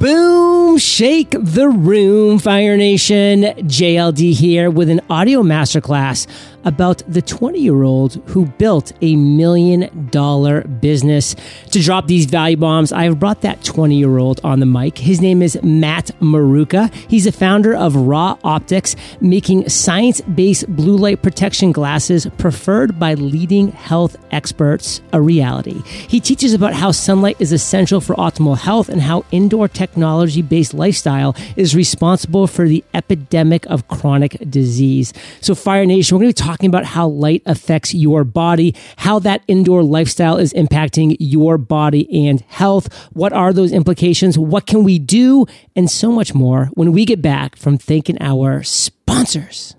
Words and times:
Boom, 0.00 0.78
shake 0.78 1.32
the 1.32 1.68
room, 1.68 2.38
Fire 2.38 2.78
Nation. 2.78 3.42
JLD 3.42 4.32
here 4.32 4.70
with 4.70 4.88
an 4.88 5.02
audio 5.10 5.42
masterclass 5.42 6.26
about 6.64 7.02
the 7.08 7.22
20 7.22 7.58
year 7.58 7.82
old 7.82 8.14
who 8.26 8.46
built 8.46 8.92
a 9.00 9.16
million 9.16 10.08
dollar 10.10 10.62
business. 10.62 11.34
To 11.70 11.80
drop 11.80 12.06
these 12.06 12.26
value 12.26 12.56
bombs, 12.56 12.92
I 12.92 13.04
have 13.04 13.18
brought 13.18 13.42
that 13.42 13.62
20 13.64 13.96
year 13.96 14.18
old 14.18 14.40
on 14.44 14.60
the 14.60 14.66
mic. 14.66 14.98
His 14.98 15.20
name 15.20 15.42
is 15.42 15.58
Matt 15.62 16.10
Maruca. 16.20 16.92
He's 17.08 17.26
a 17.26 17.32
founder 17.32 17.74
of 17.74 17.96
Ra 17.96 18.36
Optics, 18.44 18.96
making 19.20 19.68
science 19.68 20.20
based 20.20 20.66
blue 20.68 20.96
light 20.96 21.22
protection 21.22 21.72
glasses 21.72 22.26
preferred 22.38 22.98
by 22.98 23.14
leading 23.14 23.72
health 23.72 24.16
experts 24.30 25.00
a 25.12 25.20
reality. 25.20 25.82
He 25.84 26.20
teaches 26.20 26.54
about 26.54 26.74
how 26.74 26.90
sunlight 26.92 27.36
is 27.38 27.52
essential 27.52 28.00
for 28.00 28.14
optimal 28.16 28.58
health 28.58 28.88
and 28.88 29.00
how 29.00 29.24
indoor 29.30 29.68
technology 29.68 30.42
based 30.42 30.74
lifestyle 30.74 31.34
is 31.56 31.74
responsible 31.74 32.46
for 32.46 32.68
the 32.68 32.84
epidemic 32.94 33.66
of 33.66 33.88
chronic 33.88 34.36
disease. 34.48 35.12
So, 35.40 35.54
Fire 35.54 35.86
Nation, 35.86 36.16
we're 36.16 36.22
going 36.24 36.32
to 36.32 36.42
be 36.42 36.46
talking 36.46 36.49
about 36.58 36.84
how 36.84 37.06
light 37.06 37.42
affects 37.46 37.94
your 37.94 38.24
body, 38.24 38.74
how 38.98 39.18
that 39.20 39.42
indoor 39.46 39.82
lifestyle 39.82 40.36
is 40.36 40.52
impacting 40.52 41.16
your 41.20 41.58
body 41.58 42.26
and 42.26 42.40
health. 42.42 42.92
What 43.12 43.32
are 43.32 43.52
those 43.52 43.72
implications? 43.72 44.38
What 44.38 44.66
can 44.66 44.84
we 44.84 44.98
do? 44.98 45.46
And 45.76 45.90
so 45.90 46.10
much 46.12 46.34
more 46.34 46.66
when 46.74 46.92
we 46.92 47.04
get 47.04 47.22
back 47.22 47.56
from 47.56 47.78
thanking 47.78 48.20
our 48.20 48.62
sponsors. 48.62 49.74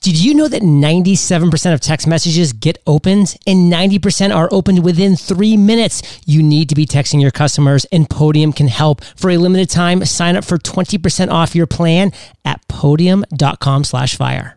Did 0.00 0.22
you 0.22 0.32
know 0.32 0.46
that 0.46 0.62
97% 0.62 1.74
of 1.74 1.80
text 1.80 2.06
messages 2.06 2.52
get 2.52 2.78
opened 2.86 3.36
and 3.48 3.72
90% 3.72 4.34
are 4.34 4.48
opened 4.52 4.84
within 4.84 5.16
three 5.16 5.56
minutes? 5.56 6.20
You 6.24 6.40
need 6.40 6.68
to 6.68 6.76
be 6.76 6.86
texting 6.86 7.20
your 7.20 7.32
customers 7.32 7.84
and 7.86 8.08
Podium 8.08 8.52
can 8.52 8.68
help. 8.68 9.02
For 9.16 9.30
a 9.30 9.36
limited 9.36 9.70
time, 9.70 10.04
sign 10.04 10.36
up 10.36 10.44
for 10.44 10.56
20% 10.56 11.30
off 11.30 11.56
your 11.56 11.66
plan 11.66 12.12
at 12.44 12.66
podium.com 12.68 13.82
slash 13.82 14.16
fire. 14.16 14.56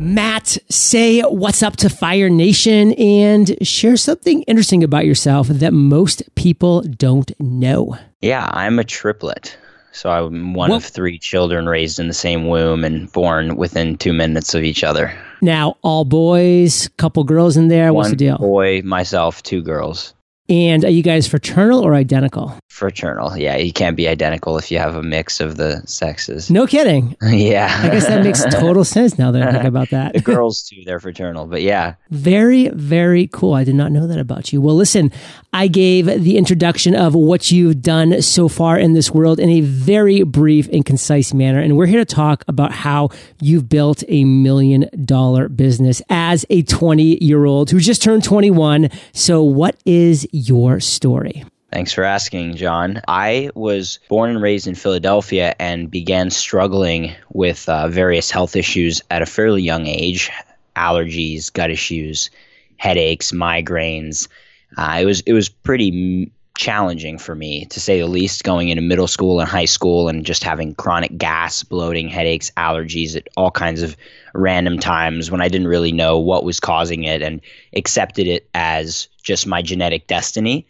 Matt, 0.00 0.56
say 0.70 1.22
what's 1.22 1.60
up 1.60 1.76
to 1.78 1.90
Fire 1.90 2.30
Nation 2.30 2.92
and 2.92 3.56
share 3.66 3.96
something 3.96 4.42
interesting 4.42 4.84
about 4.84 5.06
yourself 5.06 5.48
that 5.48 5.72
most 5.72 6.22
people 6.36 6.82
don't 6.82 7.32
know. 7.40 7.98
Yeah, 8.20 8.48
I'm 8.52 8.78
a 8.78 8.84
triplet. 8.84 9.58
So 9.90 10.10
I'm 10.10 10.54
one 10.54 10.70
of 10.70 10.84
three 10.84 11.18
children 11.18 11.68
raised 11.68 11.98
in 11.98 12.06
the 12.06 12.14
same 12.14 12.46
womb 12.46 12.84
and 12.84 13.10
born 13.10 13.56
within 13.56 13.96
two 13.96 14.12
minutes 14.12 14.54
of 14.54 14.62
each 14.62 14.84
other. 14.84 15.12
Now, 15.42 15.76
all 15.82 16.04
boys, 16.04 16.88
couple 16.98 17.24
girls 17.24 17.56
in 17.56 17.66
there. 17.66 17.92
What's 17.92 18.10
the 18.10 18.16
deal? 18.16 18.38
boy, 18.38 18.82
myself, 18.82 19.42
two 19.42 19.62
girls. 19.62 20.14
And 20.48 20.84
are 20.84 20.90
you 20.90 21.02
guys 21.02 21.28
fraternal 21.28 21.80
or 21.80 21.94
identical? 21.94 22.58
Fraternal. 22.68 23.36
Yeah, 23.36 23.56
you 23.56 23.72
can't 23.72 23.96
be 23.96 24.08
identical 24.08 24.56
if 24.56 24.70
you 24.70 24.78
have 24.78 24.94
a 24.94 25.02
mix 25.02 25.40
of 25.40 25.56
the 25.56 25.82
sexes. 25.84 26.50
No 26.50 26.66
kidding. 26.66 27.16
yeah. 27.22 27.80
I 27.82 27.88
guess 27.90 28.06
that 28.06 28.24
makes 28.24 28.42
total 28.50 28.84
sense 28.84 29.18
now 29.18 29.30
that 29.32 29.42
I 29.42 29.52
think 29.52 29.64
about 29.64 29.90
that. 29.90 30.14
the 30.14 30.20
girls 30.20 30.62
too, 30.62 30.82
they're 30.86 31.00
fraternal. 31.00 31.46
But 31.46 31.62
yeah. 31.62 31.94
Very, 32.10 32.68
very 32.68 33.26
cool. 33.26 33.52
I 33.52 33.64
did 33.64 33.74
not 33.74 33.92
know 33.92 34.06
that 34.06 34.18
about 34.18 34.52
you. 34.52 34.62
Well, 34.62 34.74
listen, 34.74 35.12
I 35.52 35.66
gave 35.66 36.06
the 36.06 36.38
introduction 36.38 36.94
of 36.94 37.14
what 37.14 37.50
you've 37.50 37.82
done 37.82 38.22
so 38.22 38.48
far 38.48 38.78
in 38.78 38.94
this 38.94 39.10
world 39.10 39.40
in 39.40 39.50
a 39.50 39.60
very 39.60 40.22
brief 40.22 40.68
and 40.72 40.84
concise 40.84 41.34
manner. 41.34 41.60
And 41.60 41.76
we're 41.76 41.86
here 41.86 42.04
to 42.04 42.14
talk 42.14 42.44
about 42.48 42.72
how 42.72 43.10
you've 43.40 43.68
built 43.68 44.02
a 44.08 44.24
million 44.24 44.88
dollar 45.04 45.48
business 45.48 46.00
as 46.08 46.46
a 46.48 46.62
20 46.62 47.22
year 47.22 47.44
old 47.44 47.70
who 47.70 47.80
just 47.80 48.02
turned 48.02 48.24
21. 48.24 48.88
So 49.12 49.42
what 49.42 49.76
is 49.84 50.26
your 50.38 50.80
story? 50.80 51.44
Thanks 51.72 51.92
for 51.92 52.02
asking, 52.02 52.56
John. 52.56 53.02
I 53.08 53.50
was 53.54 53.98
born 54.08 54.30
and 54.30 54.42
raised 54.42 54.66
in 54.66 54.74
Philadelphia 54.74 55.54
and 55.58 55.90
began 55.90 56.30
struggling 56.30 57.14
with 57.32 57.68
uh, 57.68 57.88
various 57.88 58.30
health 58.30 58.56
issues 58.56 59.02
at 59.10 59.20
a 59.20 59.26
fairly 59.26 59.62
young 59.62 59.86
age 59.86 60.30
allergies, 60.76 61.52
gut 61.52 61.70
issues, 61.70 62.30
headaches, 62.78 63.32
migraines. 63.32 64.28
Uh, 64.76 64.98
it 65.02 65.04
was 65.04 65.20
it 65.22 65.32
was 65.32 65.48
pretty 65.48 66.30
challenging 66.58 67.16
for 67.16 67.34
me 67.34 67.64
to 67.66 67.80
say 67.80 68.00
the 68.00 68.06
least 68.06 68.44
going 68.44 68.68
into 68.68 68.82
middle 68.82 69.06
school 69.06 69.40
and 69.40 69.48
high 69.48 69.64
school 69.64 70.08
and 70.08 70.26
just 70.26 70.44
having 70.44 70.74
chronic 70.74 71.16
gas, 71.16 71.62
bloating, 71.62 72.08
headaches, 72.08 72.50
allergies 72.56 73.16
at 73.16 73.28
all 73.36 73.50
kinds 73.50 73.80
of 73.80 73.96
random 74.34 74.78
times 74.78 75.30
when 75.30 75.40
I 75.40 75.48
didn't 75.48 75.68
really 75.68 75.92
know 75.92 76.18
what 76.18 76.44
was 76.44 76.60
causing 76.60 77.04
it 77.04 77.22
and 77.22 77.40
accepted 77.74 78.26
it 78.26 78.50
as 78.54 79.08
just 79.22 79.46
my 79.46 79.62
genetic 79.62 80.06
destiny 80.08 80.66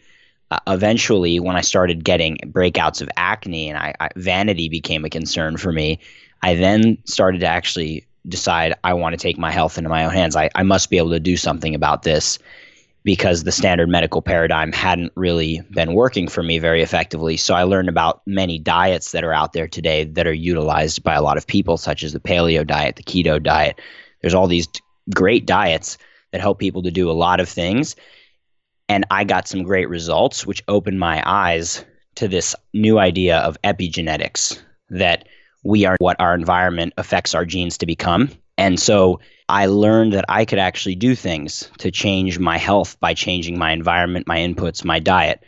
uh, 0.51 0.59
eventually, 0.67 1.39
when 1.39 1.55
I 1.55 1.61
started 1.61 2.03
getting 2.03 2.37
breakouts 2.45 3.01
of 3.01 3.09
acne 3.17 3.69
and 3.69 3.77
I, 3.77 3.93
I, 3.99 4.09
vanity 4.15 4.67
became 4.67 5.05
a 5.05 5.09
concern 5.09 5.57
for 5.57 5.71
me, 5.71 5.99
I 6.41 6.55
then 6.55 6.97
started 7.05 7.41
to 7.41 7.47
actually 7.47 8.05
decide 8.27 8.73
I 8.83 8.93
want 8.93 9.13
to 9.13 9.17
take 9.17 9.37
my 9.37 9.51
health 9.51 9.77
into 9.77 9.89
my 9.89 10.05
own 10.05 10.11
hands. 10.11 10.35
I, 10.35 10.49
I 10.55 10.63
must 10.63 10.89
be 10.89 10.97
able 10.97 11.11
to 11.11 11.19
do 11.19 11.37
something 11.37 11.75
about 11.75 12.03
this 12.03 12.39
because 13.09 13.43
the 13.43 13.51
standard 13.51 13.89
medical 13.89 14.21
paradigm 14.21 14.71
hadn't 14.71 15.11
really 15.15 15.63
been 15.71 15.95
working 15.95 16.27
for 16.27 16.43
me 16.43 16.59
very 16.59 16.83
effectively. 16.83 17.37
So 17.37 17.55
I 17.55 17.63
learned 17.63 17.89
about 17.89 18.21
many 18.27 18.59
diets 18.59 19.13
that 19.13 19.23
are 19.23 19.33
out 19.33 19.53
there 19.53 19.67
today 19.67 20.03
that 20.03 20.27
are 20.27 20.31
utilized 20.31 21.01
by 21.01 21.15
a 21.15 21.23
lot 21.23 21.35
of 21.35 21.47
people, 21.47 21.75
such 21.77 22.03
as 22.03 22.13
the 22.13 22.19
paleo 22.19 22.63
diet, 22.67 22.97
the 22.97 23.03
keto 23.03 23.41
diet. 23.41 23.81
There's 24.21 24.35
all 24.35 24.45
these 24.45 24.67
great 25.11 25.47
diets 25.47 25.97
that 26.31 26.39
help 26.39 26.59
people 26.59 26.83
to 26.83 26.91
do 26.91 27.09
a 27.09 27.13
lot 27.13 27.39
of 27.39 27.49
things 27.49 27.95
and 28.89 29.07
I 29.09 29.23
got 29.23 29.47
some 29.47 29.63
great 29.63 29.89
results, 29.89 30.45
which 30.45 30.63
opened 30.67 30.99
my 30.99 31.23
eyes 31.25 31.83
to 32.15 32.27
this 32.27 32.55
new 32.75 32.99
idea 32.99 33.39
of 33.39 33.57
epigenetics 33.63 34.59
that 34.91 35.27
we 35.63 35.85
are 35.85 35.95
what 35.97 36.19
our 36.19 36.35
environment 36.35 36.93
affects 36.97 37.33
our 37.33 37.45
genes 37.45 37.79
to 37.79 37.87
become. 37.87 38.29
And 38.55 38.79
so 38.79 39.19
I 39.49 39.65
learned 39.65 40.13
that 40.13 40.25
I 40.29 40.45
could 40.45 40.59
actually 40.59 40.93
do 40.93 41.15
things 41.15 41.71
to 41.79 41.89
change 41.89 42.37
my 42.37 42.59
health 42.59 42.99
by 42.99 43.15
changing 43.15 43.57
my 43.57 43.71
environment, 43.71 44.27
my 44.27 44.37
inputs, 44.37 44.85
my 44.85 44.99
diet. 44.99 45.43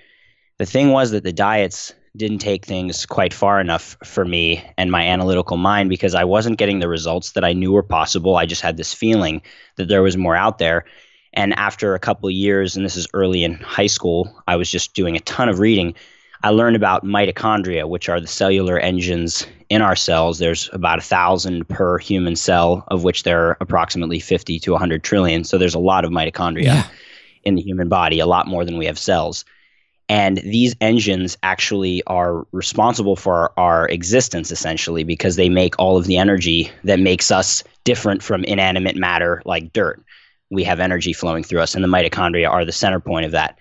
The 0.57 0.66
thing 0.66 0.91
was 0.91 1.12
that 1.12 1.23
the 1.23 1.31
diets 1.31 1.94
didn't 2.17 2.40
take 2.40 2.66
things 2.66 3.06
quite 3.06 3.31
far 3.31 3.61
enough 3.61 3.95
for 4.03 4.25
me 4.25 4.63
and 4.75 4.91
my 4.91 5.03
analytical 5.03 5.56
mind 5.56 5.90
because 5.90 6.16
I 6.16 6.23
wasn't 6.23 6.57
getting 6.57 6.79
the 6.79 6.90
results 6.90 7.34
that 7.34 7.45
I 7.45 7.53
knew 7.53 7.73
were 7.73 7.84
possible. 7.84 8.35
I 8.35 8.47
just 8.47 8.63
had 8.63 8.75
this 8.75 8.91
feeling 8.91 9.44
that 9.78 9.88
there 9.88 10.01
was 10.01 10.17
more 10.17 10.35
out 10.35 10.57
there. 10.57 10.85
And 11.31 11.53
after 11.53 11.94
a 11.94 12.00
couple 12.00 12.29
years, 12.31 12.75
and 12.75 12.84
this 12.84 12.97
is 12.97 13.07
early 13.13 13.44
in 13.44 13.53
high 13.53 13.88
school, 13.88 14.35
I 14.47 14.56
was 14.56 14.69
just 14.69 14.95
doing 14.95 15.16
a 15.16 15.22
ton 15.22 15.47
of 15.47 15.59
reading. 15.59 15.94
I 16.44 16.50
learned 16.50 16.75
about 16.75 17.06
mitochondria, 17.06 17.88
which 17.88 18.09
are 18.09 18.19
the 18.19 18.28
cellular 18.28 18.79
engines 18.79 19.46
in 19.69 19.81
our 19.81 19.96
cells. 19.96 20.40
There's 20.40 20.69
about 20.74 21.00
a 21.00 21.02
thousand 21.02 21.68
per 21.69 21.97
human 21.97 22.35
cell, 22.35 22.84
of 22.88 23.03
which 23.03 23.24
there 23.24 23.47
are 23.47 23.57
approximately 23.62 24.19
50 24.19 24.59
to 24.59 24.72
100 24.72 25.03
trillion. 25.03 25.44
So 25.44 25.57
there's 25.57 25.75
a 25.75 25.79
lot 25.79 26.03
of 26.03 26.12
mitochondria 26.12 26.63
yeah. 26.63 26.88
in 27.44 27.56
the 27.56 27.62
human 27.62 27.90
body, 27.90 28.19
a 28.19 28.25
lot 28.25 28.47
more 28.47 28.66
than 28.66 28.78
we 28.78 28.85
have 28.85 28.97
cells. 28.97 29.46
And 30.09 30.38
these 30.40 30.75
engines 30.81 31.38
actually 31.44 32.03
are 32.06 32.46
responsible 32.52 33.16
for 33.16 33.34
our, 33.34 33.53
our 33.58 33.88
existence 33.90 34.52
essentially 34.52 35.03
because 35.03 35.38
they 35.38 35.47
make 35.47 35.75
all 35.79 35.96
of 35.96 36.06
the 36.06 36.18
energy 36.18 36.69
that 36.84 37.00
makes 37.00 37.31
us 37.31 37.63
different 37.85 38.22
from 38.22 38.44
inanimate 38.44 38.97
matter 38.97 39.41
like 39.46 39.72
dirt 39.72 40.03
we 40.52 40.63
have 40.66 40.79
energy 40.79 41.13
flowing 41.13 41.44
through 41.44 41.62
us, 41.62 41.73
and 41.73 41.84
the 41.84 41.88
mitochondria 41.88 42.47
are 42.50 42.66
the 42.66 42.72
center 42.72 43.00
point 43.00 43.25
of 43.25 43.31
that. 43.31 43.58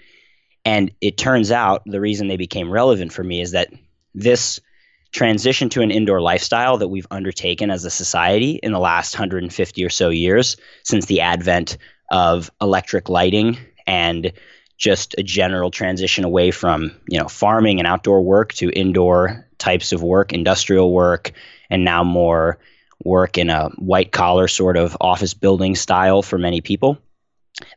And 0.64 0.90
it 1.00 1.16
turns 1.16 1.50
out 1.50 1.82
the 1.86 2.00
reason 2.00 2.28
they 2.28 2.36
became 2.36 2.70
relevant 2.70 3.12
for 3.12 3.24
me 3.24 3.40
is 3.40 3.52
that 3.52 3.72
this 4.14 4.60
transition 5.12 5.68
to 5.70 5.82
an 5.82 5.90
indoor 5.90 6.20
lifestyle 6.20 6.78
that 6.78 6.88
we've 6.88 7.06
undertaken 7.10 7.70
as 7.70 7.84
a 7.84 7.90
society 7.90 8.60
in 8.62 8.72
the 8.72 8.78
last 8.78 9.14
150 9.14 9.84
or 9.84 9.90
so 9.90 10.08
years 10.08 10.56
since 10.84 11.06
the 11.06 11.20
advent 11.20 11.78
of 12.10 12.50
electric 12.60 13.08
lighting 13.08 13.58
and 13.86 14.32
just 14.76 15.14
a 15.18 15.22
general 15.22 15.70
transition 15.70 16.24
away 16.24 16.50
from 16.50 16.92
you 17.08 17.18
know 17.18 17.28
farming 17.28 17.80
and 17.80 17.88
outdoor 17.88 18.22
work 18.22 18.52
to 18.52 18.70
indoor 18.70 19.46
types 19.58 19.92
of 19.92 20.02
work 20.02 20.32
industrial 20.32 20.92
work 20.92 21.32
and 21.70 21.84
now 21.84 22.04
more 22.04 22.58
work 23.04 23.38
in 23.38 23.50
a 23.50 23.68
white 23.70 24.12
collar 24.12 24.48
sort 24.48 24.76
of 24.76 24.96
office 25.00 25.34
building 25.34 25.74
style 25.74 26.22
for 26.22 26.38
many 26.38 26.60
people. 26.60 26.98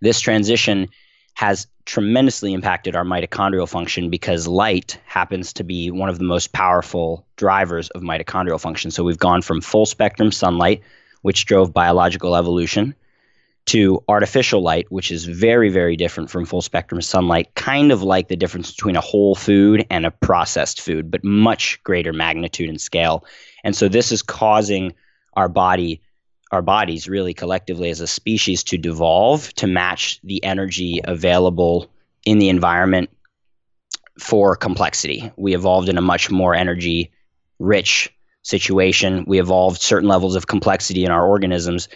This 0.02 0.20
transition 0.20 0.90
has 1.34 1.68
tremendously 1.86 2.54
impacted 2.54 2.96
our 2.96 3.04
mitochondrial 3.04 3.68
function 3.68 4.10
because 4.10 4.48
light 4.48 5.00
happens 5.06 5.54
to 5.54 5.64
be 5.64 5.92
one 5.92 6.10
of 6.10 6.18
the 6.18 6.24
most 6.24 6.54
powerful 6.54 7.26
drivers 7.36 7.90
of 7.92 8.02
mitochondrial 8.02 8.60
function. 8.60 8.92
So 8.92 9.04
we've 9.04 9.18
gone 9.18 9.42
from 9.42 9.62
full 9.62 9.86
spectrum 9.86 10.32
sunlight, 10.32 10.82
which 11.22 11.46
drove 11.46 11.74
biological 11.74 12.36
evolution, 12.36 12.96
to 13.66 14.04
artificial 14.08 14.62
light, 14.62 14.92
which 14.92 15.12
is 15.12 15.26
very, 15.26 15.70
very 15.70 15.96
different 15.96 16.30
from 16.30 16.46
full 16.46 16.62
spectrum 16.62 17.02
sunlight, 17.02 17.56
kind 17.56 17.92
of 17.92 18.04
like 18.04 18.28
the 18.28 18.36
difference 18.36 18.72
between 18.72 18.96
a 18.96 19.02
whole 19.02 19.36
food 19.36 19.86
and 19.90 20.06
a 20.06 20.12
processed 20.12 20.82
food, 20.82 21.10
but 21.10 21.24
much 21.24 21.82
greater 21.84 22.12
magnitude 22.12 22.70
and 22.70 22.82
scale. 22.82 23.26
And 23.64 23.76
so 23.76 23.88
this 23.88 24.12
is 24.12 24.22
causing 24.22 24.94
our 25.36 25.48
body 25.48 26.02
our 26.54 26.62
bodies 26.62 27.10
really 27.10 27.34
collectively 27.34 27.90
as 27.90 28.00
a 28.00 28.06
species 28.06 28.64
to 28.64 28.78
devolve 28.78 29.52
to 29.56 29.66
match 29.66 30.20
the 30.24 30.42
energy 30.44 31.02
available 31.04 31.90
in 32.26 32.38
the 32.38 32.48
environment 32.48 33.10
for 34.20 34.56
complexity. 34.56 35.32
We 35.36 35.56
evolved 35.56 35.90
in 35.90 35.98
a 35.98 36.02
much 36.02 36.30
more 36.30 36.54
energy 36.54 37.12
rich 37.58 38.14
situation. 38.44 39.26
We 39.26 39.40
evolved 39.40 39.82
certain 39.82 40.08
levels 40.08 40.36
of 40.36 40.46
complexity 40.46 41.04
in 41.04 41.10
our 41.10 41.28
organisms 41.28 41.88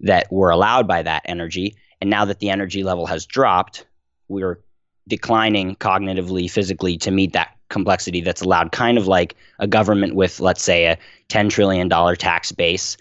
that 0.00 0.30
were 0.32 0.50
allowed 0.50 0.88
by 0.88 1.02
that 1.02 1.22
energy. 1.26 1.76
And 2.00 2.10
now 2.10 2.24
that 2.24 2.40
the 2.40 2.50
energy 2.50 2.82
level 2.82 3.06
has 3.06 3.26
dropped, 3.26 3.86
we're 4.26 4.60
declining 5.06 5.76
cognitively, 5.76 6.50
physically 6.50 6.98
to 6.98 7.12
meet 7.12 7.34
that 7.34 7.56
complexity 7.68 8.22
that's 8.22 8.42
allowed, 8.42 8.72
kind 8.72 8.98
of 8.98 9.06
like 9.06 9.36
a 9.60 9.68
government 9.68 10.16
with, 10.16 10.40
let's 10.40 10.64
say, 10.64 10.86
a 10.86 10.98
$10 11.28 11.48
trillion 11.48 11.88
tax 12.16 12.50
base 12.50 12.96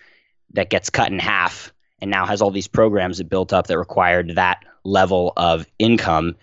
that 0.53 0.69
gets 0.69 0.89
cut 0.89 1.11
in 1.11 1.19
half 1.19 1.73
and 2.01 2.09
now 2.09 2.25
has 2.25 2.41
all 2.41 2.51
these 2.51 2.67
programs 2.67 3.17
that 3.17 3.29
built 3.29 3.53
up 3.53 3.67
that 3.67 3.77
required 3.77 4.35
that 4.35 4.63
level 4.83 5.33
of 5.37 5.67
income 5.77 6.35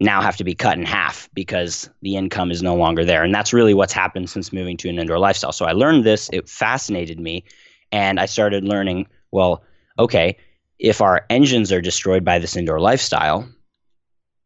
now 0.00 0.20
have 0.20 0.36
to 0.36 0.44
be 0.44 0.54
cut 0.54 0.78
in 0.78 0.84
half 0.84 1.28
because 1.34 1.90
the 2.02 2.16
income 2.16 2.50
is 2.50 2.62
no 2.62 2.76
longer 2.76 3.04
there. 3.04 3.24
And 3.24 3.34
that's 3.34 3.52
really 3.52 3.74
what's 3.74 3.92
happened 3.92 4.30
since 4.30 4.52
moving 4.52 4.76
to 4.78 4.88
an 4.88 4.98
indoor 4.98 5.18
lifestyle. 5.18 5.52
So 5.52 5.66
I 5.66 5.72
learned 5.72 6.04
this, 6.04 6.30
it 6.32 6.48
fascinated 6.48 7.18
me, 7.18 7.44
and 7.90 8.20
I 8.20 8.26
started 8.26 8.64
learning 8.64 9.08
well, 9.30 9.62
okay, 9.98 10.36
if 10.78 11.00
our 11.00 11.26
engines 11.28 11.72
are 11.72 11.80
destroyed 11.80 12.24
by 12.24 12.38
this 12.38 12.56
indoor 12.56 12.80
lifestyle, 12.80 13.48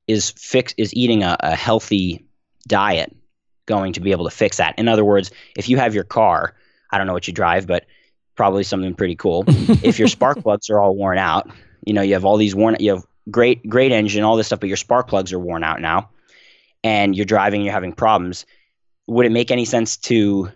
is 0.09 0.31
fix 0.31 0.75
is 0.77 0.93
eating 0.95 1.23
a, 1.23 1.37
a 1.41 1.55
healthy 1.55 2.25
diet 2.67 3.15
going 3.67 3.93
to 3.93 4.01
be 4.01 4.11
able 4.11 4.25
to 4.25 4.35
fix 4.35 4.57
that? 4.57 4.79
In 4.79 4.89
other 4.89 5.05
words, 5.05 5.31
if 5.57 5.69
you 5.69 5.77
have 5.77 5.95
your 5.95 6.05
car, 6.05 6.55
I 6.91 6.99
don't 6.99 7.07
know 7.07 7.13
what 7.13 7.29
you 7.29 7.33
drive, 7.33 7.67
but 7.67 7.87
probably 8.35 8.65
something 8.65 8.95
pretty 8.95 9.17
cool. 9.17 9.45
if 9.49 9.99
your 9.99 10.09
spark 10.09 10.43
plugs 10.43 10.71
are 10.71 10.81
all 10.81 10.95
worn 10.95 11.19
out, 11.19 11.51
you 11.85 11.93
know, 11.93 12.03
you 12.03 12.15
have 12.15 12.25
all 12.25 12.37
these 12.37 12.55
worn 12.55 12.77
you 12.81 12.95
have 12.95 13.05
great 13.31 13.69
great 13.69 13.93
engine, 13.93 14.25
all 14.25 14.37
this 14.37 14.47
stuff, 14.47 14.61
but 14.61 14.69
your 14.69 14.77
spark 14.77 15.09
plugs 15.09 15.33
are 15.33 15.39
worn 15.39 15.65
out 15.65 15.81
now, 15.81 16.11
and 16.85 17.17
you're 17.17 17.27
driving, 17.27 17.63
you're 17.63 17.73
having 17.73 17.93
problems. 17.93 18.47
Would 19.07 19.27
it 19.27 19.33
make 19.33 19.51
any 19.51 19.65
sense 19.65 19.97
to 19.99 20.51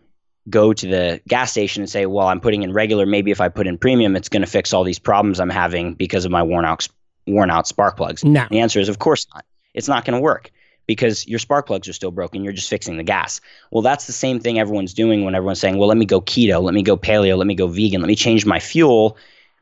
go 0.49 0.73
to 0.73 0.87
the 0.87 1.21
gas 1.27 1.51
station 1.51 1.83
and 1.83 1.91
say, 1.91 2.07
"Well, 2.07 2.29
I'm 2.29 2.41
putting 2.41 2.63
in 2.63 2.73
regular. 2.73 3.07
Maybe 3.07 3.31
if 3.31 3.41
I 3.41 3.49
put 3.49 3.67
in 3.67 3.79
premium, 3.79 4.17
it's 4.17 4.29
going 4.29 4.43
to 4.43 4.51
fix 4.51 4.73
all 4.73 4.85
these 4.85 4.99
problems 4.99 5.41
I'm 5.41 5.51
having 5.51 5.95
because 5.95 6.25
of 6.25 6.31
my 6.31 6.43
worn 6.43 6.65
out 6.65 6.87
worn 7.27 7.51
out 7.51 7.67
spark 7.67 7.97
plugs?" 7.97 8.25
No. 8.25 8.47
The 8.51 8.61
answer 8.61 8.81
is, 8.81 8.89
of 8.89 8.99
course 8.99 9.27
not. 9.35 9.45
It's 9.75 9.89
not 9.89 10.05
going 10.05 10.15
to 10.17 10.23
work 10.23 10.51
because 10.87 11.27
your 11.27 11.39
spark 11.39 11.67
plugs 11.67 11.89
are 11.89 11.93
still 11.93 12.11
broken. 12.11 12.45
You're 12.45 12.53
just 12.53 12.71
fixing 12.71 12.97
the 12.97 13.03
gas. 13.03 13.41
Well, 13.71 13.83
that's 13.83 14.07
the 14.07 14.13
same 14.13 14.41
thing 14.41 14.59
everyone's 14.59 14.95
doing 14.95 15.25
when 15.25 15.35
everyone's 15.35 15.61
saying, 15.61 15.79
"Well, 15.79 15.89
let 15.89 15.99
me 15.99 16.07
go 16.07 16.21
keto, 16.21 16.63
let 16.63 16.75
me 16.75 16.83
go 16.83 16.97
paleo, 16.97 17.37
let 17.37 17.47
me 17.47 17.55
go 17.55 17.67
vegan, 17.67 18.01
let 18.01 18.09
me 18.09 18.17
change 18.17 18.47
my 18.47 18.61
fuel." 18.61 19.17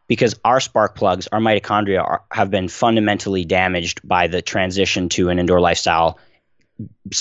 because 0.06 0.34
our 0.44 0.60
spark 0.60 0.94
plugs, 0.96 1.26
our 1.28 1.40
mitochondria 1.40 2.02
are, 2.02 2.22
have 2.30 2.50
been 2.50 2.68
fundamentally 2.68 3.44
damaged 3.44 4.06
by 4.06 4.26
the 4.26 4.42
transition 4.42 5.08
to 5.10 5.28
an 5.30 5.38
indoor 5.38 5.60
lifestyle. 5.60 6.18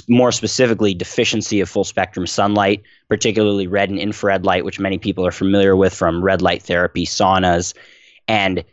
More 0.07 0.31
specifically, 0.31 0.93
deficiency 0.93 1.61
of 1.61 1.69
full 1.69 1.83
spectrum 1.83 2.25
sunlight, 2.25 2.81
particularly 3.07 3.67
red 3.67 3.89
and 3.89 3.99
infrared 3.99 4.45
light, 4.45 4.65
which 4.65 4.79
many 4.79 4.97
people 4.97 5.25
are 5.25 5.31
familiar 5.31 5.75
with 5.75 5.93
from 5.93 6.23
red 6.23 6.41
light 6.41 6.63
therapy, 6.63 7.05
saunas, 7.05 7.73
and 8.27 8.63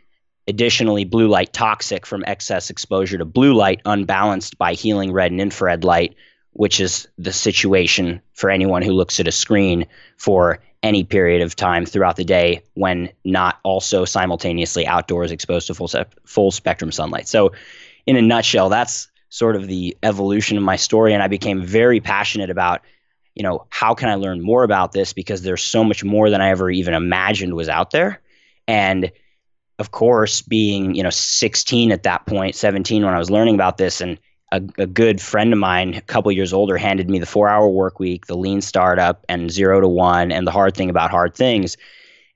additionally, 0.51 1.05
blue 1.05 1.29
light 1.29 1.53
toxic 1.53 2.05
from 2.05 2.25
excess 2.27 2.69
exposure 2.69 3.17
to 3.17 3.23
blue 3.23 3.53
light, 3.53 3.81
unbalanced 3.85 4.57
by 4.57 4.73
healing 4.73 5.13
red 5.13 5.31
and 5.31 5.39
infrared 5.39 5.85
light, 5.85 6.13
which 6.51 6.81
is 6.81 7.07
the 7.17 7.31
situation 7.31 8.21
for 8.33 8.49
anyone 8.49 8.81
who 8.81 8.91
looks 8.91 9.21
at 9.21 9.29
a 9.29 9.31
screen 9.31 9.87
for 10.17 10.59
any 10.83 11.05
period 11.05 11.41
of 11.41 11.55
time 11.55 11.85
throughout 11.85 12.17
the 12.17 12.25
day 12.25 12.61
when 12.73 13.09
not 13.23 13.59
also 13.63 14.03
simultaneously 14.03 14.85
outdoors 14.85 15.31
exposed 15.31 15.67
to 15.67 15.73
full 15.73 15.89
full 16.25 16.51
spectrum 16.51 16.91
sunlight. 16.91 17.29
So, 17.29 17.53
in 18.05 18.17
a 18.17 18.21
nutshell, 18.21 18.67
that's 18.67 19.07
sort 19.29 19.55
of 19.55 19.67
the 19.67 19.97
evolution 20.03 20.57
of 20.57 20.63
my 20.63 20.75
story, 20.75 21.13
and 21.13 21.23
I 21.23 21.29
became 21.29 21.63
very 21.63 22.01
passionate 22.01 22.49
about, 22.49 22.81
you 23.35 23.43
know, 23.43 23.65
how 23.69 23.93
can 23.93 24.09
I 24.09 24.15
learn 24.15 24.41
more 24.41 24.63
about 24.63 24.91
this 24.91 25.13
because 25.13 25.43
there's 25.43 25.63
so 25.63 25.85
much 25.85 26.03
more 26.03 26.29
than 26.29 26.41
I 26.41 26.49
ever 26.49 26.69
even 26.69 26.93
imagined 26.93 27.53
was 27.53 27.69
out 27.69 27.91
there, 27.91 28.19
and 28.67 29.13
of 29.81 29.91
course, 29.91 30.41
being 30.41 30.95
you 30.95 31.03
know 31.03 31.09
16 31.09 31.91
at 31.91 32.03
that 32.03 32.25
point, 32.27 32.55
17 32.55 33.03
when 33.03 33.13
I 33.13 33.17
was 33.17 33.31
learning 33.31 33.55
about 33.55 33.77
this, 33.77 33.99
and 33.99 34.17
a, 34.51 34.61
a 34.77 34.85
good 34.85 35.19
friend 35.19 35.51
of 35.51 35.59
mine, 35.59 35.95
a 35.95 36.01
couple 36.01 36.31
years 36.31 36.53
older, 36.53 36.77
handed 36.77 37.09
me 37.09 37.19
the 37.19 37.25
four 37.25 37.49
hour 37.49 37.67
work 37.67 37.99
week, 37.99 38.27
the 38.27 38.37
lean 38.37 38.61
startup, 38.61 39.25
and 39.27 39.51
zero 39.51 39.81
to 39.81 39.87
one, 39.87 40.31
and 40.31 40.45
the 40.45 40.51
hard 40.51 40.75
thing 40.75 40.89
about 40.89 41.09
hard 41.09 41.35
things. 41.35 41.77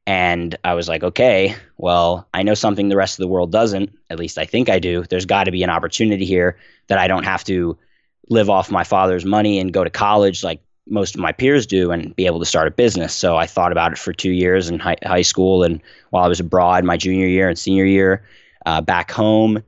And 0.07 0.56
I 0.63 0.74
was 0.74 0.89
like, 0.89 1.03
okay, 1.03 1.56
well, 1.77 2.27
I 2.33 2.44
know 2.44 2.56
something 2.56 2.89
the 2.89 2.97
rest 2.97 3.19
of 3.19 3.24
the 3.24 3.27
world 3.27 3.51
doesn't. 3.51 3.95
At 4.09 4.19
least 4.19 4.38
I 4.38 4.45
think 4.45 4.68
I 4.69 4.80
do. 4.80 5.03
There's 5.03 5.25
got 5.25 5.45
to 5.45 5.51
be 5.51 5.63
an 5.63 5.69
opportunity 5.69 6.25
here 6.25 6.57
that 6.88 6.97
I 6.97 7.07
don't 7.07 7.24
have 7.24 7.44
to 7.45 7.77
live 8.30 8.50
off 8.50 8.71
my 8.71 8.83
father's 8.83 9.25
money 9.25 9.59
and 9.59 9.71
go 9.71 9.83
to 9.83 9.89
college 9.89 10.44
like 10.44 10.62
most 10.88 11.16
of 11.16 11.22
my 11.22 11.32
peers 11.32 11.66
do 11.66 11.92
and 11.92 12.16
be 12.16 12.26
able 12.26 12.40
to 12.40 12.46
start 12.46 12.68
a 12.68 12.72
business. 12.72 13.14
So 13.14 13.38
I 13.38 13.48
thought 13.48 13.72
about 13.72 13.92
it 13.92 13.98
for 13.98 14.14
two 14.14 14.32
years 14.32 14.70
in 14.70 14.80
high, 14.80 14.98
high 15.04 15.24
school 15.24 15.64
and 15.64 15.82
while 16.12 16.24
I 16.24 16.28
was 16.28 16.40
abroad, 16.40 16.84
my 16.84 16.98
junior 16.98 17.28
year 17.28 17.50
and 17.50 17.58
senior 17.58 17.86
year, 17.86 18.24
uh, 18.66 18.82
back 18.82 19.12
home. 19.12 19.64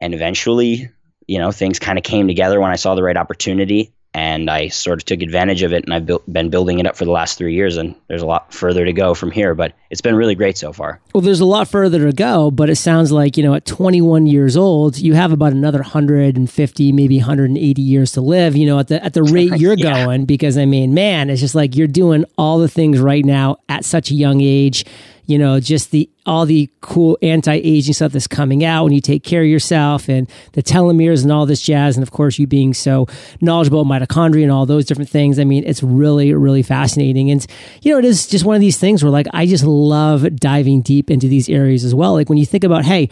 And 0.00 0.12
eventually 0.12 0.90
you 1.26 1.38
know, 1.38 1.50
things 1.50 1.78
kind 1.78 1.98
of 1.98 2.04
came 2.04 2.28
together 2.28 2.60
when 2.60 2.70
I 2.70 2.76
saw 2.76 2.94
the 2.94 3.02
right 3.02 3.16
opportunity 3.16 3.92
and 4.16 4.48
I 4.48 4.68
sort 4.68 4.98
of 4.98 5.04
took 5.04 5.20
advantage 5.20 5.62
of 5.62 5.74
it. 5.74 5.84
And 5.84 5.92
I've 5.92 6.06
built, 6.06 6.24
been 6.32 6.48
building 6.48 6.78
it 6.78 6.86
up 6.86 6.96
for 6.96 7.04
the 7.04 7.10
last 7.10 7.36
three 7.36 7.54
years, 7.54 7.76
and 7.76 7.94
there's 8.08 8.22
a 8.22 8.26
lot 8.26 8.50
further 8.54 8.86
to 8.86 8.92
go 8.94 9.12
from 9.12 9.30
here. 9.30 9.54
But 9.54 9.74
it's 9.90 10.00
been 10.00 10.16
really 10.16 10.34
great 10.34 10.56
so 10.56 10.72
far. 10.72 10.98
Well, 11.12 11.20
there's 11.20 11.40
a 11.40 11.44
lot 11.44 11.68
further 11.68 12.06
to 12.06 12.12
go, 12.14 12.50
but 12.50 12.70
it 12.70 12.76
sounds 12.76 13.12
like 13.12 13.36
you 13.36 13.42
know, 13.42 13.52
at 13.52 13.66
21 13.66 14.26
years 14.26 14.56
old, 14.56 14.96
you 14.96 15.12
have 15.12 15.32
about 15.32 15.52
another 15.52 15.80
150, 15.80 16.92
maybe 16.92 17.18
180 17.18 17.82
years 17.82 18.12
to 18.12 18.22
live. 18.22 18.56
You 18.56 18.64
know, 18.64 18.78
at 18.78 18.88
the 18.88 19.04
at 19.04 19.12
the 19.12 19.22
rate 19.22 19.52
you're 19.58 19.74
yeah. 19.74 20.06
going, 20.06 20.24
because 20.24 20.56
I 20.56 20.64
mean, 20.64 20.94
man, 20.94 21.28
it's 21.28 21.42
just 21.42 21.54
like 21.54 21.76
you're 21.76 21.86
doing 21.86 22.24
all 22.38 22.58
the 22.58 22.68
things 22.68 22.98
right 22.98 23.24
now 23.24 23.58
at 23.68 23.84
such 23.84 24.10
a 24.10 24.14
young 24.14 24.40
age 24.40 24.86
you 25.26 25.38
know, 25.38 25.60
just 25.60 25.90
the 25.90 26.08
all 26.24 26.46
the 26.46 26.70
cool 26.80 27.18
anti-aging 27.22 27.94
stuff 27.94 28.12
that's 28.12 28.26
coming 28.26 28.64
out 28.64 28.84
when 28.84 28.92
you 28.92 29.00
take 29.00 29.22
care 29.22 29.42
of 29.42 29.48
yourself 29.48 30.08
and 30.08 30.28
the 30.52 30.62
telomeres 30.62 31.22
and 31.22 31.30
all 31.30 31.46
this 31.46 31.62
jazz. 31.62 31.96
And 31.96 32.02
of 32.02 32.10
course, 32.10 32.38
you 32.38 32.46
being 32.46 32.74
so 32.74 33.06
knowledgeable 33.40 33.80
about 33.80 34.02
mitochondria 34.02 34.42
and 34.42 34.50
all 34.50 34.66
those 34.66 34.84
different 34.84 35.10
things. 35.10 35.38
I 35.38 35.44
mean, 35.44 35.64
it's 35.64 35.82
really, 35.82 36.32
really 36.32 36.62
fascinating. 36.62 37.30
And, 37.30 37.46
you 37.82 37.92
know, 37.92 37.98
it 37.98 38.04
is 38.04 38.26
just 38.26 38.44
one 38.44 38.56
of 38.56 38.60
these 38.60 38.78
things 38.78 39.04
where 39.04 39.10
like, 39.10 39.26
I 39.32 39.46
just 39.46 39.64
love 39.64 40.36
diving 40.36 40.82
deep 40.82 41.10
into 41.10 41.28
these 41.28 41.48
areas 41.48 41.84
as 41.84 41.94
well. 41.94 42.12
Like 42.12 42.28
when 42.28 42.38
you 42.38 42.46
think 42.46 42.64
about, 42.64 42.84
hey, 42.84 43.08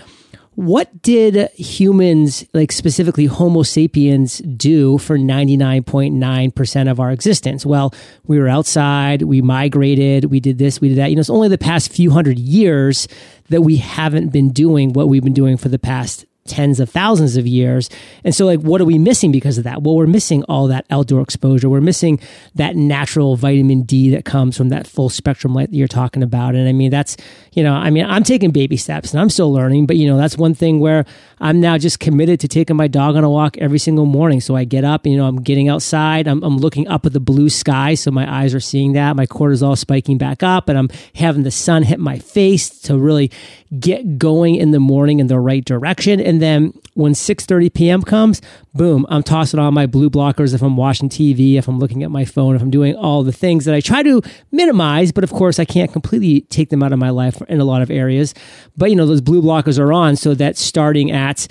what 0.54 1.02
did 1.02 1.50
humans, 1.52 2.44
like 2.54 2.70
specifically 2.70 3.26
Homo 3.26 3.62
sapiens, 3.62 4.38
do 4.38 4.98
for 4.98 5.18
99.9% 5.18 6.90
of 6.90 7.00
our 7.00 7.10
existence? 7.10 7.66
Well, 7.66 7.92
we 8.26 8.38
were 8.38 8.48
outside, 8.48 9.22
we 9.22 9.42
migrated, 9.42 10.26
we 10.26 10.40
did 10.40 10.58
this, 10.58 10.80
we 10.80 10.88
did 10.88 10.98
that. 10.98 11.10
You 11.10 11.16
know, 11.16 11.20
it's 11.20 11.30
only 11.30 11.48
the 11.48 11.58
past 11.58 11.92
few 11.92 12.10
hundred 12.10 12.38
years 12.38 13.08
that 13.48 13.62
we 13.62 13.76
haven't 13.76 14.28
been 14.28 14.50
doing 14.50 14.92
what 14.92 15.08
we've 15.08 15.24
been 15.24 15.32
doing 15.32 15.56
for 15.56 15.68
the 15.68 15.78
past 15.78 16.24
tens 16.46 16.78
of 16.78 16.90
thousands 16.90 17.36
of 17.36 17.46
years. 17.46 17.88
And 18.22 18.34
so, 18.34 18.44
like, 18.44 18.60
what 18.60 18.80
are 18.80 18.84
we 18.84 18.98
missing 18.98 19.32
because 19.32 19.56
of 19.56 19.64
that? 19.64 19.82
Well, 19.82 19.96
we're 19.96 20.06
missing 20.06 20.44
all 20.44 20.66
that 20.68 20.84
outdoor 20.90 21.22
exposure. 21.22 21.68
We're 21.68 21.80
missing 21.80 22.20
that 22.54 22.76
natural 22.76 23.36
vitamin 23.36 23.82
D 23.82 24.10
that 24.10 24.24
comes 24.24 24.56
from 24.56 24.68
that 24.68 24.86
full 24.86 25.08
spectrum 25.08 25.54
light 25.54 25.70
that 25.70 25.76
you're 25.76 25.88
talking 25.88 26.22
about. 26.22 26.54
And 26.54 26.68
I 26.68 26.72
mean, 26.72 26.90
that's, 26.90 27.16
you 27.52 27.62
know, 27.62 27.72
I 27.72 27.90
mean, 27.90 28.04
I'm 28.04 28.22
taking 28.22 28.50
baby 28.50 28.76
steps 28.76 29.12
and 29.12 29.20
I'm 29.20 29.30
still 29.30 29.52
learning, 29.52 29.86
but, 29.86 29.96
you 29.96 30.06
know, 30.06 30.18
that's 30.18 30.36
one 30.36 30.54
thing 30.54 30.80
where 30.80 31.06
I'm 31.40 31.60
now 31.60 31.78
just 31.78 31.98
committed 32.00 32.40
to 32.40 32.48
taking 32.48 32.76
my 32.76 32.88
dog 32.88 33.16
on 33.16 33.24
a 33.24 33.30
walk 33.30 33.56
every 33.58 33.78
single 33.78 34.06
morning. 34.06 34.40
So 34.40 34.54
I 34.54 34.64
get 34.64 34.84
up, 34.84 35.06
you 35.06 35.16
know, 35.16 35.26
I'm 35.26 35.42
getting 35.42 35.68
outside, 35.68 36.28
I'm, 36.28 36.42
I'm 36.42 36.58
looking 36.58 36.88
up 36.88 37.06
at 37.06 37.12
the 37.12 37.20
blue 37.20 37.48
sky. 37.48 37.94
So 37.94 38.10
my 38.10 38.30
eyes 38.30 38.54
are 38.54 38.60
seeing 38.60 38.92
that. 38.92 39.16
My 39.16 39.26
cortisol 39.26 39.76
spiking 39.78 40.18
back 40.18 40.42
up, 40.42 40.68
and 40.68 40.78
I'm 40.78 40.90
having 41.14 41.42
the 41.42 41.50
sun 41.50 41.82
hit 41.82 41.98
my 41.98 42.18
face 42.18 42.68
to 42.80 42.98
really 42.98 43.30
get 43.78 44.18
going 44.18 44.54
in 44.54 44.70
the 44.70 44.80
morning 44.80 45.18
in 45.20 45.26
the 45.26 45.38
right 45.38 45.64
direction. 45.64 46.20
And 46.20 46.33
then 46.40 46.72
when 46.94 47.12
6:30 47.12 47.72
p.m. 47.72 48.02
comes, 48.02 48.40
boom, 48.72 49.06
I'm 49.08 49.22
tossing 49.22 49.60
on 49.60 49.74
my 49.74 49.86
blue 49.86 50.10
blockers 50.10 50.54
if 50.54 50.62
I'm 50.62 50.76
watching 50.76 51.08
TV, 51.08 51.54
if 51.54 51.68
I'm 51.68 51.78
looking 51.78 52.02
at 52.02 52.10
my 52.10 52.24
phone, 52.24 52.56
if 52.56 52.62
I'm 52.62 52.70
doing 52.70 52.96
all 52.96 53.22
the 53.22 53.32
things 53.32 53.64
that 53.64 53.74
I 53.74 53.80
try 53.80 54.02
to 54.02 54.22
minimize, 54.52 55.12
but 55.12 55.24
of 55.24 55.30
course 55.30 55.58
I 55.58 55.64
can't 55.64 55.92
completely 55.92 56.42
take 56.42 56.70
them 56.70 56.82
out 56.82 56.92
of 56.92 56.98
my 56.98 57.10
life 57.10 57.40
in 57.48 57.60
a 57.60 57.64
lot 57.64 57.82
of 57.82 57.90
areas. 57.90 58.34
But 58.76 58.90
you 58.90 58.96
know, 58.96 59.06
those 59.06 59.20
blue 59.20 59.42
blockers 59.42 59.78
are 59.78 59.92
on 59.92 60.16
so 60.16 60.34
that 60.34 60.56
starting 60.56 61.10
at 61.10 61.48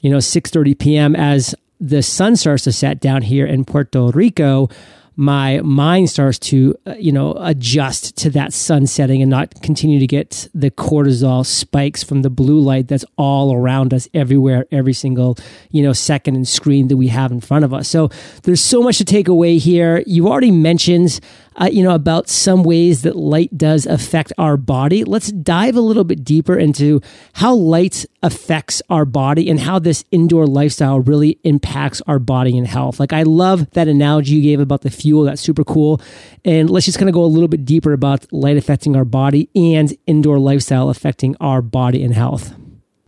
you 0.00 0.10
know 0.10 0.18
6:30 0.18 0.78
p.m. 0.78 1.16
as 1.16 1.54
the 1.80 2.02
sun 2.02 2.36
starts 2.36 2.64
to 2.64 2.72
set 2.72 3.00
down 3.00 3.22
here 3.22 3.46
in 3.46 3.64
Puerto 3.64 4.10
Rico, 4.12 4.68
my 5.16 5.60
mind 5.62 6.10
starts 6.10 6.38
to, 6.38 6.74
uh, 6.86 6.94
you 6.98 7.10
know, 7.10 7.34
adjust 7.40 8.16
to 8.18 8.30
that 8.30 8.52
sun 8.52 8.86
setting 8.86 9.22
and 9.22 9.30
not 9.30 9.62
continue 9.62 9.98
to 9.98 10.06
get 10.06 10.46
the 10.54 10.70
cortisol 10.70 11.44
spikes 11.44 12.04
from 12.04 12.20
the 12.20 12.28
blue 12.28 12.60
light 12.60 12.88
that's 12.88 13.04
all 13.16 13.54
around 13.54 13.94
us 13.94 14.08
everywhere, 14.12 14.66
every 14.70 14.92
single, 14.92 15.38
you 15.70 15.82
know, 15.82 15.94
second 15.94 16.36
and 16.36 16.46
screen 16.46 16.88
that 16.88 16.98
we 16.98 17.08
have 17.08 17.32
in 17.32 17.40
front 17.40 17.64
of 17.64 17.72
us. 17.72 17.88
So 17.88 18.10
there's 18.42 18.60
so 18.60 18.82
much 18.82 18.98
to 18.98 19.04
take 19.04 19.26
away 19.26 19.56
here. 19.56 20.04
You 20.06 20.28
already 20.28 20.50
mentioned 20.50 21.18
uh, 21.56 21.68
you 21.72 21.82
know, 21.82 21.94
about 21.94 22.28
some 22.28 22.62
ways 22.62 23.02
that 23.02 23.16
light 23.16 23.56
does 23.56 23.86
affect 23.86 24.32
our 24.38 24.56
body. 24.56 25.04
Let's 25.04 25.32
dive 25.32 25.76
a 25.76 25.80
little 25.80 26.04
bit 26.04 26.24
deeper 26.24 26.56
into 26.56 27.00
how 27.34 27.54
light 27.54 28.04
affects 28.22 28.82
our 28.90 29.04
body 29.04 29.48
and 29.48 29.58
how 29.58 29.78
this 29.78 30.04
indoor 30.10 30.46
lifestyle 30.46 31.00
really 31.00 31.38
impacts 31.44 32.02
our 32.06 32.18
body 32.18 32.58
and 32.58 32.66
health. 32.66 33.00
Like, 33.00 33.12
I 33.12 33.22
love 33.22 33.70
that 33.70 33.88
analogy 33.88 34.34
you 34.34 34.42
gave 34.42 34.60
about 34.60 34.82
the 34.82 34.90
fuel. 34.90 35.24
That's 35.24 35.40
super 35.40 35.64
cool. 35.64 36.00
And 36.44 36.68
let's 36.68 36.86
just 36.86 36.98
kind 36.98 37.08
of 37.08 37.14
go 37.14 37.24
a 37.24 37.26
little 37.26 37.48
bit 37.48 37.64
deeper 37.64 37.92
about 37.92 38.30
light 38.32 38.56
affecting 38.56 38.96
our 38.96 39.04
body 39.04 39.48
and 39.54 39.96
indoor 40.06 40.38
lifestyle 40.38 40.90
affecting 40.90 41.36
our 41.40 41.62
body 41.62 42.02
and 42.02 42.14
health. 42.14 42.54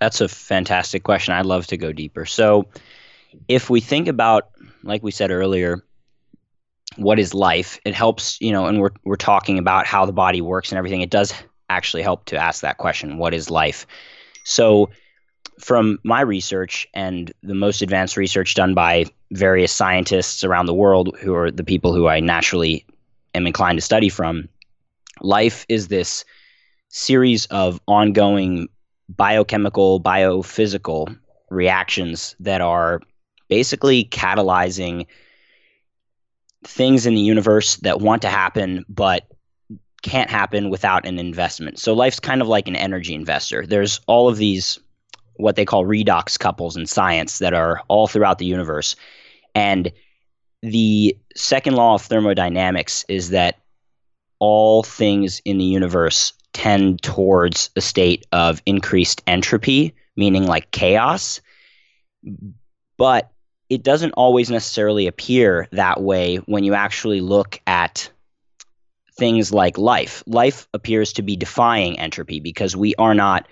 That's 0.01 0.21
a 0.21 0.29
fantastic 0.29 1.03
question. 1.03 1.35
I'd 1.35 1.47
love 1.47 1.67
to 1.69 1.77
go 1.77 1.93
deeper. 1.93 2.25
So, 2.25 2.67
if 3.47 3.69
we 3.69 3.81
think 3.81 4.09
about, 4.09 4.51
like 4.83 5.03
we 5.03 5.11
said 5.11 5.31
earlier, 5.31 5.85
what 6.97 7.19
is 7.19 7.35
life, 7.35 7.81
it 7.85 7.95
helps, 7.95 8.41
you 8.41 8.53
know, 8.53 8.67
and 8.67 8.81
we're, 8.81 8.91
we're 9.05 9.17
talking 9.17 9.59
about 9.59 9.87
how 9.87 10.07
the 10.07 10.13
body 10.13 10.41
works 10.41 10.71
and 10.71 10.79
everything. 10.79 11.01
It 11.01 11.11
does 11.11 11.33
actually 11.71 12.03
help 12.03 12.25
to 12.27 12.37
ask 12.37 12.63
that 12.63 12.79
question 12.79 13.19
what 13.19 13.35
is 13.35 13.51
life? 13.51 13.87
So, 14.45 14.91
from 15.61 15.99
my 16.05 16.21
research 16.21 16.87
and 16.95 17.33
the 17.43 17.55
most 17.55 17.83
advanced 17.83 18.17
research 18.17 18.55
done 18.55 18.75
by 18.75 19.07
various 19.33 19.73
scientists 19.73 20.45
around 20.45 20.67
the 20.67 20.75
world, 20.75 21.17
who 21.21 21.35
are 21.35 21.51
the 21.51 21.65
people 21.65 21.93
who 21.93 22.07
I 22.07 22.21
naturally 22.21 22.87
am 23.35 23.47
inclined 23.47 23.79
to 23.79 23.85
study 23.85 24.09
from, 24.09 24.49
life 25.21 25.67
is 25.69 25.89
this 25.89 26.25
series 26.91 27.47
of 27.47 27.81
ongoing 27.89 28.69
biochemical, 29.09 30.01
biophysical 30.01 31.19
reactions 31.51 32.37
that 32.39 32.61
are 32.61 33.01
basically 33.49 34.05
catalyzing 34.05 35.07
things 36.65 37.07
in 37.07 37.15
the 37.15 37.21
universe 37.21 37.77
that 37.77 38.01
want 38.01 38.23
to 38.23 38.29
happen 38.29 38.85
but 38.89 39.27
can't 40.03 40.31
happen 40.31 40.71
without 40.71 41.07
an 41.07 41.19
investment. 41.19 41.79
So 41.79 41.93
life's 41.93 42.21
kind 42.21 42.41
of 42.41 42.49
like 42.49 42.69
an 42.69 42.77
energy 42.77 43.15
investor. 43.15 43.67
There's 43.67 44.01
all 44.07 44.29
of 44.29 44.37
these 44.37 44.79
what 45.37 45.57
they 45.57 45.65
call 45.65 45.85
redox 45.85 46.39
couples 46.39 46.77
in 46.77 46.87
science 46.87 47.39
that 47.39 47.55
are 47.55 47.81
all 47.89 48.09
throughout 48.09 48.39
the 48.39 48.47
universe. 48.47 48.97
And 49.55 49.93
the 50.63 51.17
second 51.37 51.75
law 51.75 51.95
of 51.95 52.03
thermodynamics 52.03 53.05
is 53.09 53.31
that 53.31 53.61
all 54.41 54.83
things 54.83 55.41
in 55.45 55.59
the 55.59 55.65
universe 55.65 56.33
tend 56.53 57.03
towards 57.03 57.71
a 57.77 57.81
state 57.81 58.27
of 58.33 58.61
increased 58.67 59.23
entropy, 59.27 59.95
meaning 60.17 60.47
like 60.47 60.71
chaos. 60.73 61.41
But 62.97 63.31
it 63.69 63.83
doesn't 63.83 64.13
always 64.13 64.51
necessarily 64.51 65.07
appear 65.07 65.69
that 65.73 66.01
way 66.01 66.37
when 66.47 66.65
you 66.65 66.75
actually 66.75 67.21
look 67.21 67.61
at 67.67 68.11
things 69.17 69.53
like 69.53 69.77
life. 69.77 70.23
Life 70.27 70.69
appears 70.73 71.13
to 71.15 71.23
be 71.23 71.37
defying 71.37 71.99
entropy 71.99 72.41
because 72.41 72.77
we 72.77 72.95
are 72.97 73.15
not 73.15 73.47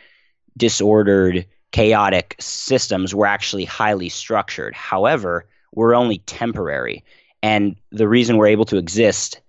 disordered, 0.57 1.45
chaotic 1.73 2.37
systems. 2.39 3.15
We're 3.15 3.27
actually 3.27 3.65
highly 3.65 4.09
structured. 4.09 4.75
However, 4.75 5.47
we're 5.75 5.95
only 5.95 6.19
temporary. 6.19 7.05
And 7.43 7.77
the 7.91 8.09
reason 8.09 8.37
we're 8.37 8.47
able 8.47 8.65
to 8.67 8.79
exist 8.79 9.41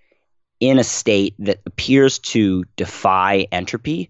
in 0.60 0.80
a 0.80 0.84
state 0.84 1.36
that 1.40 1.62
appears 1.66 2.20
to 2.20 2.66
defy 2.76 3.48
entropy 3.52 4.10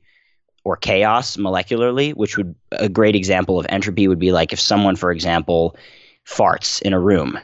or 0.64 0.78
chaos 0.78 1.38
molecularly, 1.38 2.14
which 2.16 2.38
would 2.38 2.56
a 2.72 2.90
great 2.90 3.16
example 3.16 3.60
of 3.60 3.66
entropy 3.70 4.08
would 4.08 4.20
be 4.20 4.32
like 4.32 4.54
if 4.54 4.60
someone, 4.60 4.96
for 4.96 5.12
example, 5.12 5.76
farts 6.28 6.82
in 6.82 6.94
a 6.94 7.00
room. 7.00 7.40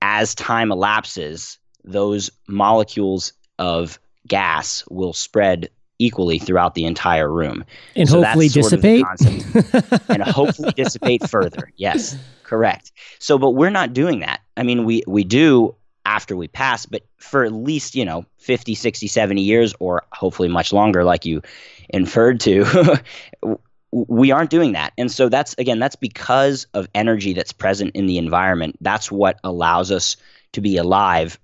As 0.00 0.34
time 0.34 0.72
elapses, 0.72 1.58
those 1.84 2.30
molecules 2.48 3.32
of 3.58 3.98
gas 4.26 4.84
will 4.90 5.12
spread 5.12 5.68
equally 5.98 6.38
throughout 6.38 6.74
the 6.74 6.84
entire 6.84 7.30
room. 7.30 7.64
And 7.94 8.08
so 8.08 8.22
hopefully 8.22 8.48
dissipate? 8.48 9.04
and 10.08 10.22
hopefully 10.22 10.72
dissipate 10.72 11.28
further. 11.28 11.70
Yes 11.76 12.16
correct. 12.52 12.92
So 13.18 13.38
but 13.38 13.52
we're 13.52 13.70
not 13.70 13.94
doing 13.94 14.20
that. 14.20 14.42
I 14.58 14.62
mean 14.62 14.84
we 14.84 15.02
we 15.06 15.24
do 15.24 15.74
after 16.04 16.36
we 16.36 16.48
pass 16.48 16.84
but 16.84 17.02
for 17.16 17.44
at 17.44 17.52
least 17.52 17.94
you 17.94 18.04
know 18.04 18.26
50 18.38 18.74
60 18.74 19.06
70 19.06 19.40
years 19.40 19.74
or 19.80 20.02
hopefully 20.12 20.48
much 20.48 20.70
longer 20.72 21.02
like 21.02 21.24
you 21.24 21.40
inferred 21.88 22.40
to 22.40 23.00
we 23.92 24.30
aren't 24.30 24.50
doing 24.50 24.72
that. 24.72 24.92
And 24.96 25.10
so 25.12 25.28
that's 25.28 25.54
again 25.58 25.78
that's 25.78 25.96
because 25.96 26.66
of 26.74 26.88
energy 26.94 27.32
that's 27.32 27.52
present 27.52 27.94
in 27.94 28.06
the 28.06 28.18
environment. 28.18 28.76
That's 28.80 29.12
what 29.12 29.38
allows 29.44 29.90
us 29.90 30.16
to 30.52 30.60
be 30.60 30.76
alive 30.76 31.38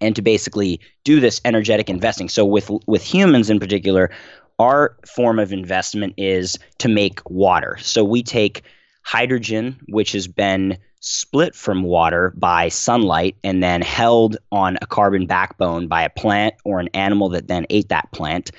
and 0.00 0.14
to 0.16 0.22
basically 0.22 0.80
do 1.04 1.20
this 1.20 1.40
energetic 1.44 1.88
investing. 1.88 2.28
So 2.28 2.44
with 2.44 2.70
with 2.86 3.02
humans 3.02 3.50
in 3.50 3.58
particular, 3.58 4.10
our 4.58 4.96
form 5.06 5.38
of 5.38 5.52
investment 5.52 6.14
is 6.16 6.58
to 6.78 6.88
make 6.88 7.28
water. 7.30 7.78
So 7.80 8.04
we 8.04 8.22
take 8.22 8.62
hydrogen 9.02 9.80
which 9.88 10.12
has 10.12 10.28
been 10.28 10.76
split 11.00 11.54
from 11.54 11.82
water 11.82 12.34
by 12.36 12.68
sunlight 12.68 13.34
and 13.42 13.62
then 13.62 13.80
held 13.80 14.36
on 14.52 14.76
a 14.82 14.86
carbon 14.86 15.26
backbone 15.26 15.88
by 15.88 16.02
a 16.02 16.10
plant 16.10 16.54
or 16.64 16.78
an 16.78 16.88
animal 16.92 17.30
that 17.30 17.48
then 17.48 17.66
ate 17.70 17.88
that 17.88 18.12
plant. 18.12 18.50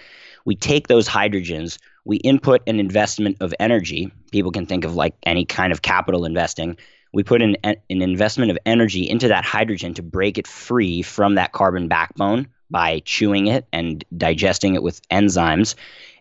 We 0.44 0.56
take 0.56 0.88
those 0.88 1.08
hydrogens, 1.08 1.78
we 2.05 2.17
input 2.17 2.62
an 2.67 2.79
investment 2.79 3.38
of 3.41 3.53
energy. 3.60 4.12
People 4.31 4.51
can 4.51 4.65
think 4.65 4.86
of 4.86 4.96
like 4.96 5.15
any 5.24 5.46
kind 5.46 5.72
of 5.72 5.81
capital 5.81 6.25
investing. 6.25 6.77
We 7.13 7.24
put 7.24 7.41
an, 7.41 7.58
an 7.63 7.75
investment 7.89 8.51
of 8.51 8.58
energy 8.65 9.08
into 9.10 9.27
that 9.27 9.46
hydrogen 9.46 9.93
to 9.96 10.03
break 10.03 10.38
it 10.38 10.48
free 10.48 11.01
from 11.01 11.36
that 11.36 11.51
carbon 11.51 11.88
backbone 11.88 12.48
by 12.70 13.01
chewing 13.05 13.48
it 13.48 13.67
and 13.74 14.03
digesting 14.17 14.75
it 14.75 14.84
with 14.84 15.08
enzymes. 15.10 15.75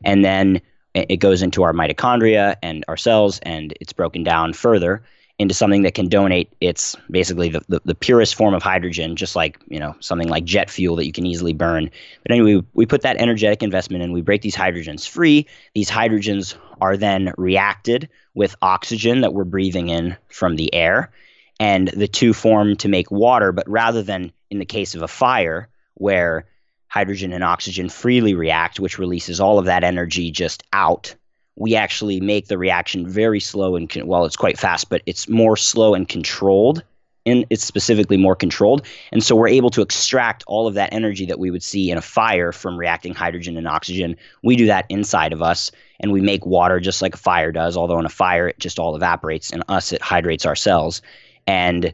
And 0.04 0.24
then 0.24 0.60
it 0.94 1.18
goes 1.18 1.42
into 1.42 1.62
our 1.62 1.72
mitochondria 1.72 2.56
and 2.62 2.84
our 2.88 2.96
cells, 2.96 3.38
and 3.42 3.72
it's 3.80 3.92
broken 3.92 4.24
down 4.24 4.52
further 4.52 5.02
into 5.40 5.54
something 5.54 5.84
that 5.84 5.94
can 5.94 6.06
donate 6.06 6.52
its 6.60 6.94
basically 7.10 7.48
the, 7.48 7.62
the, 7.66 7.80
the, 7.86 7.94
purest 7.94 8.34
form 8.34 8.52
of 8.52 8.62
hydrogen, 8.62 9.16
just 9.16 9.34
like 9.34 9.58
you 9.68 9.80
know 9.80 9.96
something 9.98 10.28
like 10.28 10.44
jet 10.44 10.68
fuel 10.68 10.96
that 10.96 11.06
you 11.06 11.12
can 11.12 11.24
easily 11.24 11.54
burn. 11.54 11.90
But 12.22 12.32
anyway, 12.32 12.62
we 12.74 12.84
put 12.84 13.00
that 13.02 13.16
energetic 13.16 13.62
investment 13.62 14.04
in. 14.04 14.12
We 14.12 14.20
break 14.20 14.42
these 14.42 14.54
hydrogens 14.54 15.08
free. 15.08 15.46
These 15.74 15.88
hydrogens 15.88 16.56
are 16.82 16.94
then 16.94 17.32
reacted 17.38 18.10
with 18.34 18.54
oxygen 18.60 19.22
that 19.22 19.32
we're 19.32 19.44
breathing 19.44 19.88
in 19.88 20.14
from 20.28 20.56
the 20.56 20.74
air, 20.74 21.10
and 21.58 21.88
the 21.88 22.06
two 22.06 22.34
form 22.34 22.76
to 22.76 22.88
make 22.88 23.10
water. 23.10 23.50
But 23.50 23.66
rather 23.66 24.02
than 24.02 24.32
in 24.50 24.58
the 24.58 24.66
case 24.66 24.94
of 24.94 25.00
a 25.00 25.08
fire 25.08 25.70
where 25.94 26.44
hydrogen 26.88 27.32
and 27.32 27.42
oxygen 27.42 27.88
freely 27.88 28.34
react, 28.34 28.78
which 28.78 28.98
releases 28.98 29.40
all 29.40 29.58
of 29.58 29.64
that 29.64 29.84
energy 29.84 30.30
just 30.30 30.64
out 30.74 31.14
we 31.60 31.76
actually 31.76 32.20
make 32.20 32.48
the 32.48 32.56
reaction 32.56 33.06
very 33.06 33.38
slow 33.38 33.76
and 33.76 33.90
con- 33.90 34.06
well, 34.06 34.24
it's 34.24 34.34
quite 34.34 34.58
fast, 34.58 34.88
but 34.88 35.02
it's 35.04 35.28
more 35.28 35.58
slow 35.58 35.94
and 35.94 36.08
controlled. 36.08 36.82
And 37.26 37.44
it's 37.50 37.62
specifically 37.62 38.16
more 38.16 38.34
controlled. 38.34 38.86
And 39.12 39.22
so 39.22 39.36
we're 39.36 39.48
able 39.48 39.68
to 39.70 39.82
extract 39.82 40.42
all 40.46 40.66
of 40.66 40.72
that 40.72 40.94
energy 40.94 41.26
that 41.26 41.38
we 41.38 41.50
would 41.50 41.62
see 41.62 41.90
in 41.90 41.98
a 41.98 42.02
fire 42.02 42.50
from 42.50 42.78
reacting 42.78 43.12
hydrogen 43.12 43.58
and 43.58 43.68
oxygen. 43.68 44.16
We 44.42 44.56
do 44.56 44.64
that 44.66 44.86
inside 44.88 45.34
of 45.34 45.42
us 45.42 45.70
and 46.00 46.12
we 46.12 46.22
make 46.22 46.46
water 46.46 46.80
just 46.80 47.02
like 47.02 47.14
a 47.14 47.18
fire 47.18 47.52
does, 47.52 47.76
although 47.76 47.98
in 47.98 48.06
a 48.06 48.08
fire 48.08 48.48
it 48.48 48.58
just 48.58 48.78
all 48.78 48.96
evaporates. 48.96 49.50
In 49.50 49.62
us, 49.68 49.92
it 49.92 50.00
hydrates 50.00 50.46
our 50.46 50.56
cells. 50.56 51.02
And 51.46 51.92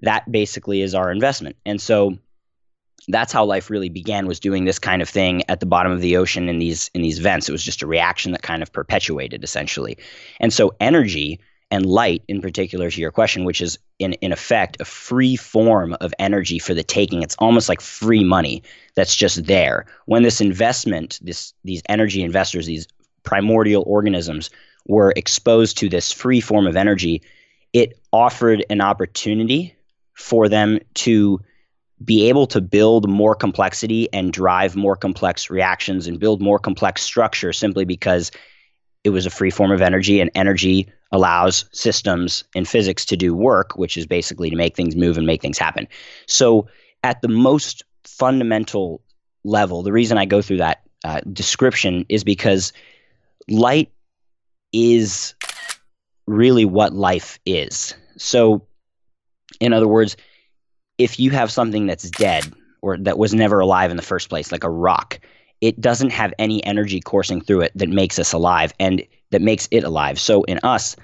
that 0.00 0.32
basically 0.32 0.80
is 0.80 0.94
our 0.94 1.12
investment. 1.12 1.56
And 1.66 1.78
so 1.78 2.16
that's 3.08 3.32
how 3.32 3.44
life 3.44 3.70
really 3.70 3.88
began 3.88 4.26
was 4.26 4.38
doing 4.38 4.64
this 4.64 4.78
kind 4.78 5.02
of 5.02 5.08
thing 5.08 5.42
at 5.48 5.60
the 5.60 5.66
bottom 5.66 5.92
of 5.92 6.00
the 6.00 6.16
ocean 6.16 6.48
in 6.48 6.58
these 6.58 6.90
in 6.94 7.02
these 7.02 7.18
vents. 7.18 7.48
It 7.48 7.52
was 7.52 7.64
just 7.64 7.82
a 7.82 7.86
reaction 7.86 8.32
that 8.32 8.42
kind 8.42 8.62
of 8.62 8.72
perpetuated 8.72 9.42
essentially. 9.42 9.98
And 10.40 10.52
so 10.52 10.74
energy 10.80 11.40
and 11.70 11.86
light 11.86 12.22
in 12.28 12.42
particular 12.42 12.90
to 12.90 13.00
your 13.00 13.10
question 13.10 13.44
which 13.44 13.60
is 13.60 13.78
in 13.98 14.12
in 14.14 14.30
effect 14.30 14.76
a 14.80 14.84
free 14.84 15.36
form 15.36 15.96
of 16.00 16.14
energy 16.18 16.58
for 16.58 16.74
the 16.74 16.84
taking. 16.84 17.22
It's 17.22 17.36
almost 17.38 17.68
like 17.68 17.80
free 17.80 18.24
money 18.24 18.62
that's 18.94 19.16
just 19.16 19.46
there. 19.46 19.86
When 20.06 20.22
this 20.22 20.40
investment 20.40 21.18
this 21.22 21.54
these 21.64 21.82
energy 21.88 22.22
investors 22.22 22.66
these 22.66 22.86
primordial 23.24 23.84
organisms 23.86 24.50
were 24.86 25.12
exposed 25.16 25.78
to 25.78 25.88
this 25.88 26.12
free 26.12 26.40
form 26.40 26.66
of 26.66 26.76
energy 26.76 27.22
it 27.72 27.98
offered 28.12 28.64
an 28.68 28.80
opportunity 28.80 29.74
for 30.14 30.48
them 30.48 30.78
to 30.94 31.40
be 32.04 32.28
able 32.28 32.46
to 32.46 32.60
build 32.60 33.08
more 33.08 33.34
complexity 33.34 34.12
and 34.12 34.32
drive 34.32 34.76
more 34.76 34.96
complex 34.96 35.50
reactions 35.50 36.06
and 36.06 36.18
build 36.18 36.40
more 36.40 36.58
complex 36.58 37.02
structure 37.02 37.52
simply 37.52 37.84
because 37.84 38.30
it 39.04 39.10
was 39.10 39.26
a 39.26 39.30
free 39.30 39.50
form 39.50 39.70
of 39.70 39.82
energy 39.82 40.20
and 40.20 40.30
energy 40.34 40.88
allows 41.10 41.66
systems 41.72 42.44
in 42.54 42.64
physics 42.64 43.04
to 43.04 43.16
do 43.16 43.34
work 43.34 43.76
which 43.76 43.96
is 43.96 44.06
basically 44.06 44.48
to 44.48 44.56
make 44.56 44.74
things 44.74 44.96
move 44.96 45.18
and 45.18 45.26
make 45.26 45.42
things 45.42 45.58
happen. 45.58 45.86
So 46.26 46.68
at 47.04 47.20
the 47.20 47.28
most 47.28 47.82
fundamental 48.04 49.02
level 49.44 49.82
the 49.82 49.92
reason 49.92 50.18
i 50.18 50.24
go 50.24 50.40
through 50.40 50.58
that 50.58 50.82
uh, 51.04 51.20
description 51.32 52.06
is 52.08 52.22
because 52.22 52.72
light 53.48 53.90
is 54.72 55.34
really 56.26 56.64
what 56.64 56.94
life 56.94 57.40
is. 57.44 57.94
So 58.16 58.66
in 59.60 59.72
other 59.72 59.88
words 59.88 60.16
if 60.98 61.18
you 61.18 61.30
have 61.30 61.50
something 61.50 61.86
that's 61.86 62.10
dead 62.10 62.52
or 62.80 62.96
that 62.98 63.18
was 63.18 63.34
never 63.34 63.60
alive 63.60 63.90
in 63.90 63.96
the 63.96 64.02
first 64.02 64.28
place, 64.28 64.52
like 64.52 64.64
a 64.64 64.70
rock, 64.70 65.20
it 65.60 65.80
doesn't 65.80 66.10
have 66.10 66.34
any 66.38 66.64
energy 66.64 67.00
coursing 67.00 67.40
through 67.40 67.62
it 67.62 67.72
that 67.74 67.88
makes 67.88 68.18
us 68.18 68.32
alive 68.32 68.72
and 68.80 69.02
that 69.30 69.42
makes 69.42 69.68
it 69.70 69.84
alive. 69.84 70.20
So 70.20 70.42
in 70.44 70.58
us, 70.62 70.96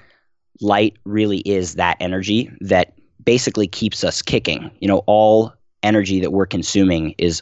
light 0.61 0.97
really 1.05 1.39
is 1.39 1.75
that 1.75 1.97
energy 1.99 2.51
that 2.61 2.93
basically 3.23 3.67
keeps 3.67 4.03
us 4.03 4.21
kicking. 4.21 4.69
You 4.79 4.87
know, 4.87 5.03
all 5.07 5.53
energy 5.83 6.19
that 6.19 6.31
we're 6.31 6.45
consuming 6.45 7.15
is 7.17 7.41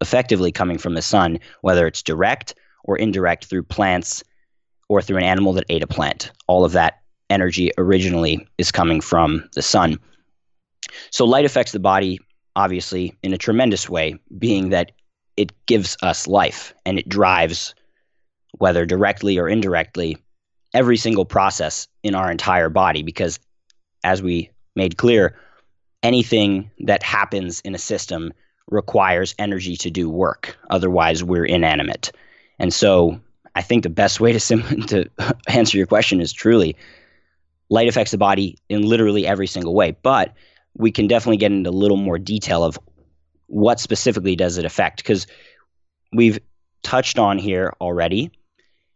effectively 0.00 0.52
coming 0.52 0.78
from 0.78 0.94
the 0.94 1.02
sun, 1.02 1.38
whether 1.62 1.86
it's 1.86 2.02
direct 2.02 2.54
or 2.84 2.96
indirect 2.96 3.46
through 3.46 3.62
plants 3.64 4.22
or 4.88 5.00
through 5.00 5.18
an 5.18 5.24
animal 5.24 5.52
that 5.54 5.64
ate 5.68 5.82
a 5.82 5.86
plant. 5.86 6.30
All 6.46 6.64
of 6.64 6.72
that 6.72 7.00
energy 7.28 7.70
originally 7.78 8.46
is 8.58 8.72
coming 8.72 9.00
from 9.00 9.48
the 9.54 9.62
sun. 9.62 9.98
So 11.10 11.24
light 11.24 11.44
affects 11.44 11.72
the 11.72 11.80
body, 11.80 12.20
obviously, 12.56 13.16
in 13.22 13.32
a 13.32 13.38
tremendous 13.38 13.88
way, 13.88 14.18
being 14.38 14.70
that 14.70 14.92
it 15.36 15.52
gives 15.66 15.96
us 16.02 16.26
life 16.26 16.74
and 16.84 16.98
it 16.98 17.08
drives, 17.08 17.74
whether 18.58 18.84
directly 18.84 19.38
or 19.38 19.48
indirectly, 19.48 20.18
every 20.74 20.96
single 20.96 21.24
process 21.24 21.88
in 22.02 22.14
our 22.14 22.30
entire 22.30 22.68
body. 22.68 23.02
Because 23.02 23.38
as 24.04 24.22
we 24.22 24.50
made 24.76 24.96
clear, 24.96 25.38
anything 26.02 26.70
that 26.80 27.02
happens 27.02 27.60
in 27.60 27.74
a 27.74 27.78
system 27.78 28.32
requires 28.70 29.34
energy 29.38 29.76
to 29.76 29.90
do 29.90 30.08
work. 30.08 30.56
Otherwise, 30.70 31.24
we're 31.24 31.44
inanimate. 31.44 32.12
And 32.58 32.72
so 32.72 33.20
I 33.54 33.62
think 33.62 33.82
the 33.82 33.90
best 33.90 34.20
way 34.20 34.32
to, 34.32 34.40
sim- 34.40 34.82
to 34.86 35.06
answer 35.48 35.76
your 35.76 35.86
question 35.86 36.20
is 36.20 36.32
truly 36.32 36.76
light 37.70 37.88
affects 37.88 38.10
the 38.10 38.18
body 38.18 38.58
in 38.68 38.82
literally 38.82 39.26
every 39.26 39.46
single 39.46 39.74
way. 39.74 39.96
But 40.02 40.34
we 40.76 40.90
can 40.90 41.06
definitely 41.06 41.36
get 41.36 41.52
into 41.52 41.70
a 41.70 41.72
little 41.72 41.96
more 41.96 42.18
detail 42.18 42.64
of 42.64 42.78
what 43.46 43.80
specifically 43.80 44.36
does 44.36 44.58
it 44.58 44.64
affect 44.64 44.98
because 44.98 45.26
we've 46.12 46.38
touched 46.82 47.18
on 47.18 47.38
here 47.38 47.74
already 47.80 48.30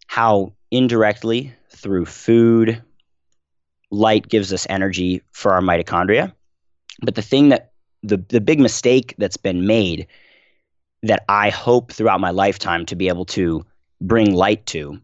how 0.06 0.52
indirectly 0.70 1.52
through 1.70 2.04
food 2.04 2.82
light 3.90 4.28
gives 4.28 4.52
us 4.52 4.66
energy 4.68 5.22
for 5.32 5.52
our 5.52 5.60
mitochondria. 5.60 6.32
But 7.02 7.14
the 7.14 7.22
thing 7.22 7.48
that 7.48 7.72
the 8.02 8.18
the 8.28 8.40
big 8.40 8.60
mistake 8.60 9.14
that's 9.18 9.36
been 9.36 9.66
made 9.66 10.06
that 11.02 11.24
I 11.28 11.50
hope 11.50 11.92
throughout 11.92 12.20
my 12.20 12.30
lifetime 12.30 12.86
to 12.86 12.96
be 12.96 13.08
able 13.08 13.24
to 13.26 13.64
bring 14.00 14.34
light 14.34 14.66
to 14.66 14.98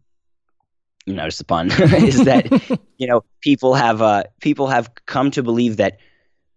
you 1.07 1.15
notice 1.15 1.39
the 1.39 1.45
pun 1.45 1.71
is 1.71 2.25
that 2.25 2.51
you 2.99 3.07
know 3.07 3.25
people 3.41 3.75
have 3.75 4.03
uh, 4.03 4.25
people 4.41 4.67
have 4.69 4.91
come 5.07 5.31
to 5.33 5.43
believe 5.43 5.77
that 5.79 5.99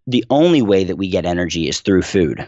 the 0.06 0.24
only 0.30 0.62
way 0.62 0.84
that 0.84 0.96
we 0.96 1.08
get 1.08 1.24
energy 1.24 1.68
is 1.68 1.80
through 1.80 2.02
food 2.02 2.46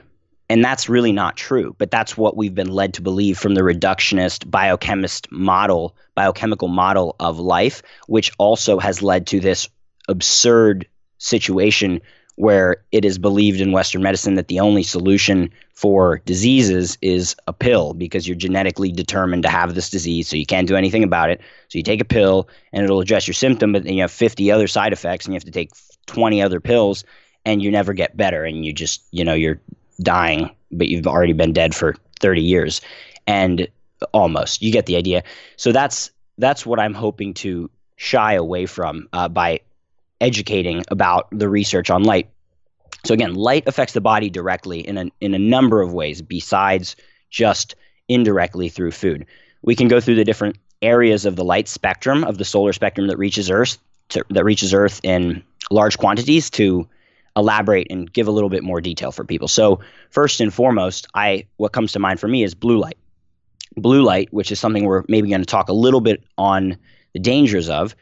and 0.48 0.64
that's 0.64 0.88
really 0.88 1.12
not 1.12 1.36
true 1.36 1.74
but 1.78 1.90
that's 1.90 2.16
what 2.16 2.36
we've 2.36 2.54
been 2.54 2.70
led 2.70 2.94
to 2.94 3.02
believe 3.02 3.38
from 3.38 3.54
the 3.54 3.62
reductionist 3.62 4.50
biochemist 4.50 5.30
model 5.32 5.96
biochemical 6.14 6.68
model 6.68 7.16
of 7.20 7.38
life 7.38 7.82
which 8.06 8.32
also 8.38 8.78
has 8.78 9.02
led 9.02 9.26
to 9.26 9.40
this 9.40 9.68
absurd 10.08 10.86
situation 11.18 12.00
where 12.36 12.84
it 12.92 13.04
is 13.04 13.18
believed 13.18 13.60
in 13.60 13.72
Western 13.72 14.02
medicine 14.02 14.34
that 14.34 14.48
the 14.48 14.60
only 14.60 14.82
solution 14.82 15.50
for 15.72 16.20
diseases 16.26 16.96
is 17.00 17.34
a 17.46 17.52
pill 17.52 17.94
because 17.94 18.28
you're 18.28 18.36
genetically 18.36 18.92
determined 18.92 19.42
to 19.42 19.48
have 19.48 19.74
this 19.74 19.88
disease, 19.88 20.28
so 20.28 20.36
you 20.36 20.44
can't 20.44 20.68
do 20.68 20.76
anything 20.76 21.02
about 21.02 21.30
it. 21.30 21.40
So 21.68 21.78
you 21.78 21.82
take 21.82 22.00
a 22.00 22.04
pill 22.04 22.48
and 22.72 22.84
it'll 22.84 23.00
address 23.00 23.26
your 23.26 23.34
symptom, 23.34 23.72
but 23.72 23.84
then 23.84 23.94
you 23.94 24.02
have 24.02 24.12
50 24.12 24.50
other 24.50 24.68
side 24.68 24.92
effects 24.92 25.24
and 25.24 25.32
you 25.32 25.36
have 25.36 25.44
to 25.44 25.50
take 25.50 25.70
20 26.06 26.42
other 26.42 26.60
pills 26.60 27.04
and 27.46 27.62
you 27.62 27.70
never 27.70 27.94
get 27.94 28.16
better 28.16 28.44
and 28.44 28.66
you 28.66 28.72
just, 28.72 29.02
you 29.12 29.24
know, 29.24 29.32
you're 29.32 29.58
dying, 30.02 30.50
but 30.72 30.88
you've 30.88 31.06
already 31.06 31.32
been 31.32 31.54
dead 31.54 31.74
for 31.74 31.94
30 32.20 32.42
years 32.42 32.82
and 33.26 33.68
almost. 34.12 34.60
You 34.60 34.72
get 34.72 34.84
the 34.84 34.96
idea. 34.96 35.22
So 35.56 35.72
that's 35.72 36.10
that's 36.36 36.66
what 36.66 36.78
I'm 36.78 36.92
hoping 36.92 37.32
to 37.34 37.70
shy 37.94 38.34
away 38.34 38.66
from 38.66 39.08
uh, 39.14 39.28
by 39.28 39.60
educating 40.20 40.84
about 40.90 41.28
the 41.30 41.48
research 41.48 41.88
on 41.88 42.02
light. 42.02 42.28
So 43.04 43.14
again, 43.14 43.34
light 43.34 43.66
affects 43.66 43.94
the 43.94 44.00
body 44.00 44.28
directly 44.28 44.80
in 44.80 44.98
a 44.98 45.06
in 45.20 45.32
a 45.32 45.38
number 45.38 45.80
of 45.80 45.94
ways 45.94 46.20
besides 46.20 46.96
just 47.30 47.76
indirectly 48.08 48.68
through 48.68 48.90
food. 48.90 49.24
We 49.62 49.76
can 49.76 49.88
go 49.88 50.00
through 50.00 50.16
the 50.16 50.24
different 50.24 50.58
areas 50.82 51.24
of 51.24 51.36
the 51.36 51.44
light 51.44 51.68
spectrum 51.68 52.24
of 52.24 52.38
the 52.38 52.44
solar 52.44 52.72
spectrum 52.72 53.06
that 53.06 53.16
reaches 53.16 53.50
Earth 53.50 53.78
to, 54.10 54.24
that 54.30 54.44
reaches 54.44 54.74
Earth 54.74 55.00
in 55.02 55.42
large 55.70 55.96
quantities 55.96 56.50
to 56.50 56.86
elaborate 57.36 57.86
and 57.90 58.12
give 58.12 58.26
a 58.26 58.30
little 58.30 58.50
bit 58.50 58.64
more 58.64 58.80
detail 58.80 59.12
for 59.12 59.24
people. 59.24 59.48
So 59.48 59.80
first 60.10 60.40
and 60.40 60.52
foremost, 60.52 61.06
I 61.14 61.46
what 61.56 61.72
comes 61.72 61.92
to 61.92 61.98
mind 61.98 62.18
for 62.18 62.28
me 62.28 62.42
is 62.42 62.54
blue 62.54 62.78
light. 62.78 62.98
Blue 63.76 64.02
light, 64.02 64.32
which 64.32 64.50
is 64.50 64.58
something 64.58 64.84
we're 64.84 65.04
maybe 65.08 65.28
going 65.28 65.42
to 65.42 65.46
talk 65.46 65.68
a 65.68 65.74
little 65.74 66.00
bit 66.00 66.24
on 66.38 66.76
the 67.12 67.20
dangers 67.20 67.68
of, 67.68 67.94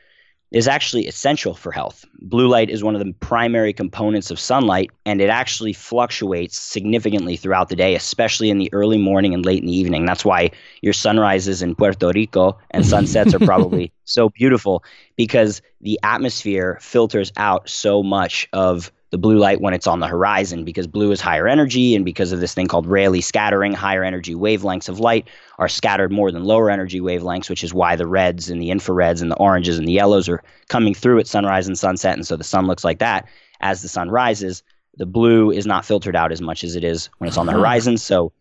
is 0.54 0.68
actually 0.68 1.08
essential 1.08 1.52
for 1.52 1.72
health. 1.72 2.04
Blue 2.20 2.46
light 2.46 2.70
is 2.70 2.84
one 2.84 2.94
of 2.94 3.04
the 3.04 3.12
primary 3.14 3.72
components 3.72 4.30
of 4.30 4.38
sunlight, 4.38 4.92
and 5.04 5.20
it 5.20 5.28
actually 5.28 5.72
fluctuates 5.72 6.56
significantly 6.56 7.36
throughout 7.36 7.70
the 7.70 7.76
day, 7.76 7.96
especially 7.96 8.50
in 8.50 8.58
the 8.58 8.72
early 8.72 8.96
morning 8.96 9.34
and 9.34 9.44
late 9.44 9.58
in 9.58 9.66
the 9.66 9.76
evening. 9.76 10.06
That's 10.06 10.24
why 10.24 10.52
your 10.80 10.92
sunrises 10.92 11.60
in 11.60 11.74
Puerto 11.74 12.12
Rico 12.14 12.56
and 12.70 12.86
sunsets 12.94 13.34
are 13.34 13.40
probably 13.40 13.92
so 14.04 14.28
beautiful 14.28 14.84
because 15.16 15.60
the 15.80 15.98
atmosphere 16.04 16.78
filters 16.80 17.32
out 17.36 17.68
so 17.68 18.04
much 18.04 18.48
of 18.52 18.92
the 19.10 19.18
blue 19.18 19.38
light 19.38 19.60
when 19.60 19.74
it's 19.74 19.86
on 19.86 20.00
the 20.00 20.08
horizon 20.08 20.64
because 20.64 20.86
blue 20.86 21.12
is 21.12 21.20
higher 21.20 21.46
energy 21.46 21.94
and 21.94 22.04
because 22.04 22.32
of 22.32 22.40
this 22.40 22.54
thing 22.54 22.66
called 22.66 22.86
Rayleigh 22.86 23.20
scattering, 23.20 23.72
higher 23.72 24.02
energy 24.02 24.34
wavelengths 24.34 24.88
of 24.88 24.98
light 24.98 25.28
are 25.58 25.68
scattered 25.68 26.10
more 26.10 26.32
than 26.32 26.44
lower 26.44 26.70
energy 26.70 27.00
wavelengths, 27.00 27.48
which 27.48 27.62
is 27.62 27.72
why 27.72 27.96
the 27.96 28.06
reds 28.06 28.50
and 28.50 28.60
the 28.60 28.70
infrareds 28.70 29.22
and 29.22 29.30
the 29.30 29.36
oranges 29.36 29.78
and 29.78 29.86
the 29.86 29.92
yellows 29.92 30.28
are 30.28 30.42
coming 30.68 30.94
through 30.94 31.20
at 31.20 31.28
sunrise 31.28 31.66
and 31.66 31.78
sunset. 31.78 32.14
And 32.14 32.26
so 32.26 32.36
the 32.36 32.44
sun 32.44 32.66
looks 32.66 32.84
like 32.84 32.98
that 32.98 33.28
as 33.60 33.82
the 33.82 33.88
sun 33.88 34.10
rises. 34.10 34.62
The 34.96 35.06
blue 35.06 35.50
is 35.50 35.66
not 35.66 35.84
filtered 35.84 36.16
out 36.16 36.32
as 36.32 36.40
much 36.40 36.64
as 36.64 36.74
it 36.74 36.84
is 36.84 37.08
when 37.18 37.28
it's 37.28 37.36
on 37.36 37.46
the 37.46 37.52
uh-huh. 37.52 37.60
horizon. 37.60 37.98
So 37.98 38.32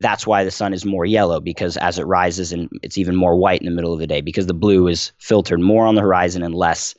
that's 0.00 0.26
why 0.26 0.44
the 0.44 0.50
sun 0.50 0.72
is 0.72 0.84
more 0.84 1.04
yellow 1.04 1.40
because 1.40 1.76
as 1.76 1.98
it 1.98 2.04
rises 2.04 2.52
and 2.52 2.68
it's 2.82 2.98
even 2.98 3.16
more 3.16 3.36
white 3.36 3.60
in 3.60 3.66
the 3.66 3.72
middle 3.72 3.92
of 3.92 3.98
the 3.98 4.06
day 4.06 4.20
because 4.20 4.46
the 4.46 4.54
blue 4.54 4.86
is 4.86 5.12
filtered 5.18 5.60
more 5.60 5.86
on 5.86 5.96
the 5.96 6.02
horizon 6.02 6.42
and 6.42 6.54
less 6.54 6.94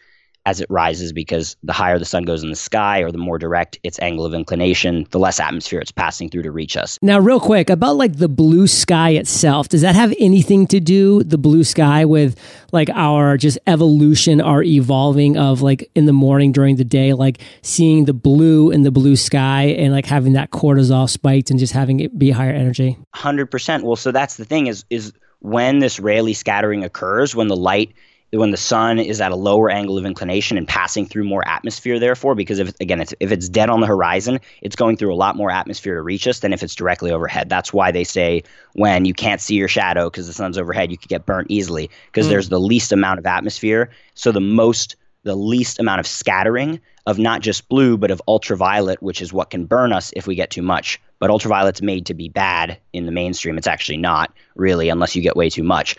as 0.46 0.62
it 0.62 0.68
rises 0.70 1.14
because 1.14 1.56
the 1.64 1.74
higher 1.74 2.00
the 2.00 2.06
sun 2.06 2.24
goes 2.24 2.44
in 2.44 2.50
the 2.50 2.56
sky 2.56 3.00
or 3.00 3.12
the 3.12 3.18
more 3.18 3.38
direct 3.38 3.80
its 3.84 4.00
angle 4.00 4.26
of 4.26 4.34
inclination, 4.34 5.06
the 5.12 5.20
less 5.20 5.40
atmosphere 5.40 5.80
it's 5.80 5.92
passing 5.92 6.30
through 6.30 6.44
to 6.44 6.52
reach 6.52 6.78
us. 6.78 6.98
Now, 7.02 7.20
real 7.20 7.40
quick, 7.40 7.70
about 7.70 7.98
like 7.98 8.18
the 8.18 8.30
blue 8.30 8.68
sky 8.68 9.12
itself, 9.12 9.70
does 9.70 9.82
that 9.82 9.96
have 9.96 10.14
anything 10.20 10.68
to 10.68 10.80
do, 10.80 11.24
the 11.24 11.38
blue 11.38 11.64
sky, 11.64 12.06
with 12.06 12.40
like 12.72 12.90
our 12.92 13.38
just 13.38 13.60
evolution, 13.68 14.42
our 14.42 14.64
evolving 14.64 15.38
of 15.38 15.62
like 15.62 15.90
in 15.96 16.06
the 16.06 16.14
morning 16.14 16.52
during 16.52 16.78
the 16.78 16.86
day, 16.86 17.14
like 17.14 17.42
seeing 17.62 18.06
the 18.06 18.14
blue 18.14 18.72
in 18.72 18.84
the 18.84 18.92
blue 18.92 19.16
sky 19.16 19.64
and 19.78 19.94
like 19.94 20.06
having 20.06 20.34
that 20.34 20.52
cortisol 20.52 21.10
spiked 21.10 21.50
and 21.52 21.60
just 21.60 21.74
having 21.74 22.00
it 22.00 22.18
be 22.18 22.32
higher 22.32 22.52
energy? 22.52 22.98
100%. 23.16 23.84
Well, 23.84 23.96
so 23.96 24.12
that's 24.12 24.38
the 24.38 24.46
thing 24.46 24.68
is, 24.68 24.86
is 24.90 25.14
when 25.40 25.80
this 25.80 26.00
Rayleigh 26.00 26.34
scattering 26.34 26.84
occurs, 26.84 27.36
when 27.36 27.48
the 27.48 27.56
light 27.56 27.94
when 28.32 28.52
the 28.52 28.58
sun 28.58 29.00
is 29.00 29.20
at 29.22 29.32
a 29.32 29.36
lower 29.36 29.70
angle 29.70 29.98
of 29.98 30.06
inclination 30.06 30.58
and 30.58 30.68
passing 30.68 31.06
through 31.06 31.24
more 31.24 31.48
atmosphere 31.48 32.00
therefore 32.00 32.36
because 32.36 32.60
if 32.60 32.74
again 32.80 33.02
it's, 33.02 33.14
if 33.20 33.32
it's 33.32 33.50
dead 33.50 33.70
on 33.70 33.82
the 33.82 33.88
horizon 33.88 34.40
it's 34.62 34.76
going 34.76 34.96
through 34.96 35.14
a 35.14 35.16
lot 35.16 35.36
more 35.36 35.50
atmosphere 35.50 35.96
to 35.96 36.02
reach 36.02 36.28
us 36.28 36.40
than 36.40 36.54
if 36.54 36.62
it's 36.62 36.76
directly 36.76 37.12
overhead. 37.12 37.50
That's 37.50 37.74
why 37.74 37.92
they 37.92 38.04
say 38.04 38.44
when 38.74 39.06
you 39.06 39.14
can't 39.14 39.42
see 39.42 39.56
your 39.56 39.68
shadow 39.68 40.10
because 40.10 40.28
the 40.28 40.34
sun's 40.34 40.58
overhead 40.58 40.92
you 40.92 40.98
could 40.98 41.10
get 41.10 41.26
burnt 41.26 41.50
easily 41.50 41.90
because 42.08 42.28
mm. 42.28 42.30
there's 42.30 42.50
the 42.50 42.60
least 42.60 42.92
amount 42.92 43.20
of 43.20 43.26
atmosphere. 43.26 43.90
So 44.14 44.32
the 44.32 44.42
most 44.42 44.96
the 45.24 45.36
least 45.36 45.80
amount 45.80 46.00
of 46.00 46.08
scattering 46.08 46.80
of 47.06 47.18
not 47.18 47.42
just 47.42 47.68
blue 47.68 47.98
but 47.98 48.12
of 48.12 48.22
ultraviolet 48.28 49.02
which 49.02 49.22
is 49.22 49.34
what 49.34 49.50
can 49.50 49.66
burn 49.66 49.92
us 49.92 50.14
if 50.16 50.28
we 50.28 50.36
get 50.36 50.52
too 50.52 50.62
much. 50.62 51.02
But 51.18 51.32
ultraviolet's 51.32 51.82
made 51.82 52.06
to 52.06 52.14
be 52.14 52.30
bad 52.30 52.78
in 52.94 53.06
the 53.06 53.12
mainstream. 53.12 53.58
It's 53.58 53.68
actually 53.68 53.98
not 53.98 54.32
really 54.56 54.88
unless 54.88 55.16
you 55.16 55.22
get 55.22 55.36
way 55.36 55.50
too 55.50 55.64
much 55.64 55.98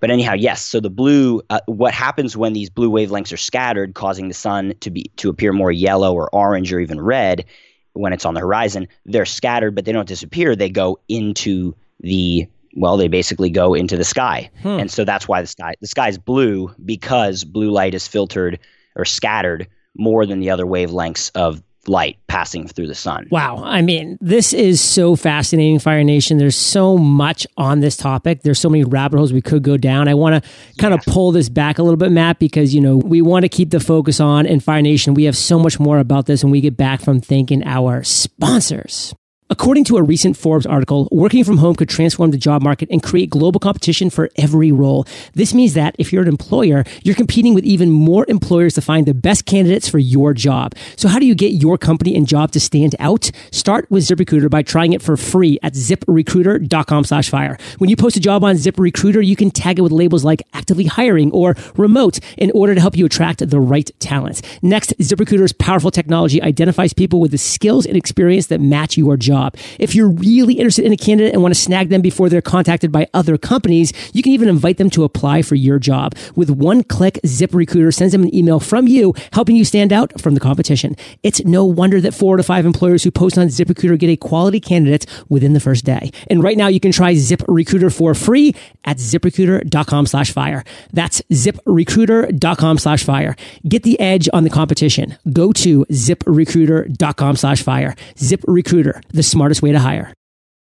but 0.00 0.10
anyhow, 0.10 0.32
yes. 0.32 0.62
So 0.62 0.80
the 0.80 0.90
blue, 0.90 1.42
uh, 1.50 1.60
what 1.66 1.92
happens 1.94 2.36
when 2.36 2.54
these 2.54 2.70
blue 2.70 2.90
wavelengths 2.90 3.32
are 3.32 3.38
scattered, 3.38 3.94
causing 3.94 4.28
the 4.28 4.34
sun 4.34 4.74
to 4.80 4.90
be 4.90 5.10
to 5.16 5.28
appear 5.28 5.52
more 5.52 5.70
yellow 5.70 6.14
or 6.14 6.34
orange 6.34 6.72
or 6.72 6.80
even 6.80 7.00
red 7.00 7.44
when 7.92 8.12
it's 8.12 8.24
on 8.24 8.34
the 8.34 8.40
horizon? 8.40 8.88
They're 9.04 9.26
scattered, 9.26 9.74
but 9.74 9.84
they 9.84 9.92
don't 9.92 10.08
disappear. 10.08 10.56
They 10.56 10.70
go 10.70 10.98
into 11.08 11.74
the 12.00 12.48
well, 12.76 12.96
they 12.96 13.08
basically 13.08 13.50
go 13.50 13.74
into 13.74 13.96
the 13.96 14.04
sky, 14.04 14.48
hmm. 14.62 14.68
and 14.68 14.90
so 14.90 15.04
that's 15.04 15.28
why 15.28 15.40
the 15.40 15.48
sky 15.48 15.74
the 15.80 15.88
sky 15.88 16.08
is 16.08 16.18
blue 16.18 16.74
because 16.84 17.44
blue 17.44 17.70
light 17.70 17.94
is 17.94 18.08
filtered 18.08 18.58
or 18.96 19.04
scattered 19.04 19.68
more 19.96 20.24
than 20.24 20.40
the 20.40 20.50
other 20.50 20.64
wavelengths 20.64 21.30
of 21.34 21.62
light 21.86 22.18
passing 22.28 22.68
through 22.68 22.86
the 22.86 22.94
sun. 22.94 23.26
Wow. 23.30 23.62
I 23.64 23.82
mean, 23.82 24.18
this 24.20 24.52
is 24.52 24.80
so 24.80 25.16
fascinating, 25.16 25.78
Fire 25.78 26.04
Nation. 26.04 26.38
There's 26.38 26.56
so 26.56 26.98
much 26.98 27.46
on 27.56 27.80
this 27.80 27.96
topic. 27.96 28.42
There's 28.42 28.58
so 28.58 28.68
many 28.68 28.84
rabbit 28.84 29.16
holes 29.16 29.32
we 29.32 29.42
could 29.42 29.62
go 29.62 29.76
down. 29.76 30.08
I 30.08 30.14
want 30.14 30.42
to 30.42 30.50
kind 30.78 30.94
of 30.94 31.00
pull 31.06 31.32
this 31.32 31.48
back 31.48 31.78
a 31.78 31.82
little 31.82 31.96
bit, 31.96 32.12
Matt, 32.12 32.38
because, 32.38 32.74
you 32.74 32.80
know, 32.80 32.96
we 32.96 33.22
want 33.22 33.44
to 33.44 33.48
keep 33.48 33.70
the 33.70 33.80
focus 33.80 34.20
on 34.20 34.46
in 34.46 34.60
Fire 34.60 34.82
Nation. 34.82 35.14
We 35.14 35.24
have 35.24 35.36
so 35.36 35.58
much 35.58 35.80
more 35.80 35.98
about 35.98 36.26
this 36.26 36.44
when 36.44 36.50
we 36.50 36.60
get 36.60 36.76
back 36.76 37.00
from 37.00 37.20
thanking 37.20 37.64
our 37.64 38.02
sponsors. 38.04 39.14
According 39.52 39.82
to 39.86 39.96
a 39.96 40.02
recent 40.02 40.36
Forbes 40.36 40.64
article, 40.64 41.08
working 41.10 41.42
from 41.42 41.58
home 41.58 41.74
could 41.74 41.88
transform 41.88 42.30
the 42.30 42.38
job 42.38 42.62
market 42.62 42.88
and 42.88 43.02
create 43.02 43.30
global 43.30 43.58
competition 43.58 44.08
for 44.08 44.30
every 44.36 44.70
role. 44.70 45.06
This 45.34 45.52
means 45.52 45.74
that 45.74 45.96
if 45.98 46.12
you're 46.12 46.22
an 46.22 46.28
employer, 46.28 46.84
you're 47.02 47.16
competing 47.16 47.52
with 47.52 47.64
even 47.64 47.90
more 47.90 48.24
employers 48.28 48.74
to 48.74 48.80
find 48.80 49.06
the 49.06 49.12
best 49.12 49.46
candidates 49.46 49.88
for 49.88 49.98
your 49.98 50.34
job. 50.34 50.76
So 50.94 51.08
how 51.08 51.18
do 51.18 51.26
you 51.26 51.34
get 51.34 51.48
your 51.48 51.78
company 51.78 52.14
and 52.14 52.28
job 52.28 52.52
to 52.52 52.60
stand 52.60 52.94
out? 53.00 53.32
Start 53.50 53.90
with 53.90 54.04
ZipRecruiter 54.04 54.48
by 54.48 54.62
trying 54.62 54.92
it 54.92 55.02
for 55.02 55.16
free 55.16 55.58
at 55.64 55.72
ziprecruiter.com 55.72 57.02
slash 57.02 57.28
fire. 57.28 57.58
When 57.78 57.90
you 57.90 57.96
post 57.96 58.16
a 58.16 58.20
job 58.20 58.44
on 58.44 58.54
ZipRecruiter, 58.54 59.26
you 59.26 59.34
can 59.34 59.50
tag 59.50 59.80
it 59.80 59.82
with 59.82 59.90
labels 59.90 60.24
like 60.24 60.42
actively 60.54 60.84
hiring 60.84 61.32
or 61.32 61.56
remote 61.76 62.20
in 62.38 62.52
order 62.52 62.76
to 62.76 62.80
help 62.80 62.96
you 62.96 63.04
attract 63.04 63.50
the 63.50 63.60
right 63.60 63.90
talent. 63.98 64.42
Next, 64.62 64.96
ZipRecruiter's 64.98 65.52
powerful 65.52 65.90
technology 65.90 66.40
identifies 66.40 66.92
people 66.92 67.20
with 67.20 67.32
the 67.32 67.38
skills 67.38 67.84
and 67.84 67.96
experience 67.96 68.46
that 68.46 68.60
match 68.60 68.96
your 68.96 69.16
job 69.16 69.39
job. 69.40 69.56
If 69.78 69.94
you're 69.94 70.08
really 70.08 70.54
interested 70.54 70.84
in 70.84 70.92
a 70.92 70.96
candidate 70.96 71.32
and 71.32 71.42
want 71.42 71.54
to 71.54 71.60
snag 71.60 71.88
them 71.88 72.02
before 72.02 72.28
they're 72.28 72.42
contacted 72.42 72.92
by 72.92 73.06
other 73.14 73.38
companies, 73.38 73.92
you 74.12 74.22
can 74.22 74.32
even 74.32 74.48
invite 74.48 74.76
them 74.76 74.90
to 74.90 75.04
apply 75.04 75.42
for 75.42 75.54
your 75.54 75.78
job. 75.78 76.14
With 76.34 76.50
one 76.50 76.82
click, 76.82 77.18
ZipRecruiter 77.24 77.94
sends 77.94 78.12
them 78.12 78.22
an 78.22 78.34
email 78.34 78.60
from 78.60 78.86
you, 78.86 79.14
helping 79.32 79.56
you 79.56 79.64
stand 79.64 79.92
out 79.92 80.20
from 80.20 80.34
the 80.34 80.40
competition. 80.40 80.96
It's 81.22 81.44
no 81.44 81.64
wonder 81.64 82.00
that 82.00 82.14
four 82.14 82.36
to 82.36 82.42
five 82.42 82.66
employers 82.66 83.02
who 83.04 83.10
post 83.10 83.38
on 83.38 83.46
ZipRecruiter 83.46 83.98
get 83.98 84.10
a 84.10 84.16
quality 84.16 84.60
candidate 84.60 85.06
within 85.28 85.52
the 85.52 85.60
first 85.60 85.84
day. 85.84 86.10
And 86.28 86.42
right 86.42 86.56
now 86.56 86.68
you 86.68 86.80
can 86.80 86.92
try 86.92 87.14
ZipRecruiter 87.14 87.94
for 87.94 88.14
free 88.14 88.54
at 88.84 88.98
ziprecruiter.com 88.98 90.06
slash 90.06 90.32
fire. 90.32 90.64
That's 90.92 91.22
ziprecruiter.com 91.32 92.78
slash 92.78 93.04
fire. 93.04 93.36
Get 93.68 93.82
the 93.82 93.98
edge 94.00 94.28
on 94.32 94.44
the 94.44 94.50
competition. 94.50 95.16
Go 95.32 95.52
to 95.52 95.84
ziprecruiter.com 95.86 97.36
slash 97.36 97.62
fire. 97.62 97.94
ZipRecruiter, 98.16 99.02
the 99.08 99.22
smartest 99.30 99.62
way 99.62 99.72
to 99.72 99.78
hire. 99.78 100.12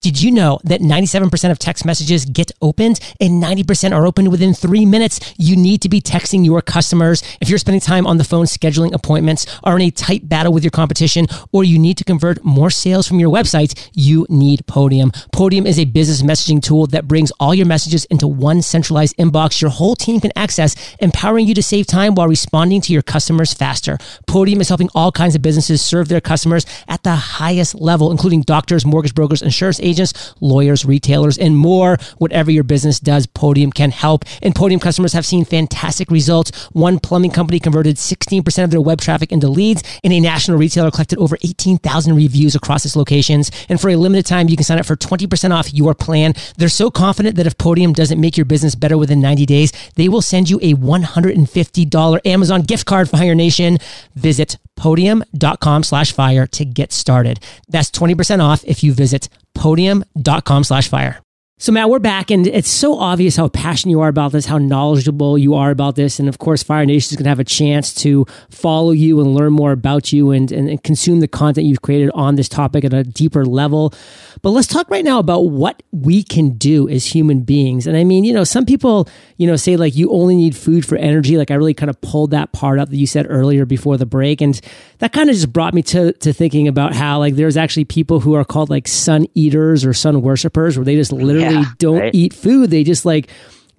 Did 0.00 0.22
you 0.22 0.30
know 0.30 0.60
that 0.62 0.80
97% 0.80 1.50
of 1.50 1.58
text 1.58 1.84
messages 1.84 2.24
get 2.24 2.52
opened 2.62 3.00
and 3.20 3.42
90% 3.42 3.90
are 3.92 4.06
opened 4.06 4.30
within 4.30 4.54
three 4.54 4.86
minutes? 4.86 5.34
You 5.36 5.56
need 5.56 5.82
to 5.82 5.88
be 5.88 6.00
texting 6.00 6.44
your 6.46 6.62
customers. 6.62 7.20
If 7.40 7.48
you're 7.48 7.58
spending 7.58 7.80
time 7.80 8.06
on 8.06 8.16
the 8.16 8.22
phone 8.22 8.44
scheduling 8.44 8.94
appointments, 8.94 9.44
are 9.64 9.74
in 9.74 9.82
a 9.82 9.90
tight 9.90 10.28
battle 10.28 10.52
with 10.52 10.62
your 10.62 10.70
competition, 10.70 11.26
or 11.50 11.64
you 11.64 11.80
need 11.80 11.98
to 11.98 12.04
convert 12.04 12.44
more 12.44 12.70
sales 12.70 13.08
from 13.08 13.18
your 13.18 13.28
website, 13.28 13.90
you 13.92 14.24
need 14.28 14.64
Podium. 14.68 15.10
Podium 15.32 15.66
is 15.66 15.80
a 15.80 15.84
business 15.84 16.22
messaging 16.22 16.62
tool 16.62 16.86
that 16.86 17.08
brings 17.08 17.32
all 17.40 17.52
your 17.52 17.66
messages 17.66 18.04
into 18.04 18.28
one 18.28 18.62
centralized 18.62 19.16
inbox 19.16 19.60
your 19.60 19.72
whole 19.72 19.96
team 19.96 20.20
can 20.20 20.30
access, 20.36 20.76
empowering 21.00 21.48
you 21.48 21.54
to 21.54 21.62
save 21.62 21.88
time 21.88 22.14
while 22.14 22.28
responding 22.28 22.80
to 22.82 22.92
your 22.92 23.02
customers 23.02 23.52
faster. 23.52 23.98
Podium 24.28 24.60
is 24.60 24.68
helping 24.68 24.90
all 24.94 25.10
kinds 25.10 25.34
of 25.34 25.42
businesses 25.42 25.82
serve 25.82 26.06
their 26.06 26.20
customers 26.20 26.64
at 26.86 27.02
the 27.02 27.16
highest 27.16 27.74
level, 27.74 28.12
including 28.12 28.42
doctors, 28.42 28.86
mortgage 28.86 29.12
brokers, 29.12 29.42
insurance 29.42 29.80
agents, 29.88 30.34
lawyers, 30.40 30.84
retailers, 30.84 31.38
and 31.38 31.56
more. 31.56 31.96
Whatever 32.18 32.50
your 32.50 32.64
business 32.64 33.00
does, 33.00 33.26
Podium 33.26 33.72
can 33.72 33.90
help. 33.90 34.24
And 34.42 34.54
Podium 34.54 34.80
customers 34.80 35.12
have 35.12 35.26
seen 35.26 35.44
fantastic 35.44 36.10
results. 36.10 36.66
One 36.72 36.98
plumbing 36.98 37.30
company 37.30 37.60
converted 37.60 37.96
16% 37.96 38.64
of 38.64 38.70
their 38.70 38.80
web 38.80 39.00
traffic 39.00 39.32
into 39.32 39.48
leads, 39.48 39.82
and 40.02 40.12
a 40.12 40.20
national 40.20 40.58
retailer 40.58 40.90
collected 40.90 41.18
over 41.18 41.36
18,000 41.42 42.14
reviews 42.14 42.54
across 42.54 42.84
its 42.84 42.96
locations. 42.96 43.50
And 43.68 43.80
for 43.80 43.90
a 43.90 43.96
limited 43.96 44.26
time, 44.26 44.48
you 44.48 44.56
can 44.56 44.64
sign 44.64 44.78
up 44.78 44.86
for 44.86 44.96
20% 44.96 45.50
off 45.50 45.72
your 45.72 45.94
plan. 45.94 46.34
They're 46.56 46.68
so 46.68 46.90
confident 46.90 47.36
that 47.36 47.46
if 47.46 47.58
Podium 47.58 47.92
doesn't 47.92 48.20
make 48.20 48.36
your 48.36 48.46
business 48.46 48.74
better 48.74 48.98
within 48.98 49.20
90 49.20 49.46
days, 49.46 49.72
they 49.96 50.08
will 50.08 50.22
send 50.22 50.50
you 50.50 50.58
a 50.62 50.74
$150 50.74 52.26
Amazon 52.26 52.62
gift 52.62 52.86
card 52.86 53.08
for 53.08 53.18
Fire 53.18 53.34
Nation. 53.34 53.78
Visit 54.14 54.58
podium.com 54.78 55.82
slash 55.82 56.12
fire 56.12 56.46
to 56.46 56.64
get 56.64 56.92
started. 56.92 57.40
That's 57.68 57.90
20% 57.90 58.42
off 58.42 58.64
if 58.64 58.82
you 58.82 58.94
visit 58.94 59.28
podium.com 59.54 60.64
slash 60.64 60.88
fire. 60.88 61.20
So 61.60 61.72
Matt, 61.72 61.90
we're 61.90 61.98
back 61.98 62.30
and 62.30 62.46
it's 62.46 62.68
so 62.68 62.96
obvious 62.96 63.34
how 63.34 63.48
passionate 63.48 63.90
you 63.90 64.00
are 64.00 64.08
about 64.08 64.30
this, 64.30 64.46
how 64.46 64.58
knowledgeable 64.58 65.36
you 65.36 65.54
are 65.54 65.72
about 65.72 65.96
this. 65.96 66.20
And 66.20 66.28
of 66.28 66.38
course, 66.38 66.62
Fire 66.62 66.86
Nation 66.86 67.10
is 67.10 67.16
going 67.16 67.24
to 67.24 67.30
have 67.30 67.40
a 67.40 67.44
chance 67.44 67.92
to 67.94 68.26
follow 68.48 68.92
you 68.92 69.20
and 69.20 69.34
learn 69.34 69.52
more 69.52 69.72
about 69.72 70.12
you 70.12 70.30
and, 70.30 70.52
and, 70.52 70.68
and, 70.68 70.80
consume 70.84 71.18
the 71.18 71.26
content 71.26 71.66
you've 71.66 71.82
created 71.82 72.12
on 72.14 72.36
this 72.36 72.48
topic 72.48 72.84
at 72.84 72.94
a 72.94 73.02
deeper 73.02 73.44
level. 73.44 73.92
But 74.40 74.50
let's 74.50 74.68
talk 74.68 74.88
right 74.88 75.04
now 75.04 75.18
about 75.18 75.48
what 75.48 75.82
we 75.90 76.22
can 76.22 76.50
do 76.50 76.88
as 76.88 77.04
human 77.04 77.40
beings. 77.40 77.88
And 77.88 77.96
I 77.96 78.04
mean, 78.04 78.22
you 78.22 78.32
know, 78.32 78.44
some 78.44 78.64
people, 78.64 79.08
you 79.36 79.48
know, 79.48 79.56
say 79.56 79.76
like 79.76 79.96
you 79.96 80.12
only 80.12 80.36
need 80.36 80.54
food 80.54 80.86
for 80.86 80.94
energy. 80.94 81.36
Like 81.36 81.50
I 81.50 81.54
really 81.54 81.74
kind 81.74 81.90
of 81.90 82.00
pulled 82.02 82.30
that 82.30 82.52
part 82.52 82.78
up 82.78 82.88
that 82.90 82.96
you 82.96 83.08
said 83.08 83.26
earlier 83.28 83.66
before 83.66 83.96
the 83.96 84.06
break. 84.06 84.40
And 84.40 84.60
that 84.98 85.12
kind 85.12 85.28
of 85.28 85.34
just 85.34 85.52
brought 85.52 85.74
me 85.74 85.82
to, 85.82 86.12
to 86.12 86.32
thinking 86.32 86.68
about 86.68 86.94
how 86.94 87.18
like 87.18 87.34
there's 87.34 87.56
actually 87.56 87.84
people 87.84 88.20
who 88.20 88.34
are 88.34 88.44
called 88.44 88.70
like 88.70 88.86
sun 88.86 89.26
eaters 89.34 89.84
or 89.84 89.92
sun 89.92 90.22
worshippers 90.22 90.78
where 90.78 90.84
they 90.84 90.94
just 90.94 91.10
literally 91.10 91.47
don't 91.78 91.98
right? 91.98 92.14
eat 92.14 92.32
food. 92.34 92.70
They 92.70 92.84
just 92.84 93.04
like 93.04 93.30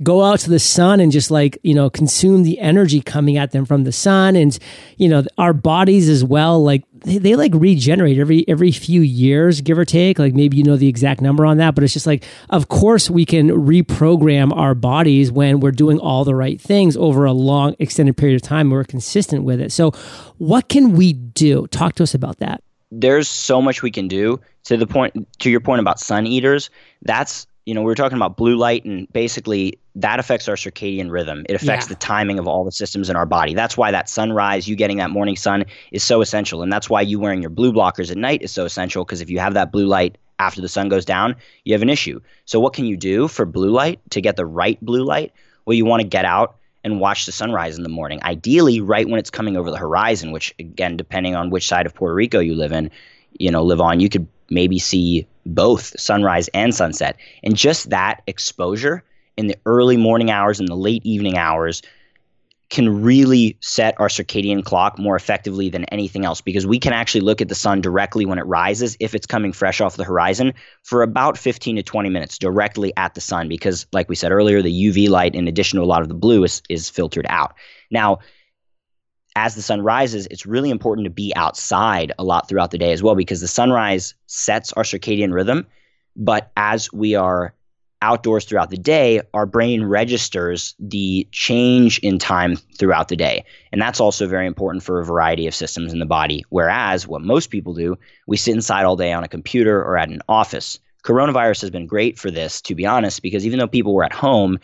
go 0.02 0.24
out 0.24 0.40
to 0.40 0.50
the 0.50 0.60
sun 0.60 1.00
and 1.00 1.12
just 1.12 1.30
like, 1.30 1.58
you 1.62 1.74
know, 1.74 1.90
consume 1.90 2.44
the 2.44 2.58
energy 2.60 3.02
coming 3.02 3.38
at 3.38 3.52
them 3.52 3.66
from 3.66 3.84
the 3.84 3.92
sun. 3.92 4.36
And, 4.36 4.58
you 4.98 5.10
know, 5.10 5.24
our 5.38 5.52
bodies 5.52 6.08
as 6.08 6.24
well, 6.24 6.64
like 6.64 6.84
they, 7.04 7.18
they 7.18 7.36
like 7.36 7.52
regenerate 7.54 8.18
every, 8.18 8.46
every 8.48 8.72
few 8.72 9.02
years, 9.02 9.60
give 9.60 9.78
or 9.78 9.84
take. 9.84 10.18
Like 10.18 10.34
maybe 10.34 10.56
you 10.56 10.64
know 10.64 10.78
the 10.78 10.88
exact 10.88 11.20
number 11.20 11.46
on 11.46 11.58
that, 11.58 11.76
but 11.76 11.84
it's 11.84 11.92
just 11.92 12.08
like, 12.08 12.24
of 12.50 12.70
course 12.70 13.10
we 13.10 13.26
can 13.26 13.50
reprogram 13.50 14.56
our 14.56 14.74
bodies 14.74 15.34
when 15.34 15.60
we're 15.60 15.72
doing 15.72 16.00
all 16.00 16.24
the 16.24 16.36
right 16.36 16.62
things 16.62 16.96
over 16.96 17.26
a 17.26 17.34
long 17.34 17.76
extended 17.80 18.16
period 18.16 18.36
of 18.38 18.42
time. 18.42 18.70
We're 18.70 18.86
consistent 18.86 19.44
with 19.44 19.60
it. 19.60 19.74
So 19.74 19.92
what 20.38 20.70
can 20.70 20.94
we 20.94 21.12
do? 21.12 21.68
Talk 21.68 21.96
to 21.96 22.04
us 22.04 22.14
about 22.14 22.38
that. 22.38 22.64
There's 22.92 23.28
so 23.28 23.62
much 23.62 23.84
we 23.84 23.92
can 23.92 24.08
do 24.08 24.40
to 24.64 24.78
the 24.78 24.88
point, 24.88 25.28
to 25.40 25.50
your 25.50 25.60
point 25.60 25.82
about 25.82 26.00
sun 26.00 26.26
eaters. 26.26 26.70
That's 27.02 27.46
you 27.70 27.76
know, 27.76 27.82
we 27.82 27.86
were 27.86 27.94
talking 27.94 28.16
about 28.16 28.36
blue 28.36 28.56
light, 28.56 28.84
and 28.84 29.08
basically 29.14 29.78
that 29.94 30.20
affects 30.20 30.48
our 30.48 30.56
circadian 30.56 31.12
rhythm. 31.12 31.46
It 31.48 31.54
affects 31.54 31.86
yeah. 31.86 31.90
the 31.90 32.00
timing 32.00 32.40
of 32.40 32.48
all 32.48 32.66
the 32.66 32.72
systems 32.72 33.12
in 33.12 33.16
our 33.16 33.28
body. 33.28 33.54
That's 33.54 33.78
why 33.78 33.92
that 33.92 34.10
sunrise, 34.10 34.68
you 34.68 34.76
getting 34.76 34.98
that 34.98 35.12
morning 35.12 35.36
sun, 35.36 35.66
is 35.92 36.04
so 36.04 36.22
essential. 36.22 36.64
And 36.64 36.74
that's 36.74 36.90
why 36.90 37.02
you 37.02 37.20
wearing 37.20 37.44
your 37.44 37.52
blue 37.52 37.72
blockers 37.72 38.10
at 38.10 38.18
night 38.18 38.42
is 38.42 38.52
so 38.52 38.66
essential 38.66 39.06
because 39.06 39.22
if 39.22 39.30
you 39.30 39.38
have 39.38 39.54
that 39.54 39.72
blue 39.72 39.86
light 39.86 40.18
after 40.40 40.62
the 40.62 40.68
sun 40.68 40.90
goes 40.90 41.06
down, 41.06 41.36
you 41.64 41.76
have 41.76 41.84
an 41.84 41.92
issue. 41.92 42.20
So, 42.46 42.60
what 42.60 42.74
can 42.74 42.86
you 42.86 42.98
do 42.98 43.28
for 43.28 43.46
blue 43.46 43.70
light 43.70 44.00
to 44.10 44.20
get 44.20 44.36
the 44.36 44.48
right 44.48 44.84
blue 44.84 45.04
light? 45.04 45.32
Well, 45.66 45.76
you 45.76 45.86
want 45.86 46.02
to 46.02 46.08
get 46.08 46.26
out 46.26 46.56
and 46.84 47.00
watch 47.00 47.28
the 47.28 47.32
sunrise 47.32 47.78
in 47.78 47.84
the 47.84 47.90
morning, 47.90 48.20
ideally 48.24 48.82
right 48.82 49.08
when 49.08 49.20
it's 49.20 49.30
coming 49.30 49.56
over 49.56 49.70
the 49.70 49.78
horizon, 49.78 50.32
which, 50.32 50.56
again, 50.58 50.98
depending 50.98 51.36
on 51.36 51.52
which 51.52 51.68
side 51.68 51.86
of 51.86 51.94
Puerto 51.94 52.16
Rico 52.16 52.40
you 52.40 52.56
live 52.56 52.72
in, 52.72 52.90
you 53.38 53.52
know, 53.52 53.64
live 53.64 53.80
on, 53.80 54.00
you 54.00 54.10
could 54.10 54.28
maybe 54.50 54.80
see 54.80 55.28
both 55.56 56.00
sunrise 56.00 56.48
and 56.54 56.74
sunset. 56.74 57.18
And 57.44 57.56
just 57.56 57.90
that 57.90 58.22
exposure 58.28 59.04
in 59.38 59.48
the 59.48 59.58
early 59.66 59.98
morning 59.98 60.32
hours 60.32 60.60
and 60.60 60.68
the 60.68 60.76
late 60.76 61.06
evening 61.06 61.38
hours 61.38 61.82
can 62.70 63.02
really 63.02 63.58
set 63.62 64.00
our 64.00 64.08
circadian 64.08 64.64
clock 64.64 65.00
more 65.00 65.16
effectively 65.16 65.70
than 65.70 65.86
anything 65.86 66.24
else 66.24 66.40
because 66.40 66.68
we 66.68 66.80
can 66.80 66.94
actually 66.94 67.22
look 67.22 67.42
at 67.42 67.50
the 67.50 67.56
sun 67.56 67.82
directly 67.82 68.26
when 68.26 68.38
it 68.38 68.44
rises 68.44 68.96
if 69.00 69.16
it's 69.16 69.26
coming 69.26 69.52
fresh 69.52 69.82
off 69.82 69.98
the 69.98 70.04
horizon 70.04 70.54
for 70.84 71.02
about 71.02 71.38
15 71.38 71.78
to 71.78 71.84
20 71.84 72.10
minutes 72.10 72.38
directly 72.38 72.94
at 72.96 73.16
the 73.16 73.22
sun 73.22 73.50
because 73.50 73.88
like 73.92 74.08
we 74.08 74.16
said 74.16 74.32
earlier 74.32 74.62
the 74.62 74.86
UV 74.88 75.10
light 75.10 75.34
in 75.34 75.48
addition 75.48 75.78
to 75.78 75.84
a 75.84 75.88
lot 75.88 76.04
of 76.04 76.10
the 76.10 76.14
blue 76.14 76.44
is, 76.44 76.62
is 76.70 76.90
filtered 76.90 77.26
out. 77.30 77.56
Now 77.90 78.20
as 79.40 79.56
the 79.56 79.62
sun 79.62 79.82
rises, 79.82 80.28
it's 80.30 80.46
really 80.46 80.70
important 80.70 81.06
to 81.06 81.10
be 81.10 81.32
outside 81.38 82.12
a 82.20 82.26
lot 82.26 82.50
throughout 82.50 82.72
the 82.72 82.78
day 82.78 82.92
as 82.92 83.02
well 83.02 83.16
because 83.16 83.40
the 83.40 83.48
sunrise 83.48 84.14
sets 84.28 84.74
our 84.74 84.84
circadian 84.84 85.32
rhythm. 85.32 85.66
But 86.18 86.52
as 86.58 86.92
we 86.92 87.16
are 87.16 87.54
outdoors 88.02 88.44
throughout 88.44 88.70
the 88.70 88.78
day, 88.78 89.22
our 89.34 89.46
brain 89.46 89.86
registers 89.86 90.76
the 90.78 91.26
change 91.32 92.00
in 92.00 92.20
time 92.20 92.58
throughout 92.78 93.08
the 93.08 93.16
day. 93.16 93.46
And 93.72 93.82
that's 93.82 94.02
also 94.02 94.28
very 94.28 94.46
important 94.46 94.84
for 94.84 95.00
a 95.00 95.06
variety 95.06 95.48
of 95.48 95.56
systems 95.56 95.94
in 95.94 96.00
the 96.00 96.06
body. 96.06 96.44
Whereas 96.50 97.08
what 97.08 97.22
most 97.22 97.50
people 97.50 97.74
do, 97.74 97.98
we 98.28 98.36
sit 98.36 98.56
inside 98.56 98.84
all 98.84 98.98
day 98.98 99.14
on 99.14 99.24
a 99.24 99.30
computer 99.30 99.82
or 99.82 99.98
at 99.98 100.10
an 100.10 100.22
office. 100.28 100.80
Coronavirus 101.06 101.62
has 101.62 101.70
been 101.70 101.88
great 101.88 102.20
for 102.20 102.30
this, 102.30 102.62
to 102.64 102.76
be 102.76 102.86
honest, 102.86 103.22
because 103.22 103.46
even 103.46 103.58
though 103.58 103.68
people 103.68 103.94
were 103.94 104.04
at 104.04 104.12
home, 104.12 104.60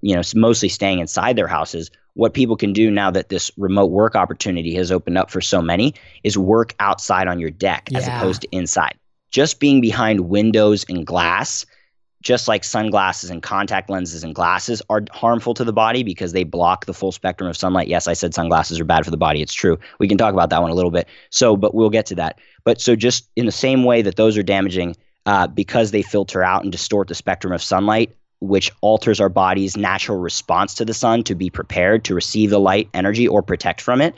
you 0.00 0.14
know, 0.14 0.22
mostly 0.34 0.68
staying 0.68 0.98
inside 0.98 1.36
their 1.36 1.46
houses, 1.46 1.90
what 2.14 2.34
people 2.34 2.56
can 2.56 2.72
do 2.72 2.90
now 2.90 3.10
that 3.10 3.28
this 3.28 3.50
remote 3.56 3.90
work 3.90 4.16
opportunity 4.16 4.74
has 4.74 4.90
opened 4.90 5.18
up 5.18 5.30
for 5.30 5.40
so 5.40 5.60
many 5.60 5.94
is 6.24 6.38
work 6.38 6.74
outside 6.80 7.28
on 7.28 7.38
your 7.38 7.50
deck 7.50 7.88
yeah. 7.90 7.98
as 7.98 8.08
opposed 8.08 8.42
to 8.42 8.48
inside. 8.52 8.94
Just 9.30 9.60
being 9.60 9.80
behind 9.80 10.20
windows 10.20 10.86
and 10.88 11.06
glass, 11.06 11.66
just 12.22 12.48
like 12.48 12.64
sunglasses 12.64 13.28
and 13.28 13.42
contact 13.42 13.90
lenses 13.90 14.24
and 14.24 14.34
glasses 14.34 14.80
are 14.88 15.02
harmful 15.12 15.52
to 15.54 15.62
the 15.62 15.72
body 15.72 16.02
because 16.02 16.32
they 16.32 16.42
block 16.42 16.86
the 16.86 16.94
full 16.94 17.12
spectrum 17.12 17.48
of 17.50 17.56
sunlight. 17.56 17.86
Yes, 17.86 18.08
I 18.08 18.14
said 18.14 18.34
sunglasses 18.34 18.80
are 18.80 18.84
bad 18.84 19.04
for 19.04 19.10
the 19.10 19.16
body. 19.16 19.42
It's 19.42 19.54
true. 19.54 19.78
We 20.00 20.08
can 20.08 20.16
talk 20.16 20.32
about 20.32 20.50
that 20.50 20.62
one 20.62 20.70
a 20.70 20.74
little 20.74 20.90
bit. 20.90 21.06
So, 21.30 21.56
but 21.56 21.74
we'll 21.74 21.90
get 21.90 22.06
to 22.06 22.14
that. 22.16 22.40
But 22.64 22.80
so 22.80 22.96
just 22.96 23.28
in 23.36 23.46
the 23.46 23.52
same 23.52 23.84
way 23.84 24.02
that 24.02 24.16
those 24.16 24.38
are 24.38 24.42
damaging 24.42 24.96
uh, 25.26 25.46
because 25.48 25.90
they 25.90 26.02
filter 26.02 26.42
out 26.42 26.62
and 26.62 26.72
distort 26.72 27.08
the 27.08 27.14
spectrum 27.14 27.52
of 27.52 27.62
sunlight, 27.62 28.16
which 28.40 28.70
alters 28.80 29.20
our 29.20 29.28
body's 29.28 29.76
natural 29.76 30.18
response 30.18 30.74
to 30.74 30.84
the 30.84 30.94
sun 30.94 31.22
to 31.24 31.34
be 31.34 31.50
prepared 31.50 32.04
to 32.04 32.14
receive 32.14 32.50
the 32.50 32.60
light 32.60 32.88
energy 32.92 33.26
or 33.26 33.42
protect 33.42 33.80
from 33.80 34.00
it. 34.00 34.14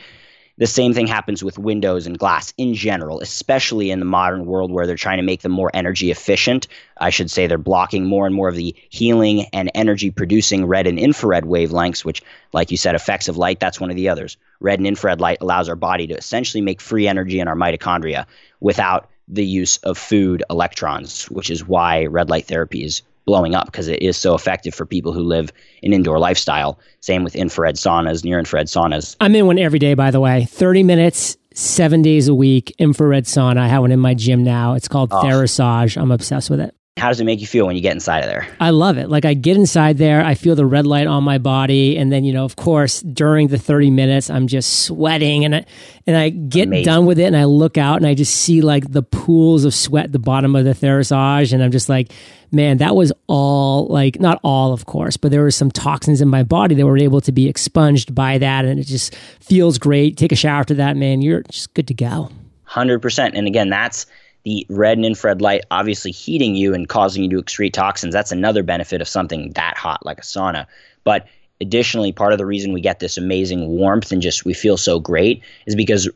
the 0.59 0.66
same 0.66 0.92
thing 0.92 1.07
happens 1.07 1.44
with 1.44 1.57
windows 1.57 2.04
and 2.09 2.18
glass 2.18 2.52
in 2.59 2.74
general, 2.74 3.20
especially 3.20 3.92
in 3.92 4.00
the 4.00 4.04
modern 4.04 4.44
world 4.44 4.72
where 4.72 4.88
they're 4.88 4.96
trying 4.96 5.18
to 5.18 5.22
make 5.22 5.40
them 5.42 5.52
more 5.52 5.70
energy 5.72 6.11
efficient. 6.11 6.66
I 7.00 7.11
should 7.11 7.31
say 7.31 7.46
they're 7.46 7.59
blocking 7.59 8.07
more 8.07 8.26
and 8.26 8.35
more 8.35 8.48
of 8.48 8.57
the 8.57 8.74
healing 8.88 9.46
and 9.52 9.70
energy 9.72 10.11
producing 10.11 10.66
red 10.66 10.88
and 10.88 10.98
infrared 10.98 11.44
wavelengths, 11.44 12.04
which, 12.04 12.22
like 12.52 12.72
you 12.72 12.76
said, 12.76 12.96
effects 12.96 13.28
of 13.28 13.37
light, 13.37 13.61
that's 13.61 13.81
one 13.81 13.90
of 13.90 13.96
the 13.96 14.09
others. 14.09 14.37
Red 14.59 14.81
and 14.81 14.87
infrared 14.88 15.20
light 15.20 15.38
allows 15.40 15.68
our 15.68 15.76
body 15.76 16.09
to 16.09 16.16
essentially 16.16 16.61
make 16.61 16.81
free 16.81 17.07
energy 17.07 17.38
in 17.38 17.46
our 17.46 17.54
mitochondria 17.54 18.26
without 18.59 19.09
the 19.28 19.46
use 19.46 19.76
of 19.78 19.96
food 19.96 20.42
electrons, 20.50 21.31
which 21.31 21.50
is 21.50 21.68
why 21.68 22.07
red 22.07 22.31
light 22.31 22.46
therapy 22.46 22.83
is 22.83 23.02
blowing 23.29 23.55
up 23.55 23.67
because 23.67 23.88
it 23.88 24.01
is 24.01 24.17
so 24.17 24.35
effective 24.35 24.75
for 24.75 24.87
people 24.87 25.12
who 25.12 25.21
live 25.21 25.53
an 25.83 25.93
indoor 25.93 26.19
lifestyle. 26.19 26.81
Same 27.01 27.25
with 27.25 27.37
infrared 27.37 27.75
saunas, 27.77 28.25
near 28.25 28.38
infrared 28.38 28.69
saunas. 28.69 29.17
I'm 29.21 29.35
in 29.35 29.47
one 29.47 29.59
every 29.59 29.79
day, 29.79 29.93
by 29.93 30.11
the 30.11 30.19
way. 30.19 30.47
30 30.47 30.83
minutes, 30.83 31.37
seven 31.53 32.01
days 32.01 32.27
a 32.29 32.35
week, 32.35 32.75
infrared 32.79 33.25
sauna. 33.25 33.59
I 33.59 33.69
have 33.69 33.83
one 33.83 33.93
in 33.93 34.01
my 34.01 34.14
gym 34.14 34.43
now. 34.43 34.73
It's 34.73 34.88
called 34.88 35.12
oh. 35.12 35.23
Therasage. 35.23 36.01
I'm 36.01 36.11
obsessed 36.11 36.49
with 36.49 36.59
it. 36.59 36.75
How 36.98 37.08
does 37.08 37.20
it 37.20 37.24
make 37.24 37.40
you 37.40 37.46
feel 37.46 37.66
when 37.66 37.76
you 37.76 37.82
get 37.82 37.92
inside 37.92 38.20
of 38.20 38.26
there? 38.26 38.48
I 38.61 38.70
love 38.70 38.98
it. 38.98 39.08
Like 39.08 39.24
I 39.24 39.34
get 39.34 39.56
inside 39.56 39.98
there, 39.98 40.24
I 40.24 40.34
feel 40.34 40.54
the 40.54 40.66
red 40.66 40.87
light 40.87 41.06
on 41.06 41.24
my 41.24 41.38
body, 41.38 41.96
and 41.96 42.12
then 42.12 42.24
you 42.24 42.32
know, 42.32 42.44
of 42.44 42.56
course, 42.56 43.00
during 43.00 43.48
the 43.48 43.58
thirty 43.58 43.90
minutes, 43.90 44.28
I'm 44.28 44.46
just 44.46 44.84
sweating, 44.84 45.44
and 45.44 45.54
I, 45.56 45.64
and 46.06 46.16
I 46.16 46.28
get 46.28 46.66
Amazing. 46.66 46.84
done 46.84 47.06
with 47.06 47.18
it, 47.18 47.24
and 47.24 47.37
I 47.37 47.44
look 47.44 47.78
out, 47.78 47.96
and 47.96 48.06
I 48.06 48.14
just 48.14 48.34
see 48.34 48.61
like 48.61 48.90
the 48.90 49.02
pools 49.02 49.64
of 49.64 49.74
sweat 49.74 50.06
at 50.06 50.12
the 50.12 50.18
bottom 50.18 50.54
of 50.56 50.64
the 50.64 50.72
Therasage, 50.72 51.52
and 51.52 51.62
I'm 51.62 51.70
just 51.70 51.88
like, 51.88 52.12
man, 52.50 52.78
that 52.78 52.96
was 52.96 53.12
all 53.26 53.87
like 53.87 54.20
not 54.20 54.40
all, 54.42 54.72
of 54.72 54.87
course, 54.87 55.16
but 55.16 55.30
there 55.30 55.42
were 55.42 55.50
some 55.50 55.70
toxins 55.70 56.20
in 56.20 56.28
my 56.28 56.42
body 56.42 56.74
that 56.74 56.84
were 56.87 56.98
able 56.98 57.20
to 57.22 57.32
be 57.32 57.48
expunged 57.48 58.14
by 58.14 58.38
that, 58.38 58.64
and 58.64 58.78
it 58.80 58.84
just 58.84 59.14
feels 59.40 59.78
great. 59.78 60.16
Take 60.16 60.32
a 60.32 60.37
shower 60.37 60.61
after 60.61 60.74
that, 60.74 60.96
man. 60.96 61.22
You're 61.22 61.42
just 61.42 61.72
good 61.74 61.87
to 61.88 61.94
go. 61.94 62.30
Hundred 62.64 63.00
percent, 63.00 63.34
and 63.34 63.46
again, 63.46 63.70
that's 63.70 64.04
the 64.44 64.66
red 64.68 64.98
and 64.98 65.05
infrared 65.05 65.40
light 65.40 65.64
obviously 65.70 66.11
heating 66.11 66.55
you 66.55 66.74
and 66.74 66.88
causing 66.88 67.24
you 67.24 67.31
to 67.31 67.42
excrete 67.42 67.72
toxins. 67.72 68.12
That's 68.12 68.33
another 68.33 68.62
benefit 68.62 69.01
of 69.01 69.09
something 69.09 69.53
that 69.53 69.77
hot 69.77 70.05
like 70.05 70.18
a 70.18 70.22
sauna. 70.22 70.66
But 71.05 71.27
additionally, 71.61 72.12
part 72.12 72.33
of 72.33 72.38
the 72.38 72.46
reason 72.46 72.72
we 72.72 72.81
get 72.81 73.01
this 73.01 73.18
amazing 73.18 73.68
warmth 73.68 74.12
and 74.12 74.22
just 74.22 74.44
we 74.44 74.55
feel 74.55 74.77
so 74.77 75.01
great 75.01 75.42
is 75.66 75.74
because 75.74 76.09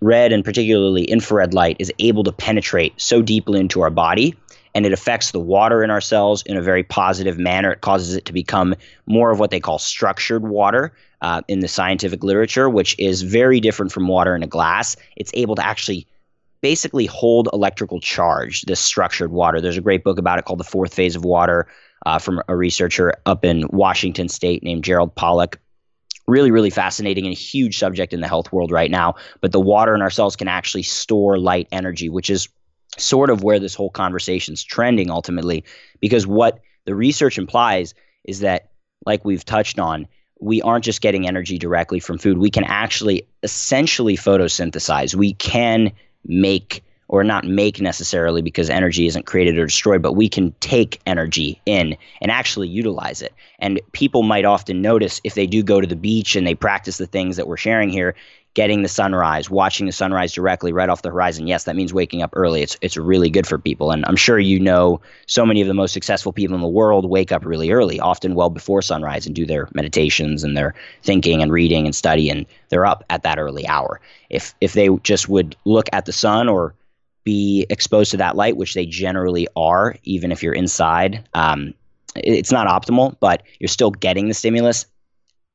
red 0.00 0.32
and 0.32 0.44
particularly 0.44 1.04
infrared 1.04 1.52
light 1.52 1.76
is 1.78 1.92
able 1.98 2.24
to 2.24 2.32
penetrate 2.32 2.98
so 3.00 3.20
deeply 3.20 3.60
into 3.60 3.82
our 3.82 3.90
body 3.90 4.34
and 4.74 4.84
it 4.84 4.92
affects 4.92 5.30
the 5.30 5.40
water 5.40 5.82
in 5.82 5.90
our 5.90 6.02
cells 6.02 6.42
in 6.42 6.56
a 6.56 6.62
very 6.62 6.82
positive 6.82 7.38
manner. 7.38 7.72
It 7.72 7.80
causes 7.80 8.14
it 8.14 8.26
to 8.26 8.32
become 8.34 8.74
more 9.06 9.30
of 9.30 9.38
what 9.38 9.50
they 9.50 9.58
call 9.58 9.78
structured 9.78 10.42
water 10.42 10.92
uh, 11.22 11.40
in 11.48 11.60
the 11.60 11.68
scientific 11.68 12.22
literature, 12.22 12.68
which 12.68 12.94
is 12.98 13.22
very 13.22 13.58
different 13.58 13.90
from 13.90 14.06
water 14.06 14.36
in 14.36 14.42
a 14.42 14.46
glass. 14.46 14.94
It's 15.16 15.30
able 15.32 15.54
to 15.54 15.64
actually 15.64 16.06
basically 16.60 17.06
hold 17.06 17.48
electrical 17.52 18.00
charge, 18.00 18.62
this 18.62 18.80
structured 18.80 19.30
water. 19.30 19.60
There's 19.60 19.76
a 19.76 19.82
great 19.82 20.04
book 20.04 20.18
about 20.18 20.38
it 20.38 20.44
called 20.44 20.60
The 20.60 20.64
Fourth 20.64 20.94
Phase 20.94 21.16
of 21.16 21.24
Water 21.24 21.66
uh, 22.04 22.18
from 22.18 22.42
a 22.48 22.56
researcher 22.56 23.14
up 23.26 23.44
in 23.44 23.68
Washington 23.70 24.28
State 24.28 24.62
named 24.62 24.84
Gerald 24.84 25.14
Pollack. 25.14 25.60
Really, 26.28 26.50
really 26.50 26.70
fascinating 26.70 27.24
and 27.24 27.32
a 27.32 27.38
huge 27.38 27.78
subject 27.78 28.12
in 28.12 28.20
the 28.20 28.28
health 28.28 28.52
world 28.52 28.72
right 28.72 28.90
now. 28.90 29.14
But 29.40 29.52
the 29.52 29.60
water 29.60 29.94
in 29.94 30.02
our 30.02 30.10
cells 30.10 30.34
can 30.34 30.48
actually 30.48 30.82
store 30.82 31.38
light 31.38 31.68
energy, 31.70 32.08
which 32.08 32.30
is 32.30 32.48
sort 32.98 33.30
of 33.30 33.44
where 33.44 33.60
this 33.60 33.74
whole 33.74 33.90
conversation 33.90 34.54
is 34.54 34.64
trending 34.64 35.10
ultimately. 35.10 35.64
Because 36.00 36.26
what 36.26 36.60
the 36.84 36.94
research 36.94 37.38
implies 37.38 37.94
is 38.24 38.40
that, 38.40 38.70
like 39.04 39.24
we've 39.24 39.44
touched 39.44 39.78
on, 39.78 40.08
we 40.40 40.60
aren't 40.62 40.84
just 40.84 41.00
getting 41.00 41.26
energy 41.26 41.58
directly 41.58 42.00
from 42.00 42.18
food. 42.18 42.38
We 42.38 42.50
can 42.50 42.64
actually 42.64 43.28
essentially 43.42 44.16
photosynthesize. 44.16 45.14
We 45.14 45.34
can 45.34 45.92
make 46.28 46.82
or 47.08 47.22
not 47.22 47.44
make 47.44 47.80
necessarily 47.80 48.42
because 48.42 48.68
energy 48.68 49.06
isn't 49.06 49.26
created 49.26 49.58
or 49.58 49.66
destroyed, 49.66 50.02
but 50.02 50.14
we 50.14 50.28
can 50.28 50.52
take 50.60 51.00
energy 51.06 51.60
in 51.64 51.96
and 52.20 52.30
actually 52.30 52.68
utilize 52.68 53.22
it. 53.22 53.32
And 53.60 53.80
people 53.92 54.22
might 54.22 54.44
often 54.44 54.82
notice 54.82 55.20
if 55.22 55.34
they 55.34 55.46
do 55.46 55.62
go 55.62 55.80
to 55.80 55.86
the 55.86 55.96
beach 55.96 56.34
and 56.34 56.46
they 56.46 56.54
practice 56.54 56.98
the 56.98 57.06
things 57.06 57.36
that 57.36 57.46
we're 57.46 57.56
sharing 57.56 57.90
here, 57.90 58.16
getting 58.56 58.80
the 58.80 58.88
sunrise, 58.88 59.50
watching 59.50 59.84
the 59.84 59.92
sunrise 59.92 60.32
directly 60.32 60.72
right 60.72 60.88
off 60.88 61.02
the 61.02 61.10
horizon. 61.10 61.46
Yes, 61.46 61.64
that 61.64 61.76
means 61.76 61.92
waking 61.92 62.22
up 62.22 62.30
early. 62.32 62.62
It's 62.62 62.78
it's 62.80 62.96
really 62.96 63.28
good 63.28 63.46
for 63.46 63.58
people. 63.58 63.90
And 63.90 64.02
I'm 64.06 64.16
sure 64.16 64.38
you 64.38 64.58
know 64.58 64.98
so 65.26 65.44
many 65.44 65.60
of 65.60 65.68
the 65.68 65.74
most 65.74 65.92
successful 65.92 66.32
people 66.32 66.56
in 66.56 66.62
the 66.62 66.66
world 66.66 67.08
wake 67.10 67.32
up 67.32 67.44
really 67.44 67.70
early, 67.70 68.00
often 68.00 68.34
well 68.34 68.48
before 68.48 68.80
sunrise 68.80 69.26
and 69.26 69.36
do 69.36 69.44
their 69.44 69.68
meditations 69.74 70.42
and 70.42 70.56
their 70.56 70.74
thinking 71.02 71.42
and 71.42 71.52
reading 71.52 71.84
and 71.84 71.94
study 71.94 72.30
and 72.30 72.46
they're 72.70 72.86
up 72.86 73.04
at 73.10 73.22
that 73.24 73.38
early 73.38 73.68
hour. 73.68 74.00
If 74.30 74.54
if 74.62 74.72
they 74.72 74.88
just 75.02 75.28
would 75.28 75.54
look 75.66 75.90
at 75.92 76.06
the 76.06 76.12
sun 76.12 76.48
or 76.48 76.74
be 77.24 77.66
exposed 77.68 78.10
to 78.12 78.16
that 78.16 78.36
light, 78.36 78.56
which 78.56 78.72
they 78.72 78.86
generally 78.86 79.46
are, 79.54 79.96
even 80.04 80.32
if 80.32 80.42
you're 80.42 80.54
inside. 80.54 81.28
Um, 81.34 81.74
it's 82.14 82.52
not 82.52 82.68
optimal, 82.68 83.16
but 83.20 83.42
you're 83.58 83.68
still 83.68 83.90
getting 83.90 84.28
the 84.28 84.34
stimulus 84.34 84.86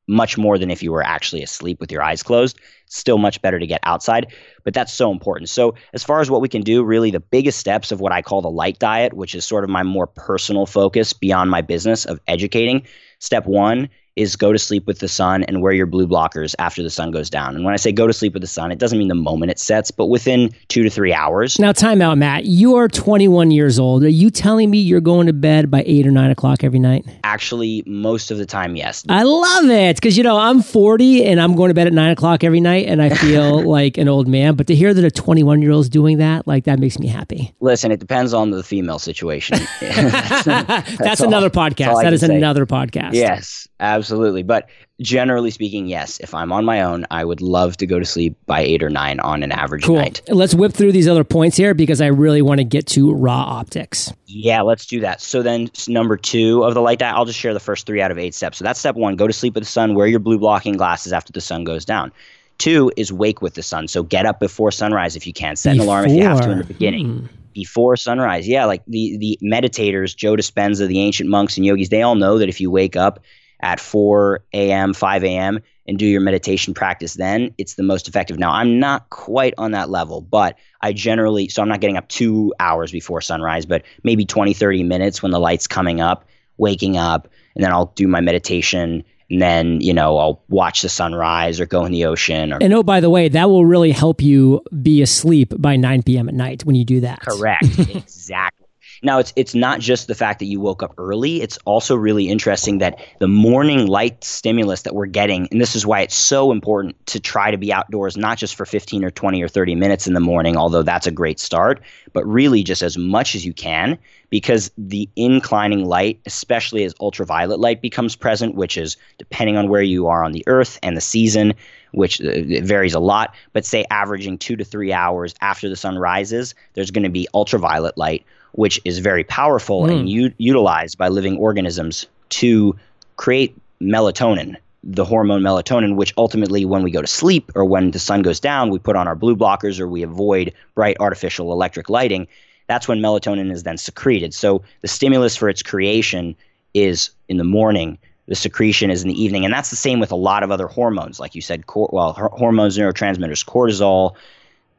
much 0.07 0.37
more 0.37 0.57
than 0.57 0.71
if 0.71 0.83
you 0.83 0.91
were 0.91 1.03
actually 1.03 1.43
asleep 1.43 1.79
with 1.79 1.91
your 1.91 2.01
eyes 2.01 2.23
closed. 2.23 2.59
Still 2.87 3.17
much 3.17 3.41
better 3.41 3.59
to 3.59 3.67
get 3.67 3.79
outside, 3.83 4.33
but 4.63 4.73
that's 4.73 4.91
so 4.91 5.11
important. 5.11 5.49
So, 5.49 5.75
as 5.93 6.03
far 6.03 6.19
as 6.19 6.29
what 6.29 6.41
we 6.41 6.49
can 6.49 6.61
do, 6.61 6.83
really 6.83 7.11
the 7.11 7.19
biggest 7.19 7.59
steps 7.59 7.91
of 7.91 8.01
what 8.01 8.11
I 8.11 8.21
call 8.21 8.41
the 8.41 8.49
light 8.49 8.79
diet, 8.79 9.13
which 9.13 9.35
is 9.35 9.45
sort 9.45 9.63
of 9.63 9.69
my 9.69 9.83
more 9.83 10.07
personal 10.07 10.65
focus 10.65 11.13
beyond 11.13 11.49
my 11.49 11.61
business 11.61 12.05
of 12.05 12.19
educating. 12.27 12.85
Step 13.19 13.45
one 13.45 13.89
is 14.21 14.36
go 14.36 14.53
to 14.53 14.60
sleep 14.60 14.88
with 14.88 14.99
the 14.99 15.07
sun 15.07 15.43
and 15.43 15.62
wear 15.62 15.73
your 15.73 15.86
blue 15.86 16.07
blockers 16.07 16.55
after 16.60 16.84
the 16.84 16.89
sun 16.89 17.12
goes 17.12 17.29
down. 17.29 17.55
And 17.55 17.65
when 17.65 17.73
I 17.73 17.77
say 17.77 17.91
go 17.91 18.07
to 18.07 18.13
sleep 18.13 18.34
with 18.34 18.41
the 18.41 18.47
sun, 18.47 18.71
it 18.71 18.77
doesn't 18.77 18.97
mean 18.97 19.07
the 19.07 19.15
moment 19.15 19.51
it 19.51 19.60
sets, 19.60 19.91
but 19.91 20.07
within 20.07 20.53
two 20.67 20.84
to 20.84 20.89
three 20.89 21.13
hours. 21.13 21.60
Now, 21.60 21.71
time 21.71 22.01
out, 22.01 22.17
Matt. 22.17 22.45
You 22.45 22.75
are 22.75 22.88
21 22.88 23.51
years 23.51 23.79
old. 23.79 24.03
Are 24.03 24.10
you 24.10 24.29
telling 24.29 24.69
me 24.69 24.79
you're 24.79 25.01
going 25.01 25.27
to 25.27 25.34
bed 25.34 25.71
by 25.71 25.84
eight 25.86 26.05
or 26.05 26.12
nine 26.12 26.31
o'clock 26.31 26.63
every 26.63 26.79
night? 26.79 27.05
Actually, 27.23 27.84
most 27.86 28.31
of 28.31 28.38
the 28.38 28.45
time, 28.45 28.75
yes. 28.75 29.03
I 29.10 29.23
love 29.23 29.69
it 29.69 29.95
because, 29.95 30.17
you 30.17 30.23
know, 30.23 30.38
I'm 30.38 30.62
40 30.62 31.25
and 31.25 31.41
I'm 31.41 31.55
going 31.55 31.69
to 31.69 31.73
bed 31.73 31.88
at 31.88 31.93
nine 31.93 32.12
o'clock 32.12 32.43
every 32.43 32.62
night 32.62 32.86
and 32.88 33.01
I 33.01 33.10
feel 33.10 33.62
like 33.69 33.97
an 33.97 34.07
old 34.07 34.27
man. 34.27 34.55
But 34.55 34.67
to 34.67 34.75
hear 34.75 34.93
that 34.93 35.03
a 35.03 35.12
21 35.12 35.62
year 35.62 35.71
old 35.71 35.86
is 35.86 35.89
doing 35.89 36.19
that, 36.19 36.47
like 36.47 36.65
that 36.65 36.79
makes 36.79 36.99
me 36.99 37.07
happy. 37.07 37.53
Listen, 37.60 37.91
it 37.91 37.99
depends 37.99 38.34
on 38.34 38.51
the 38.51 38.63
female 38.63 38.99
situation. 38.99 39.57
that's, 39.81 40.45
that's, 40.45 40.97
that's 40.97 41.21
another 41.21 41.49
podcast. 41.49 42.01
That 42.03 42.13
is 42.13 42.23
another 42.23 42.65
podcast. 42.65 43.13
Yes. 43.13 43.67
Absolutely. 43.81 44.43
But 44.43 44.69
generally 45.01 45.49
speaking, 45.49 45.87
yes, 45.87 46.19
if 46.19 46.35
I'm 46.35 46.51
on 46.51 46.63
my 46.63 46.81
own, 46.81 47.05
I 47.09 47.25
would 47.25 47.41
love 47.41 47.75
to 47.77 47.87
go 47.87 47.99
to 47.99 48.05
sleep 48.05 48.37
by 48.45 48.61
eight 48.61 48.83
or 48.83 48.91
nine 48.91 49.19
on 49.19 49.41
an 49.41 49.51
average 49.51 49.83
cool. 49.83 49.95
night. 49.95 50.21
Let's 50.27 50.53
whip 50.53 50.71
through 50.71 50.91
these 50.91 51.07
other 51.07 51.23
points 51.23 51.57
here 51.57 51.73
because 51.73 51.99
I 51.99 52.07
really 52.07 52.43
want 52.43 52.59
to 52.59 52.63
get 52.63 52.85
to 52.87 53.11
Ra 53.11 53.33
Optics. 53.33 54.13
Yeah, 54.27 54.61
let's 54.61 54.85
do 54.85 54.99
that. 54.99 55.19
So 55.19 55.41
then 55.41 55.71
number 55.87 56.15
two 56.15 56.63
of 56.63 56.75
the 56.75 56.81
light 56.81 56.99
diet, 56.99 57.15
I'll 57.15 57.25
just 57.25 57.39
share 57.39 57.55
the 57.55 57.59
first 57.59 57.87
three 57.87 58.01
out 58.01 58.11
of 58.11 58.19
eight 58.19 58.35
steps. 58.35 58.59
So 58.59 58.63
that's 58.63 58.79
step 58.79 58.95
one, 58.95 59.15
go 59.15 59.25
to 59.25 59.33
sleep 59.33 59.55
with 59.55 59.63
the 59.63 59.69
sun, 59.69 59.95
wear 59.95 60.05
your 60.05 60.19
blue 60.19 60.37
blocking 60.37 60.77
glasses 60.77 61.11
after 61.11 61.33
the 61.33 61.41
sun 61.41 61.63
goes 61.63 61.83
down. 61.83 62.11
Two 62.59 62.91
is 62.95 63.11
wake 63.11 63.41
with 63.41 63.55
the 63.55 63.63
sun. 63.63 63.87
So 63.87 64.03
get 64.03 64.27
up 64.27 64.39
before 64.39 64.71
sunrise 64.71 65.15
if 65.15 65.25
you 65.25 65.33
can. 65.33 65.55
Set 65.55 65.73
before. 65.73 65.83
an 65.83 65.87
alarm 65.87 66.05
if 66.05 66.11
you 66.11 66.23
have 66.23 66.41
to 66.41 66.51
in 66.51 66.59
the 66.59 66.63
beginning. 66.63 67.07
Hmm 67.07 67.25
before 67.53 67.97
sunrise. 67.97 68.47
Yeah, 68.47 68.63
like 68.63 68.81
the 68.87 69.17
the 69.17 69.37
meditators, 69.43 70.15
Joe 70.15 70.37
Dispenza, 70.37 70.87
the 70.87 71.01
ancient 71.01 71.29
monks 71.29 71.57
and 71.57 71.65
yogis, 71.65 71.89
they 71.89 72.01
all 72.01 72.15
know 72.15 72.37
that 72.37 72.47
if 72.47 72.61
you 72.61 72.71
wake 72.71 72.95
up 72.95 73.19
at 73.62 73.80
4 73.80 74.43
a.m., 74.54 74.93
5 74.93 75.24
a.m., 75.24 75.60
and 75.88 75.97
do 75.97 76.06
your 76.06 76.21
meditation 76.21 76.74
practice 76.74 77.15
then, 77.15 77.54
it's 77.58 77.74
the 77.74 77.84
most 77.84 78.08
effective. 78.08 78.38
Now, 78.38 78.52
I'm 78.52 78.80
not 78.80 79.10
quite 79.10 79.54
on 79.58 79.71
that 79.71 79.89
level, 79.89 80.21
but 80.21 80.58
I 80.82 80.93
generally, 80.93 81.50
so 81.50 81.62
I'm 81.62 81.67
not 81.67 81.82
getting 81.82 81.97
up 81.97 82.08
two 82.08 82.54
hours 82.60 82.91
before 82.91 83.19
sunrise, 83.19 83.65
but 83.65 83.84
maybe 84.04 84.26
20, 84.26 84.54
30 84.54 84.84
minutes 84.84 85.21
when 85.21 85.32
the 85.32 85.39
light's 85.39 85.67
coming 85.67 86.00
up, 86.00 86.26
waking 86.58 86.97
up, 86.97 87.28
and 87.56 87.63
then 87.63 87.71
I'll 87.71 87.91
do 87.95 88.08
my 88.08 88.21
meditation. 88.21 89.04
And 89.30 89.41
then, 89.41 89.82
you 89.82 89.93
know, 89.93 90.17
I'll 90.17 90.43
watch 90.50 90.82
the 90.82 90.89
sunrise 90.89 91.60
or 91.60 91.65
go 91.65 91.84
in 91.86 91.91
the 91.91 92.06
ocean. 92.06 92.54
Or, 92.54 92.60
and 92.62 92.74
oh, 92.74 92.84
by 92.84 93.00
the 93.00 93.10
way, 93.10 93.28
that 93.30 93.50
will 93.50 93.65
really 93.65 93.91
help 93.91 94.21
you 94.21 94.62
be 94.82 95.02
asleep 95.02 95.54
by 95.58 95.78
9 95.78 96.04
p.m. 96.04 96.30
at 96.30 96.36
night 96.36 96.63
when 96.63 96.76
you 96.76 96.86
do 96.86 97.00
that. 97.02 97.21
Correct. 97.21 97.63
exactly. 97.80 98.61
Now, 99.03 99.17
it's 99.17 99.33
it's 99.35 99.55
not 99.55 99.79
just 99.79 100.07
the 100.07 100.13
fact 100.13 100.39
that 100.39 100.45
you 100.45 100.59
woke 100.59 100.83
up 100.83 100.93
early. 100.99 101.41
It's 101.41 101.57
also 101.65 101.95
really 101.95 102.29
interesting 102.29 102.77
that 102.79 102.99
the 103.19 103.27
morning 103.27 103.87
light 103.87 104.23
stimulus 104.23 104.83
that 104.83 104.93
we're 104.93 105.07
getting, 105.07 105.47
and 105.49 105.59
this 105.59 105.75
is 105.75 105.87
why 105.87 106.01
it's 106.01 106.15
so 106.15 106.51
important 106.51 107.03
to 107.07 107.19
try 107.19 107.49
to 107.49 107.57
be 107.57 107.73
outdoors, 107.73 108.15
not 108.15 108.37
just 108.37 108.55
for 108.55 108.65
15 108.65 109.03
or 109.03 109.09
20 109.09 109.41
or 109.41 109.47
30 109.47 109.73
minutes 109.73 110.05
in 110.05 110.13
the 110.13 110.19
morning, 110.19 110.55
although 110.55 110.83
that's 110.83 111.07
a 111.07 111.11
great 111.11 111.39
start, 111.39 111.81
but 112.13 112.23
really 112.27 112.63
just 112.63 112.83
as 112.83 112.95
much 112.95 113.33
as 113.33 113.43
you 113.43 113.53
can, 113.53 113.97
because 114.29 114.69
the 114.77 115.09
inclining 115.15 115.85
light, 115.85 116.19
especially 116.27 116.83
as 116.83 116.93
ultraviolet 117.01 117.59
light 117.59 117.81
becomes 117.81 118.15
present, 118.15 118.53
which 118.53 118.77
is 118.77 118.97
depending 119.17 119.57
on 119.57 119.67
where 119.67 119.81
you 119.81 120.07
are 120.07 120.23
on 120.23 120.31
the 120.31 120.43
earth 120.45 120.77
and 120.83 120.95
the 120.95 121.01
season, 121.01 121.55
which 121.91 122.21
uh, 122.21 122.31
varies 122.61 122.93
a 122.93 122.99
lot, 122.99 123.33
but 123.51 123.65
say 123.65 123.83
averaging 123.89 124.37
two 124.37 124.55
to 124.55 124.63
three 124.63 124.93
hours 124.93 125.33
after 125.41 125.69
the 125.69 125.75
sun 125.75 125.97
rises, 125.97 126.53
there's 126.75 126.91
going 126.91 127.03
to 127.03 127.09
be 127.09 127.27
ultraviolet 127.33 127.97
light 127.97 128.23
which 128.53 128.79
is 128.85 128.99
very 128.99 129.23
powerful 129.23 129.83
mm. 129.83 129.91
and 129.91 130.01
hmm. 130.01 130.07
u- 130.07 130.33
utilized 130.37 130.97
by 130.97 131.07
living 131.07 131.37
organisms 131.37 132.07
to 132.29 132.75
create 133.17 133.55
melatonin, 133.81 134.55
the 134.83 135.05
hormone 135.05 135.41
melatonin, 135.41 135.95
which 135.95 136.13
ultimately, 136.17 136.65
when 136.65 136.83
we 136.83 136.91
go 136.91 137.01
to 137.01 137.07
sleep 137.07 137.51
or 137.55 137.65
when 137.65 137.91
the 137.91 137.99
sun 137.99 138.21
goes 138.21 138.39
down, 138.39 138.69
we 138.69 138.79
put 138.79 138.95
on 138.95 139.07
our 139.07 139.15
blue 139.15 139.35
blockers 139.35 139.79
or 139.79 139.87
we 139.87 140.01
avoid 140.01 140.53
bright 140.75 140.97
artificial 140.99 141.51
electric 141.51 141.89
lighting. 141.89 142.27
That's 142.67 142.87
when 142.87 142.99
melatonin 142.99 143.51
is 143.51 143.63
then 143.63 143.77
secreted. 143.77 144.33
So 144.33 144.63
the 144.81 144.87
stimulus 144.87 145.35
for 145.35 145.49
its 145.49 145.61
creation 145.61 146.35
is 146.73 147.11
in 147.27 147.37
the 147.37 147.43
morning. 147.43 147.97
The 148.27 148.35
secretion 148.35 148.89
is 148.89 149.03
in 149.03 149.09
the 149.09 149.21
evening, 149.21 149.43
and 149.43 149.53
that's 149.53 149.71
the 149.71 149.75
same 149.75 149.99
with 149.99 150.11
a 150.11 150.15
lot 150.15 150.41
of 150.41 150.51
other 150.51 150.67
hormones, 150.67 151.19
like 151.19 151.35
you 151.35 151.41
said. 151.41 151.67
Cor- 151.67 151.89
well, 151.91 152.13
hormones, 152.13 152.77
neurotransmitters, 152.77 153.45
cortisol, 153.45 154.15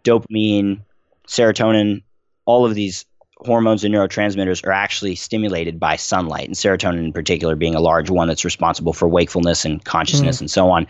dopamine, 0.05 0.81
serotonin, 1.27 2.03
all 2.47 2.65
of 2.65 2.75
these 2.75 3.05
hormones 3.45 3.85
and 3.85 3.95
neurotransmitters 3.95 4.65
are 4.67 4.73
actually 4.73 5.15
stimulated 5.15 5.79
by 5.79 5.97
sunlight, 5.97 6.47
and 6.47 6.55
serotonin 6.55 7.05
in 7.05 7.13
particular 7.13 7.57
being 7.57 7.75
a 7.75 7.81
large 7.81 8.11
one 8.11 8.29
that's 8.29 8.45
responsible 8.45 8.93
for 8.93 9.09
wakefulness 9.09 9.65
and 9.65 9.85
consciousness 9.85 10.39
mm. 10.39 10.43
and 10.43 10.51
so 10.51 10.71
on, 10.71 10.87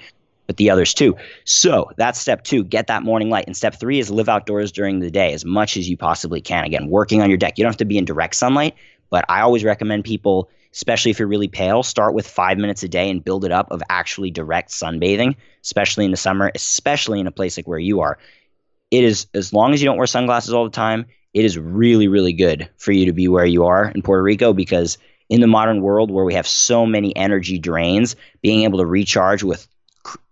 but 0.46 0.56
the 0.56 0.70
others 0.70 0.94
too. 0.94 1.16
So 1.44 1.90
that's 1.96 2.20
step 2.20 2.44
two 2.44 2.64
get 2.64 2.86
that 2.88 3.02
morning 3.02 3.30
light. 3.30 3.46
And 3.46 3.56
step 3.56 3.78
three 3.78 3.98
is 3.98 4.10
live 4.10 4.28
outdoors 4.28 4.72
during 4.72 5.00
the 5.00 5.10
day 5.10 5.32
as 5.32 5.44
much 5.44 5.76
as 5.76 5.88
you 5.88 5.96
possibly 5.96 6.40
can. 6.40 6.64
Again, 6.64 6.88
working 6.88 7.22
on 7.22 7.28
your 7.28 7.38
deck. 7.38 7.58
You 7.58 7.64
don't 7.64 7.72
have 7.72 7.78
to 7.78 7.84
be 7.84 7.98
in 7.98 8.04
direct 8.04 8.34
sunlight, 8.34 8.74
but 9.10 9.24
I 9.28 9.40
always 9.40 9.64
recommend 9.64 10.04
people, 10.04 10.50
especially 10.72 11.10
if 11.10 11.18
you're 11.18 11.28
really 11.28 11.48
pale, 11.48 11.82
start 11.82 12.14
with 12.14 12.26
five 12.26 12.58
minutes 12.58 12.82
a 12.82 12.88
day 12.88 13.10
and 13.10 13.24
build 13.24 13.44
it 13.44 13.52
up 13.52 13.70
of 13.70 13.82
actually 13.88 14.30
direct 14.30 14.70
sunbathing, 14.70 15.36
especially 15.62 16.04
in 16.04 16.10
the 16.10 16.16
summer, 16.16 16.50
especially 16.54 17.20
in 17.20 17.26
a 17.26 17.32
place 17.32 17.56
like 17.56 17.68
where 17.68 17.78
you 17.78 18.00
are. 18.00 18.18
It 18.90 19.04
is 19.04 19.26
as 19.32 19.52
long 19.52 19.72
as 19.72 19.80
you 19.80 19.86
don't 19.86 19.96
wear 19.96 20.06
sunglasses 20.06 20.52
all 20.52 20.64
the 20.64 20.70
time, 20.70 21.06
it 21.34 21.44
is 21.44 21.58
really, 21.58 22.08
really 22.08 22.32
good 22.32 22.68
for 22.76 22.92
you 22.92 23.06
to 23.06 23.12
be 23.12 23.28
where 23.28 23.46
you 23.46 23.64
are 23.64 23.90
in 23.90 24.02
Puerto 24.02 24.22
Rico 24.22 24.52
because 24.52 24.98
in 25.28 25.40
the 25.40 25.46
modern 25.46 25.80
world 25.80 26.10
where 26.10 26.24
we 26.24 26.34
have 26.34 26.46
so 26.46 26.84
many 26.84 27.16
energy 27.16 27.58
drains, 27.58 28.16
being 28.42 28.64
able 28.64 28.78
to 28.78 28.86
recharge 28.86 29.42
with 29.42 29.66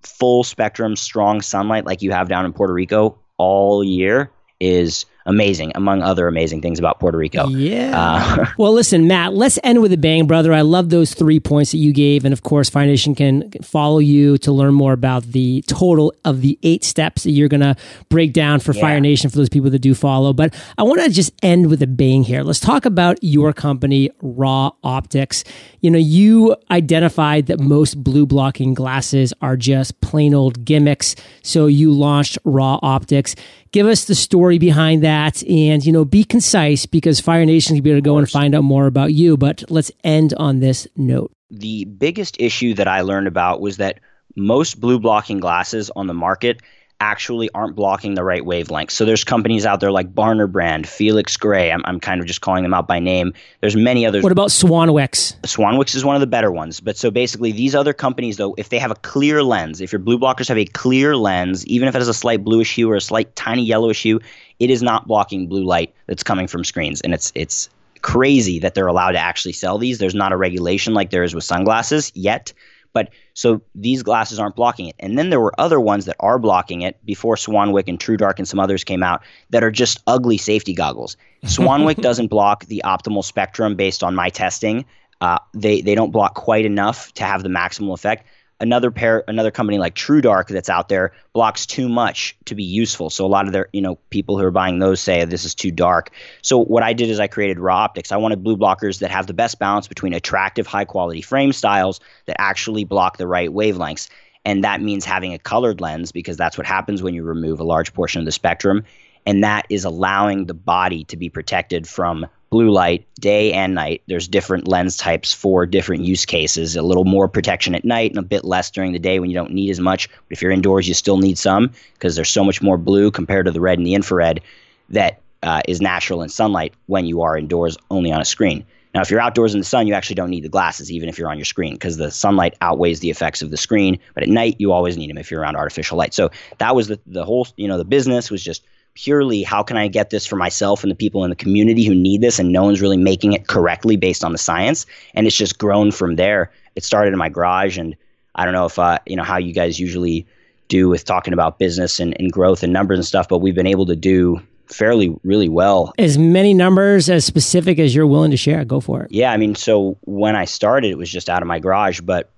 full 0.02 0.44
spectrum, 0.44 0.96
strong 0.96 1.40
sunlight 1.40 1.86
like 1.86 2.02
you 2.02 2.12
have 2.12 2.28
down 2.28 2.44
in 2.44 2.52
Puerto 2.52 2.74
Rico 2.74 3.18
all 3.38 3.82
year 3.82 4.30
is 4.60 5.06
amazing, 5.30 5.72
among 5.74 6.02
other 6.02 6.28
amazing 6.28 6.60
things 6.60 6.78
about 6.78 7.00
Puerto 7.00 7.16
Rico. 7.16 7.48
Yeah. 7.48 7.92
Uh, 7.94 8.46
well, 8.58 8.72
listen, 8.72 9.06
Matt, 9.06 9.32
let's 9.32 9.58
end 9.64 9.80
with 9.80 9.92
a 9.92 9.96
bang, 9.96 10.26
brother. 10.26 10.52
I 10.52 10.60
love 10.60 10.90
those 10.90 11.14
three 11.14 11.40
points 11.40 11.70
that 11.70 11.78
you 11.78 11.92
gave. 11.92 12.24
And 12.24 12.32
of 12.32 12.42
course, 12.42 12.68
Fire 12.68 12.86
Nation 12.86 13.14
can 13.14 13.50
follow 13.62 13.98
you 13.98 14.36
to 14.38 14.52
learn 14.52 14.74
more 14.74 14.92
about 14.92 15.22
the 15.24 15.62
total 15.66 16.12
of 16.24 16.42
the 16.42 16.58
eight 16.62 16.84
steps 16.84 17.22
that 17.22 17.30
you're 17.30 17.48
going 17.48 17.60
to 17.60 17.76
break 18.08 18.32
down 18.32 18.60
for 18.60 18.74
yeah. 18.74 18.80
Fire 18.80 19.00
Nation 19.00 19.30
for 19.30 19.36
those 19.36 19.48
people 19.48 19.70
that 19.70 19.78
do 19.78 19.94
follow. 19.94 20.32
But 20.32 20.54
I 20.76 20.82
want 20.82 21.00
to 21.00 21.08
just 21.08 21.32
end 21.42 21.70
with 21.70 21.80
a 21.82 21.86
bang 21.86 22.22
here. 22.22 22.42
Let's 22.42 22.60
talk 22.60 22.84
about 22.84 23.18
your 23.22 23.52
company, 23.52 24.10
Ra 24.20 24.72
Optics. 24.82 25.44
You 25.80 25.90
know, 25.90 25.98
you 25.98 26.56
identified 26.70 27.46
that 27.46 27.60
most 27.60 28.02
blue 28.02 28.26
blocking 28.26 28.74
glasses 28.74 29.32
are 29.40 29.56
just 29.56 30.00
plain 30.00 30.34
old 30.34 30.64
gimmicks. 30.64 31.14
So 31.42 31.66
you 31.66 31.92
launched 31.92 32.36
Ra 32.44 32.78
Optics 32.82 33.36
give 33.72 33.86
us 33.86 34.04
the 34.04 34.14
story 34.14 34.58
behind 34.58 35.02
that 35.04 35.19
and 35.48 35.85
you 35.85 35.92
know 35.92 36.04
be 36.04 36.24
concise 36.24 36.87
because 36.87 37.20
fire 37.20 37.44
nation 37.44 37.76
can 37.76 37.83
be 37.83 37.90
able 37.90 37.98
to 37.98 38.02
go 38.02 38.18
and 38.18 38.30
find 38.30 38.54
out 38.54 38.64
more 38.64 38.87
about 38.87 39.12
you. 39.12 39.37
But 39.37 39.64
let's 39.68 39.90
end 40.04 40.35
on 40.35 40.61
this 40.61 40.87
note. 40.96 41.33
The 41.50 41.85
biggest 41.85 42.40
issue 42.40 42.74
that 42.74 42.87
i 42.87 43.00
learned 43.00 43.26
about 43.26 43.61
was 43.61 43.78
that 43.78 44.00
most 44.37 44.80
blue 44.80 44.98
blocking 44.98 45.40
glasses 45.40 45.90
on 45.96 46.06
the 46.06 46.14
market 46.14 46.62
actually 47.00 47.50
aren't 47.54 47.74
blocking 47.74 48.14
the 48.14 48.22
right 48.22 48.44
wavelength. 48.44 48.90
So 48.90 49.04
there's 49.04 49.24
companies 49.24 49.64
out 49.64 49.80
there 49.80 49.90
like 49.90 50.14
Barner 50.14 50.50
Brand, 50.50 50.86
Felix 50.86 51.36
Gray. 51.36 51.72
I'm, 51.72 51.82
I'm 51.86 51.98
kind 51.98 52.20
of 52.20 52.26
just 52.26 52.42
calling 52.42 52.62
them 52.62 52.74
out 52.74 52.86
by 52.86 52.98
name. 52.98 53.32
There's 53.60 53.74
many 53.74 54.04
others. 54.06 54.22
What 54.22 54.32
about 54.32 54.50
Swanwix? 54.50 55.40
Swanwix 55.42 55.94
is 55.94 56.04
one 56.04 56.14
of 56.14 56.20
the 56.20 56.26
better 56.26 56.52
ones. 56.52 56.80
But 56.80 56.96
so 56.96 57.10
basically, 57.10 57.52
these 57.52 57.74
other 57.74 57.92
companies, 57.92 58.36
though, 58.36 58.54
if 58.58 58.68
they 58.68 58.78
have 58.78 58.90
a 58.90 58.96
clear 58.96 59.42
lens, 59.42 59.80
if 59.80 59.92
your 59.92 59.98
blue 59.98 60.18
blockers 60.18 60.48
have 60.48 60.58
a 60.58 60.66
clear 60.66 61.16
lens, 61.16 61.66
even 61.66 61.88
if 61.88 61.94
it 61.94 61.98
has 61.98 62.08
a 62.08 62.14
slight 62.14 62.44
bluish 62.44 62.74
hue 62.74 62.90
or 62.90 62.96
a 62.96 63.00
slight 63.00 63.34
tiny 63.34 63.64
yellowish 63.64 64.02
hue, 64.02 64.20
it 64.58 64.70
is 64.70 64.82
not 64.82 65.06
blocking 65.06 65.48
blue 65.48 65.64
light 65.64 65.94
that's 66.06 66.22
coming 66.22 66.46
from 66.46 66.64
screens. 66.64 67.00
And 67.00 67.14
it's 67.14 67.32
it's 67.34 67.70
crazy 68.02 68.58
that 68.60 68.74
they're 68.74 68.86
allowed 68.86 69.12
to 69.12 69.18
actually 69.18 69.52
sell 69.52 69.78
these. 69.78 69.98
There's 69.98 70.14
not 70.14 70.32
a 70.32 70.36
regulation 70.36 70.94
like 70.94 71.10
there 71.10 71.24
is 71.24 71.34
with 71.34 71.44
sunglasses 71.44 72.12
yet. 72.14 72.52
But 72.92 73.11
so 73.35 73.61
these 73.74 74.03
glasses 74.03 74.38
aren't 74.38 74.57
blocking 74.57 74.88
it. 74.88 74.96
And 74.98 75.18
then 75.18 75.31
there 75.31 75.40
were 75.40 75.59
other 75.59 75.81
ones 75.81 76.07
that 76.07 76.16
are 76.20 76.38
blocking 76.38 76.83
it 76.83 77.05
before 77.05 77.37
Swanwick 77.37 77.88
and 77.88 77.98
TrueDark 77.98 78.38
and 78.38 78.48
some 78.48 78.59
others 78.59 78.85
came 78.85 79.03
out 79.03 79.22
that 79.50 79.62
are 79.62 79.70
just 79.70 80.00
ugly 80.07 80.37
safety 80.37 80.74
goggles. 80.74 81.16
Swanwick 81.44 81.96
doesn't 81.96 82.29
block 82.29 82.66
the 82.66 82.83
optimal 82.85 83.24
spectrum 83.24 83.76
based 83.76 84.03
on 84.03 84.14
my 84.14 84.29
testing. 84.29 84.85
Uh, 85.20 85.38
they 85.53 85.83
they 85.83 85.94
don't 85.94 86.12
block 86.12 86.35
quite 86.35 86.64
enough 86.64 87.12
to 87.12 87.24
have 87.24 87.42
the 87.42 87.48
maximal 87.48 87.92
effect 87.92 88.26
another 88.61 88.90
pair 88.90 89.25
another 89.27 89.51
company 89.51 89.79
like 89.79 89.94
TrueDark 89.94 90.49
that's 90.49 90.68
out 90.68 90.88
there 90.88 91.12
blocks 91.33 91.66
too 91.66 91.88
much 91.88 92.37
to 92.44 92.55
be 92.55 92.62
useful. 92.62 93.11
So 93.11 93.25
a 93.25 93.29
lot 93.29 93.46
of 93.46 93.53
their 93.53 93.68
you 93.73 93.81
know 93.81 93.96
people 94.11 94.38
who 94.38 94.44
are 94.44 94.51
buying 94.51 94.79
those 94.79 95.01
say 95.01 95.25
this 95.25 95.44
is 95.44 95.55
too 95.55 95.70
dark. 95.70 96.11
So 96.42 96.59
what 96.62 96.83
I 96.83 96.92
did 96.92 97.11
is 97.11 97.18
I 97.18 97.27
created 97.27 97.59
Ra 97.59 97.79
Optics. 97.85 98.12
I 98.12 98.16
wanted 98.16 98.44
blue 98.44 98.57
blockers 98.57 99.01
that 99.01 99.11
have 99.11 99.27
the 99.27 99.35
best 99.35 99.59
balance 99.59 99.88
between 99.88 100.12
attractive 100.12 100.66
high 100.66 100.85
quality 100.85 101.23
frame 101.23 101.53
styles 101.53 102.01
that 102.27 102.37
actually 102.38 102.85
block 102.85 103.16
the 103.16 103.27
right 103.27 103.51
wavelengths. 103.51 104.09
And 104.44 104.64
that 104.64 104.81
means 104.81 105.05
having 105.05 105.35
a 105.35 105.38
colored 105.38 105.81
lens 105.81 106.12
because 106.12 106.37
that's 106.37 106.57
what 106.57 106.66
happens 106.66 107.03
when 107.03 107.14
you 107.14 107.23
remove 107.23 107.61
a 107.61 107.64
large 107.64 107.92
portion 107.92 108.20
of 108.20 108.25
the 108.25 108.33
spectrum. 108.33 108.85
And 109.30 109.44
that 109.44 109.64
is 109.68 109.84
allowing 109.84 110.46
the 110.46 110.54
body 110.54 111.04
to 111.04 111.16
be 111.16 111.28
protected 111.28 111.86
from 111.86 112.26
blue 112.50 112.70
light 112.70 113.06
day 113.20 113.52
and 113.52 113.76
night. 113.76 114.02
There's 114.08 114.26
different 114.26 114.66
lens 114.66 114.96
types 114.96 115.32
for 115.32 115.66
different 115.66 116.02
use 116.02 116.26
cases. 116.26 116.74
A 116.74 116.82
little 116.82 117.04
more 117.04 117.28
protection 117.28 117.76
at 117.76 117.84
night 117.84 118.10
and 118.10 118.18
a 118.18 118.22
bit 118.22 118.44
less 118.44 118.72
during 118.72 118.92
the 118.92 118.98
day 118.98 119.20
when 119.20 119.30
you 119.30 119.36
don't 119.36 119.52
need 119.52 119.70
as 119.70 119.78
much. 119.78 120.08
But 120.08 120.32
if 120.32 120.42
you're 120.42 120.50
indoors, 120.50 120.88
you 120.88 120.94
still 120.94 121.18
need 121.18 121.38
some 121.38 121.70
because 121.92 122.16
there's 122.16 122.28
so 122.28 122.42
much 122.42 122.60
more 122.60 122.76
blue 122.76 123.12
compared 123.12 123.46
to 123.46 123.52
the 123.52 123.60
red 123.60 123.78
and 123.78 123.86
the 123.86 123.94
infrared 123.94 124.40
that 124.88 125.20
uh, 125.44 125.60
is 125.68 125.80
natural 125.80 126.22
in 126.22 126.28
sunlight 126.28 126.74
when 126.86 127.06
you 127.06 127.22
are 127.22 127.38
indoors 127.38 127.78
only 127.88 128.10
on 128.10 128.20
a 128.20 128.24
screen. 128.24 128.66
Now, 128.96 129.00
if 129.02 129.12
you're 129.12 129.20
outdoors 129.20 129.54
in 129.54 129.60
the 129.60 129.64
sun, 129.64 129.86
you 129.86 129.94
actually 129.94 130.16
don't 130.16 130.30
need 130.30 130.42
the 130.42 130.48
glasses, 130.48 130.90
even 130.90 131.08
if 131.08 131.16
you're 131.16 131.30
on 131.30 131.38
your 131.38 131.44
screen, 131.44 131.74
because 131.74 131.98
the 131.98 132.10
sunlight 132.10 132.56
outweighs 132.62 132.98
the 132.98 133.10
effects 133.10 133.42
of 133.42 133.52
the 133.52 133.56
screen. 133.56 133.96
But 134.14 134.24
at 134.24 134.28
night, 134.28 134.56
you 134.58 134.72
always 134.72 134.96
need 134.96 135.08
them 135.08 135.18
if 135.18 135.30
you're 135.30 135.42
around 135.42 135.54
artificial 135.54 135.96
light. 135.96 136.14
So 136.14 136.32
that 136.58 136.74
was 136.74 136.88
the, 136.88 136.98
the 137.06 137.24
whole, 137.24 137.46
you 137.54 137.68
know, 137.68 137.78
the 137.78 137.84
business 137.84 138.28
was 138.28 138.42
just 138.42 138.64
purely 138.94 139.42
how 139.42 139.62
can 139.62 139.76
I 139.76 139.88
get 139.88 140.11
this 140.11 140.26
for 140.26 140.37
myself 140.37 140.83
and 140.83 140.90
the 140.90 140.96
people 140.96 141.24
in 141.24 141.31
the 141.31 141.37
community 141.37 141.85
who 141.85 141.94
need 141.94 142.20
this, 142.20 142.38
and 142.38 142.53
no 142.53 142.64
one's 142.64 142.81
really 142.81 142.96
making 142.96 143.33
it 143.33 143.46
correctly 143.46 143.96
based 143.96 144.24
on 144.24 144.33
the 144.33 144.38
science. 144.38 144.87
And 145.14 145.26
it's 145.26 145.37
just 145.37 145.59
grown 145.59 145.90
from 145.90 146.16
there. 146.16 146.50
It 146.76 146.85
started 146.85 147.12
in 147.12 147.18
my 147.18 147.29
garage, 147.29 147.79
and 147.79 147.96
I 148.35 148.44
don't 148.44 148.55
know 148.55 148.66
if 148.66 148.79
uh, 148.79 148.98
you 149.07 149.16
know 149.16 149.22
how 149.22 149.38
you 149.38 149.53
guys 149.53 149.79
usually 149.79 150.26
do 150.68 150.88
with 150.88 151.05
talking 151.05 151.33
about 151.33 151.59
business 151.59 152.00
and, 152.00 152.18
and 152.18 152.33
growth 152.33 152.62
and 152.62 152.72
numbers 152.72 152.98
and 152.98 153.07
stuff, 153.07 153.29
but 153.29 153.38
we've 153.38 153.55
been 153.55 153.66
able 153.66 153.87
to 153.87 153.96
do 153.96 154.40
fairly 154.68 155.14
really 155.24 155.48
well. 155.48 155.92
As 155.98 156.16
many 156.16 156.55
numbers 156.55 157.11
as 157.11 157.24
specific 157.24 157.79
as 157.79 157.94
you're 157.94 158.07
willing 158.07 158.31
to 158.31 158.37
share, 158.37 158.64
go 158.64 158.81
for 158.81 159.03
it. 159.03 159.11
Yeah, 159.11 159.33
I 159.33 159.37
mean, 159.37 159.57
so 159.57 159.98
when 160.03 160.37
I 160.37 160.44
started, 160.44 160.90
it 160.92 160.98
was 160.98 161.11
just 161.11 161.29
out 161.29 161.42
of 161.42 161.48
my 161.48 161.59
garage, 161.59 162.00
but 162.00 162.31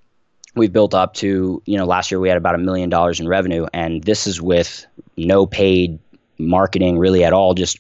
we've 0.55 0.73
built 0.73 0.95
up 0.95 1.15
to 1.15 1.62
you 1.65 1.79
know 1.79 1.85
last 1.85 2.11
year 2.11 2.21
we 2.21 2.29
had 2.29 2.38
about 2.38 2.55
a 2.55 2.59
million 2.59 2.88
dollars 2.88 3.21
in 3.21 3.29
revenue, 3.29 3.67
and 3.73 4.03
this 4.05 4.27
is 4.27 4.41
with 4.41 4.87
no 5.17 5.47
paid 5.47 5.99
marketing 6.38 6.99
really 6.99 7.25
at 7.25 7.33
all, 7.33 7.55
just 7.55 7.79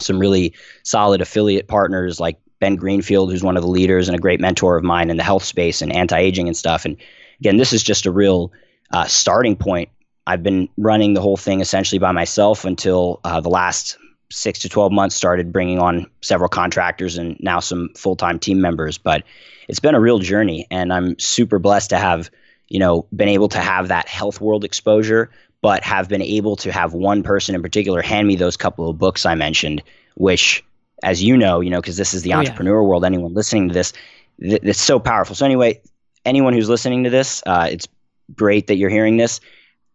some 0.00 0.18
really 0.18 0.52
solid 0.82 1.20
affiliate 1.20 1.68
partners 1.68 2.20
like 2.20 2.38
Ben 2.60 2.76
Greenfield, 2.76 3.30
who's 3.30 3.42
one 3.42 3.56
of 3.56 3.62
the 3.62 3.68
leaders 3.68 4.08
and 4.08 4.16
a 4.16 4.20
great 4.20 4.40
mentor 4.40 4.76
of 4.76 4.84
mine 4.84 5.10
in 5.10 5.16
the 5.16 5.22
health 5.22 5.44
space 5.44 5.82
and 5.82 5.92
anti 5.92 6.18
aging 6.18 6.48
and 6.48 6.56
stuff. 6.56 6.84
And 6.84 6.96
again, 7.40 7.56
this 7.56 7.72
is 7.72 7.82
just 7.82 8.06
a 8.06 8.10
real 8.10 8.52
uh, 8.90 9.04
starting 9.06 9.56
point. 9.56 9.88
I've 10.26 10.42
been 10.42 10.68
running 10.78 11.14
the 11.14 11.20
whole 11.20 11.36
thing 11.36 11.60
essentially 11.60 11.98
by 11.98 12.12
myself 12.12 12.64
until 12.64 13.20
uh, 13.24 13.40
the 13.40 13.50
last 13.50 13.98
six 14.30 14.58
to 14.60 14.68
12 14.68 14.90
months 14.90 15.14
started 15.14 15.52
bringing 15.52 15.78
on 15.78 16.10
several 16.22 16.48
contractors 16.48 17.18
and 17.18 17.36
now 17.40 17.60
some 17.60 17.90
full 17.96 18.16
time 18.16 18.38
team 18.38 18.60
members. 18.60 18.98
But 18.98 19.22
it's 19.68 19.80
been 19.80 19.94
a 19.94 20.00
real 20.00 20.18
journey, 20.18 20.66
and 20.70 20.92
I'm 20.92 21.18
super 21.18 21.58
blessed 21.58 21.90
to 21.90 21.98
have 21.98 22.30
you 22.68 22.78
know 22.78 23.06
been 23.14 23.28
able 23.28 23.48
to 23.48 23.58
have 23.58 23.88
that 23.88 24.08
health 24.08 24.40
world 24.40 24.64
exposure 24.64 25.30
but 25.64 25.82
have 25.82 26.10
been 26.10 26.20
able 26.20 26.56
to 26.56 26.70
have 26.70 26.92
one 26.92 27.22
person 27.22 27.54
in 27.54 27.62
particular 27.62 28.02
hand 28.02 28.28
me 28.28 28.36
those 28.36 28.54
couple 28.54 28.90
of 28.90 28.98
books 28.98 29.24
I 29.24 29.34
mentioned, 29.34 29.82
which, 30.14 30.62
as 31.02 31.22
you 31.22 31.38
know, 31.38 31.62
you 31.62 31.70
know, 31.70 31.80
because 31.80 31.96
this 31.96 32.12
is 32.12 32.20
the 32.20 32.34
oh, 32.34 32.40
entrepreneur 32.40 32.82
yeah. 32.82 32.86
world. 32.86 33.02
Anyone 33.02 33.32
listening 33.32 33.68
to 33.68 33.72
this, 33.72 33.94
th- 34.42 34.60
it's 34.62 34.78
so 34.78 34.98
powerful. 34.98 35.34
So 35.34 35.46
anyway, 35.46 35.80
anyone 36.26 36.52
who's 36.52 36.68
listening 36.68 37.04
to 37.04 37.08
this, 37.08 37.42
uh, 37.46 37.66
it's 37.70 37.88
great 38.34 38.66
that 38.66 38.76
you're 38.76 38.90
hearing 38.90 39.16
this. 39.16 39.40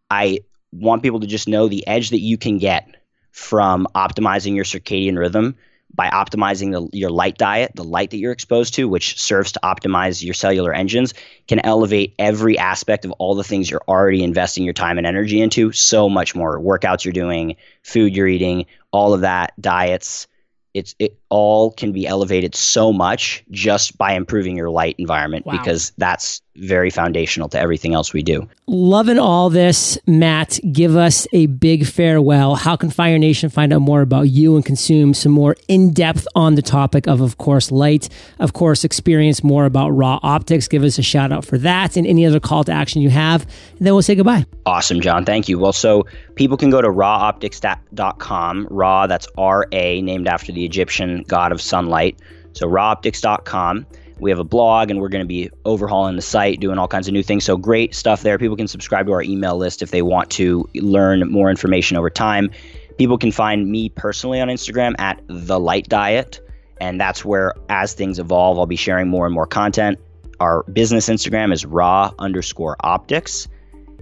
I 0.09 0.39
want 0.71 1.03
people 1.03 1.19
to 1.19 1.27
just 1.27 1.47
know 1.47 1.67
the 1.67 1.85
edge 1.85 2.09
that 2.09 2.19
you 2.19 2.35
can 2.35 2.57
get 2.57 2.95
from 3.31 3.87
optimizing 3.93 4.55
your 4.55 4.65
circadian 4.65 5.19
rhythm 5.19 5.55
by 5.93 6.09
optimizing 6.09 6.71
the, 6.71 6.97
your 6.97 7.09
light 7.09 7.37
diet, 7.37 7.71
the 7.75 7.83
light 7.83 8.11
that 8.11 8.17
you're 8.17 8.31
exposed 8.31 8.75
to, 8.75 8.87
which 8.87 9.19
serves 9.19 9.51
to 9.53 9.59
optimize 9.63 10.23
your 10.23 10.33
cellular 10.33 10.73
engines, 10.73 11.13
can 11.47 11.59
elevate 11.59 12.15
every 12.19 12.57
aspect 12.57 13.05
of 13.05 13.11
all 13.13 13.35
the 13.35 13.43
things 13.43 13.69
you're 13.69 13.83
already 13.87 14.23
investing 14.23 14.63
your 14.63 14.73
time 14.73 14.97
and 14.97 15.07
energy 15.07 15.41
into 15.41 15.71
so 15.71 16.07
much 16.07 16.35
more. 16.35 16.59
Workouts 16.59 17.03
you're 17.03 17.11
doing, 17.11 17.55
food 17.83 18.15
you're 18.15 18.27
eating, 18.27 18.65
all 18.91 19.13
of 19.13 19.21
that, 19.21 19.53
diets. 19.59 20.27
It's 20.73 20.95
it 20.99 21.18
all 21.29 21.71
can 21.71 21.91
be 21.91 22.07
elevated 22.07 22.55
so 22.55 22.91
much 22.91 23.43
just 23.51 23.97
by 23.97 24.13
improving 24.13 24.57
your 24.57 24.69
light 24.69 24.95
environment 24.97 25.45
wow. 25.45 25.57
because 25.57 25.91
that's 25.97 26.41
very 26.59 26.89
foundational 26.89 27.47
to 27.49 27.59
everything 27.59 27.93
else 27.93 28.13
we 28.13 28.21
do. 28.21 28.47
Loving 28.67 29.17
all 29.17 29.49
this, 29.49 29.97
Matt. 30.05 30.59
Give 30.71 30.95
us 30.95 31.27
a 31.31 31.45
big 31.47 31.85
farewell. 31.85 32.55
How 32.55 32.75
can 32.75 32.89
Fire 32.89 33.17
Nation 33.17 33.49
find 33.49 33.71
out 33.71 33.81
more 33.81 34.01
about 34.01 34.23
you 34.23 34.55
and 34.55 34.65
consume 34.65 35.13
some 35.13 35.31
more 35.31 35.55
in 35.67 35.93
depth 35.93 36.27
on 36.35 36.55
the 36.55 36.61
topic 36.61 37.07
of, 37.07 37.21
of 37.21 37.37
course, 37.37 37.71
light? 37.71 38.09
Of 38.39 38.53
course, 38.53 38.83
experience 38.83 39.43
more 39.43 39.65
about 39.65 39.91
Ra 39.91 40.19
Optics. 40.21 40.67
Give 40.67 40.83
us 40.83 40.97
a 40.97 41.03
shout 41.03 41.31
out 41.31 41.45
for 41.45 41.57
that 41.59 41.95
and 41.95 42.05
any 42.05 42.25
other 42.25 42.39
call 42.39 42.63
to 42.65 42.71
action 42.71 43.01
you 43.01 43.09
have. 43.09 43.43
And 43.77 43.87
then 43.87 43.93
we'll 43.93 44.01
say 44.01 44.15
goodbye. 44.15 44.45
Awesome, 44.65 45.01
John. 45.01 45.25
Thank 45.25 45.47
you. 45.47 45.57
Well, 45.57 45.73
so 45.73 46.05
people 46.35 46.57
can 46.57 46.69
go 46.69 46.81
to 46.81 46.89
raoptics.com. 46.89 48.67
Ra, 48.69 49.07
that's 49.07 49.27
R 49.37 49.65
A, 49.71 50.01
named 50.01 50.27
after 50.27 50.51
the 50.51 50.65
Egyptian 50.65 51.18
god 51.27 51.51
of 51.51 51.61
sunlight. 51.61 52.19
So 52.53 52.67
raoptics.com. 52.67 53.85
We 54.19 54.29
have 54.29 54.39
a 54.39 54.43
blog 54.43 54.91
and 54.91 54.99
we're 54.99 55.09
going 55.09 55.23
to 55.23 55.27
be 55.27 55.49
overhauling 55.65 56.17
the 56.17 56.21
site, 56.21 56.59
doing 56.59 56.77
all 56.77 56.87
kinds 56.87 57.07
of 57.07 57.13
new 57.13 57.23
things. 57.23 57.45
So 57.45 57.55
great 57.55 57.95
stuff 57.95 58.21
there. 58.21 58.37
People 58.37 58.57
can 58.57 58.67
subscribe 58.67 59.05
to 59.05 59.13
our 59.13 59.23
email 59.23 59.57
list 59.57 59.81
if 59.81 59.91
they 59.91 60.01
want 60.01 60.29
to 60.31 60.67
learn 60.75 61.29
more 61.31 61.49
information 61.49 61.95
over 61.95 62.09
time. 62.09 62.51
People 62.97 63.17
can 63.17 63.31
find 63.31 63.71
me 63.71 63.89
personally 63.89 64.41
on 64.41 64.49
Instagram 64.49 64.93
at 64.99 65.21
the 65.27 65.59
light 65.59 65.87
diet. 65.87 66.41
And 66.81 66.99
that's 66.99 67.23
where, 67.23 67.53
as 67.69 67.93
things 67.93 68.19
evolve, 68.19 68.57
I'll 68.57 68.65
be 68.65 68.75
sharing 68.75 69.07
more 69.07 69.25
and 69.25 69.33
more 69.33 69.47
content. 69.47 69.99
Our 70.39 70.63
business 70.63 71.07
Instagram 71.07 71.53
is 71.53 71.65
ra 71.65 72.11
underscore 72.19 72.75
optics. 72.81 73.47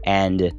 And 0.03 0.51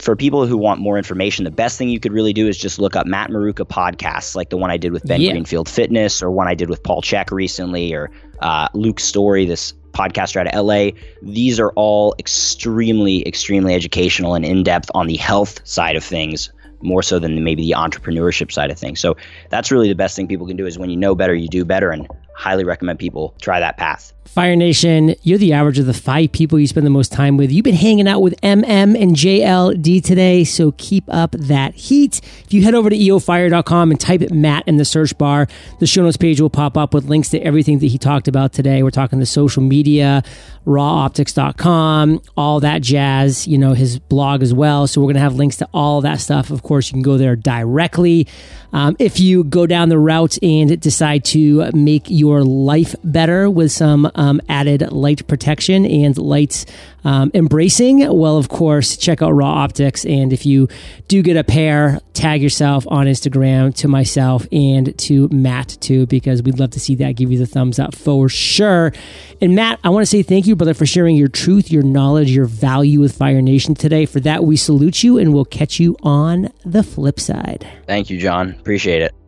for 0.00 0.16
people 0.16 0.46
who 0.46 0.56
want 0.56 0.80
more 0.80 0.98
information, 0.98 1.44
the 1.44 1.50
best 1.50 1.78
thing 1.78 1.88
you 1.88 2.00
could 2.00 2.12
really 2.12 2.32
do 2.32 2.46
is 2.48 2.58
just 2.58 2.78
look 2.78 2.96
up 2.96 3.06
Matt 3.06 3.30
Maruca 3.30 3.66
podcasts, 3.66 4.34
like 4.36 4.50
the 4.50 4.56
one 4.56 4.70
I 4.70 4.76
did 4.76 4.92
with 4.92 5.04
Ben 5.06 5.20
yeah. 5.20 5.32
Greenfield 5.32 5.68
Fitness, 5.68 6.22
or 6.22 6.30
one 6.30 6.48
I 6.48 6.54
did 6.54 6.68
with 6.68 6.82
Paul 6.82 7.02
Chek 7.02 7.30
recently, 7.30 7.94
or 7.94 8.10
uh, 8.40 8.68
Luke 8.74 9.00
Storey, 9.00 9.46
this 9.46 9.72
podcaster 9.92 10.40
out 10.40 10.46
of 10.46 10.64
LA. 10.64 10.90
These 11.22 11.58
are 11.58 11.70
all 11.70 12.14
extremely, 12.18 13.26
extremely 13.26 13.74
educational 13.74 14.34
and 14.34 14.44
in 14.44 14.62
depth 14.62 14.90
on 14.94 15.06
the 15.06 15.16
health 15.16 15.66
side 15.66 15.96
of 15.96 16.04
things, 16.04 16.52
more 16.82 17.02
so 17.02 17.18
than 17.18 17.42
maybe 17.42 17.62
the 17.62 17.74
entrepreneurship 17.76 18.52
side 18.52 18.70
of 18.70 18.78
things. 18.78 19.00
So 19.00 19.16
that's 19.48 19.72
really 19.72 19.88
the 19.88 19.94
best 19.94 20.14
thing 20.14 20.28
people 20.28 20.46
can 20.46 20.56
do 20.56 20.66
is 20.66 20.78
when 20.78 20.90
you 20.90 20.96
know 20.96 21.14
better, 21.14 21.34
you 21.34 21.48
do 21.48 21.64
better. 21.64 21.90
And 21.90 22.06
highly 22.36 22.64
recommend 22.64 22.98
people 22.98 23.34
try 23.40 23.58
that 23.60 23.78
path. 23.78 24.12
Fire 24.26 24.56
Nation, 24.56 25.14
you're 25.22 25.38
the 25.38 25.54
average 25.54 25.78
of 25.78 25.86
the 25.86 25.94
five 25.94 26.32
people 26.32 26.58
you 26.58 26.66
spend 26.66 26.84
the 26.84 26.90
most 26.90 27.10
time 27.10 27.36
with. 27.38 27.50
You've 27.50 27.64
been 27.64 27.74
hanging 27.74 28.06
out 28.06 28.20
with 28.20 28.38
MM 28.42 29.00
and 29.00 29.16
JLD 29.16 30.04
today, 30.04 30.44
so 30.44 30.72
keep 30.72 31.04
up 31.08 31.30
that 31.32 31.74
heat. 31.74 32.20
If 32.44 32.52
you 32.52 32.62
head 32.62 32.74
over 32.74 32.90
to 32.90 32.96
eofire.com 32.96 33.90
and 33.90 33.98
type 33.98 34.20
it 34.20 34.32
Matt 34.32 34.66
in 34.66 34.76
the 34.76 34.84
search 34.84 35.16
bar, 35.16 35.46
the 35.78 35.86
show 35.86 36.02
notes 36.02 36.18
page 36.18 36.40
will 36.40 36.50
pop 36.50 36.76
up 36.76 36.92
with 36.92 37.06
links 37.06 37.30
to 37.30 37.40
everything 37.40 37.78
that 37.78 37.86
he 37.86 37.96
talked 37.98 38.28
about 38.28 38.52
today. 38.52 38.82
We're 38.82 38.90
talking 38.90 39.20
the 39.20 39.26
social 39.26 39.62
media, 39.62 40.22
raoptics.com, 40.66 42.20
all 42.36 42.60
that 42.60 42.82
jazz, 42.82 43.46
you 43.46 43.56
know, 43.56 43.72
his 43.72 43.98
blog 43.98 44.42
as 44.42 44.52
well. 44.52 44.86
So 44.86 45.00
we're 45.00 45.06
going 45.06 45.14
to 45.14 45.20
have 45.20 45.36
links 45.36 45.56
to 45.58 45.68
all 45.72 46.00
that 46.02 46.20
stuff. 46.20 46.50
Of 46.50 46.62
course, 46.62 46.88
you 46.88 46.94
can 46.94 47.02
go 47.02 47.16
there 47.16 47.36
directly. 47.36 48.26
Um, 48.72 48.96
if 48.98 49.20
you 49.20 49.44
go 49.44 49.66
down 49.66 49.88
the 49.88 49.98
route 49.98 50.36
and 50.42 50.78
decide 50.80 51.24
to 51.26 51.70
make 51.72 52.10
your 52.26 52.42
life 52.42 52.94
better 53.04 53.48
with 53.48 53.70
some 53.70 54.10
um, 54.16 54.40
added 54.48 54.90
light 54.92 55.26
protection 55.28 55.86
and 55.86 56.18
light 56.18 56.64
um, 57.04 57.30
embracing, 57.34 57.98
well, 57.98 58.36
of 58.36 58.48
course, 58.48 58.96
check 58.96 59.22
out 59.22 59.30
Ra 59.30 59.46
Optics. 59.46 60.04
And 60.04 60.32
if 60.32 60.44
you 60.44 60.68
do 61.06 61.22
get 61.22 61.36
a 61.36 61.44
pair, 61.44 62.00
tag 62.14 62.42
yourself 62.42 62.84
on 62.88 63.06
Instagram 63.06 63.72
to 63.76 63.88
myself 63.88 64.44
and 64.50 64.98
to 64.98 65.28
Matt 65.28 65.76
too, 65.80 66.06
because 66.06 66.42
we'd 66.42 66.58
love 66.58 66.70
to 66.70 66.80
see 66.80 66.96
that. 66.96 67.12
Give 67.12 67.30
you 67.30 67.38
the 67.38 67.46
thumbs 67.46 67.78
up 67.78 67.94
for 67.94 68.28
sure. 68.28 68.92
And 69.40 69.54
Matt, 69.54 69.78
I 69.84 69.90
want 69.90 70.02
to 70.02 70.06
say 70.06 70.24
thank 70.24 70.48
you, 70.48 70.56
brother, 70.56 70.74
for 70.74 70.86
sharing 70.86 71.14
your 71.14 71.28
truth, 71.28 71.70
your 71.70 71.84
knowledge, 71.84 72.30
your 72.32 72.46
value 72.46 72.98
with 72.98 73.16
Fire 73.16 73.40
Nation 73.40 73.76
today. 73.76 74.04
For 74.04 74.18
that, 74.20 74.44
we 74.44 74.56
salute 74.56 75.04
you 75.04 75.16
and 75.16 75.32
we'll 75.32 75.44
catch 75.44 75.78
you 75.78 75.96
on 76.02 76.50
the 76.64 76.82
flip 76.82 77.20
side. 77.20 77.68
Thank 77.86 78.10
you, 78.10 78.18
John. 78.18 78.50
Appreciate 78.50 79.02
it. 79.02 79.25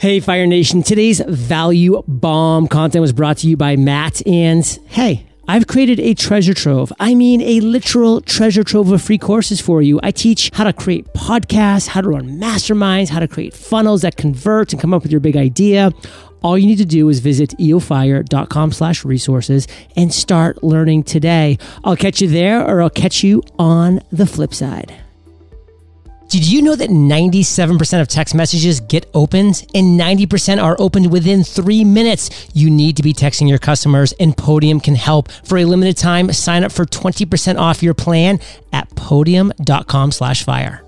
Hey, 0.00 0.20
Fire 0.20 0.46
Nation. 0.46 0.84
Today's 0.84 1.20
value 1.26 2.04
bomb 2.06 2.68
content 2.68 3.00
was 3.00 3.12
brought 3.12 3.38
to 3.38 3.48
you 3.48 3.56
by 3.56 3.74
Matt. 3.74 4.24
And 4.28 4.64
hey, 4.86 5.26
I've 5.48 5.66
created 5.66 5.98
a 5.98 6.14
treasure 6.14 6.54
trove. 6.54 6.92
I 7.00 7.16
mean, 7.16 7.40
a 7.40 7.58
literal 7.58 8.20
treasure 8.20 8.62
trove 8.62 8.92
of 8.92 9.02
free 9.02 9.18
courses 9.18 9.60
for 9.60 9.82
you. 9.82 9.98
I 10.04 10.12
teach 10.12 10.52
how 10.54 10.62
to 10.62 10.72
create 10.72 11.12
podcasts, 11.14 11.88
how 11.88 12.02
to 12.02 12.10
run 12.10 12.38
masterminds, 12.38 13.08
how 13.08 13.18
to 13.18 13.26
create 13.26 13.54
funnels 13.54 14.02
that 14.02 14.16
convert 14.16 14.72
and 14.72 14.80
come 14.80 14.94
up 14.94 15.02
with 15.02 15.10
your 15.10 15.20
big 15.20 15.36
idea. 15.36 15.90
All 16.44 16.56
you 16.56 16.68
need 16.68 16.78
to 16.78 16.86
do 16.86 17.08
is 17.08 17.18
visit 17.18 17.50
eofire.com 17.58 18.70
slash 18.70 19.04
resources 19.04 19.66
and 19.96 20.14
start 20.14 20.62
learning 20.62 21.02
today. 21.02 21.58
I'll 21.82 21.96
catch 21.96 22.20
you 22.20 22.28
there 22.28 22.64
or 22.64 22.82
I'll 22.82 22.88
catch 22.88 23.24
you 23.24 23.42
on 23.58 24.00
the 24.12 24.26
flip 24.26 24.54
side. 24.54 24.94
Did 26.28 26.46
you 26.46 26.60
know 26.60 26.76
that 26.76 26.90
97% 26.90 28.00
of 28.02 28.08
text 28.08 28.34
messages 28.34 28.80
get 28.80 29.08
opened 29.14 29.64
and 29.74 29.98
90% 29.98 30.62
are 30.62 30.76
opened 30.78 31.10
within 31.10 31.42
three 31.42 31.84
minutes? 31.84 32.48
You 32.52 32.68
need 32.68 32.98
to 32.98 33.02
be 33.02 33.14
texting 33.14 33.48
your 33.48 33.58
customers 33.58 34.12
and 34.20 34.36
Podium 34.36 34.78
can 34.78 34.94
help. 34.94 35.30
For 35.44 35.56
a 35.56 35.64
limited 35.64 35.96
time, 35.96 36.30
sign 36.34 36.64
up 36.64 36.72
for 36.72 36.84
20% 36.84 37.58
off 37.58 37.82
your 37.82 37.94
plan 37.94 38.40
at 38.74 38.94
podium.com 38.94 40.12
slash 40.12 40.44
fire. 40.44 40.87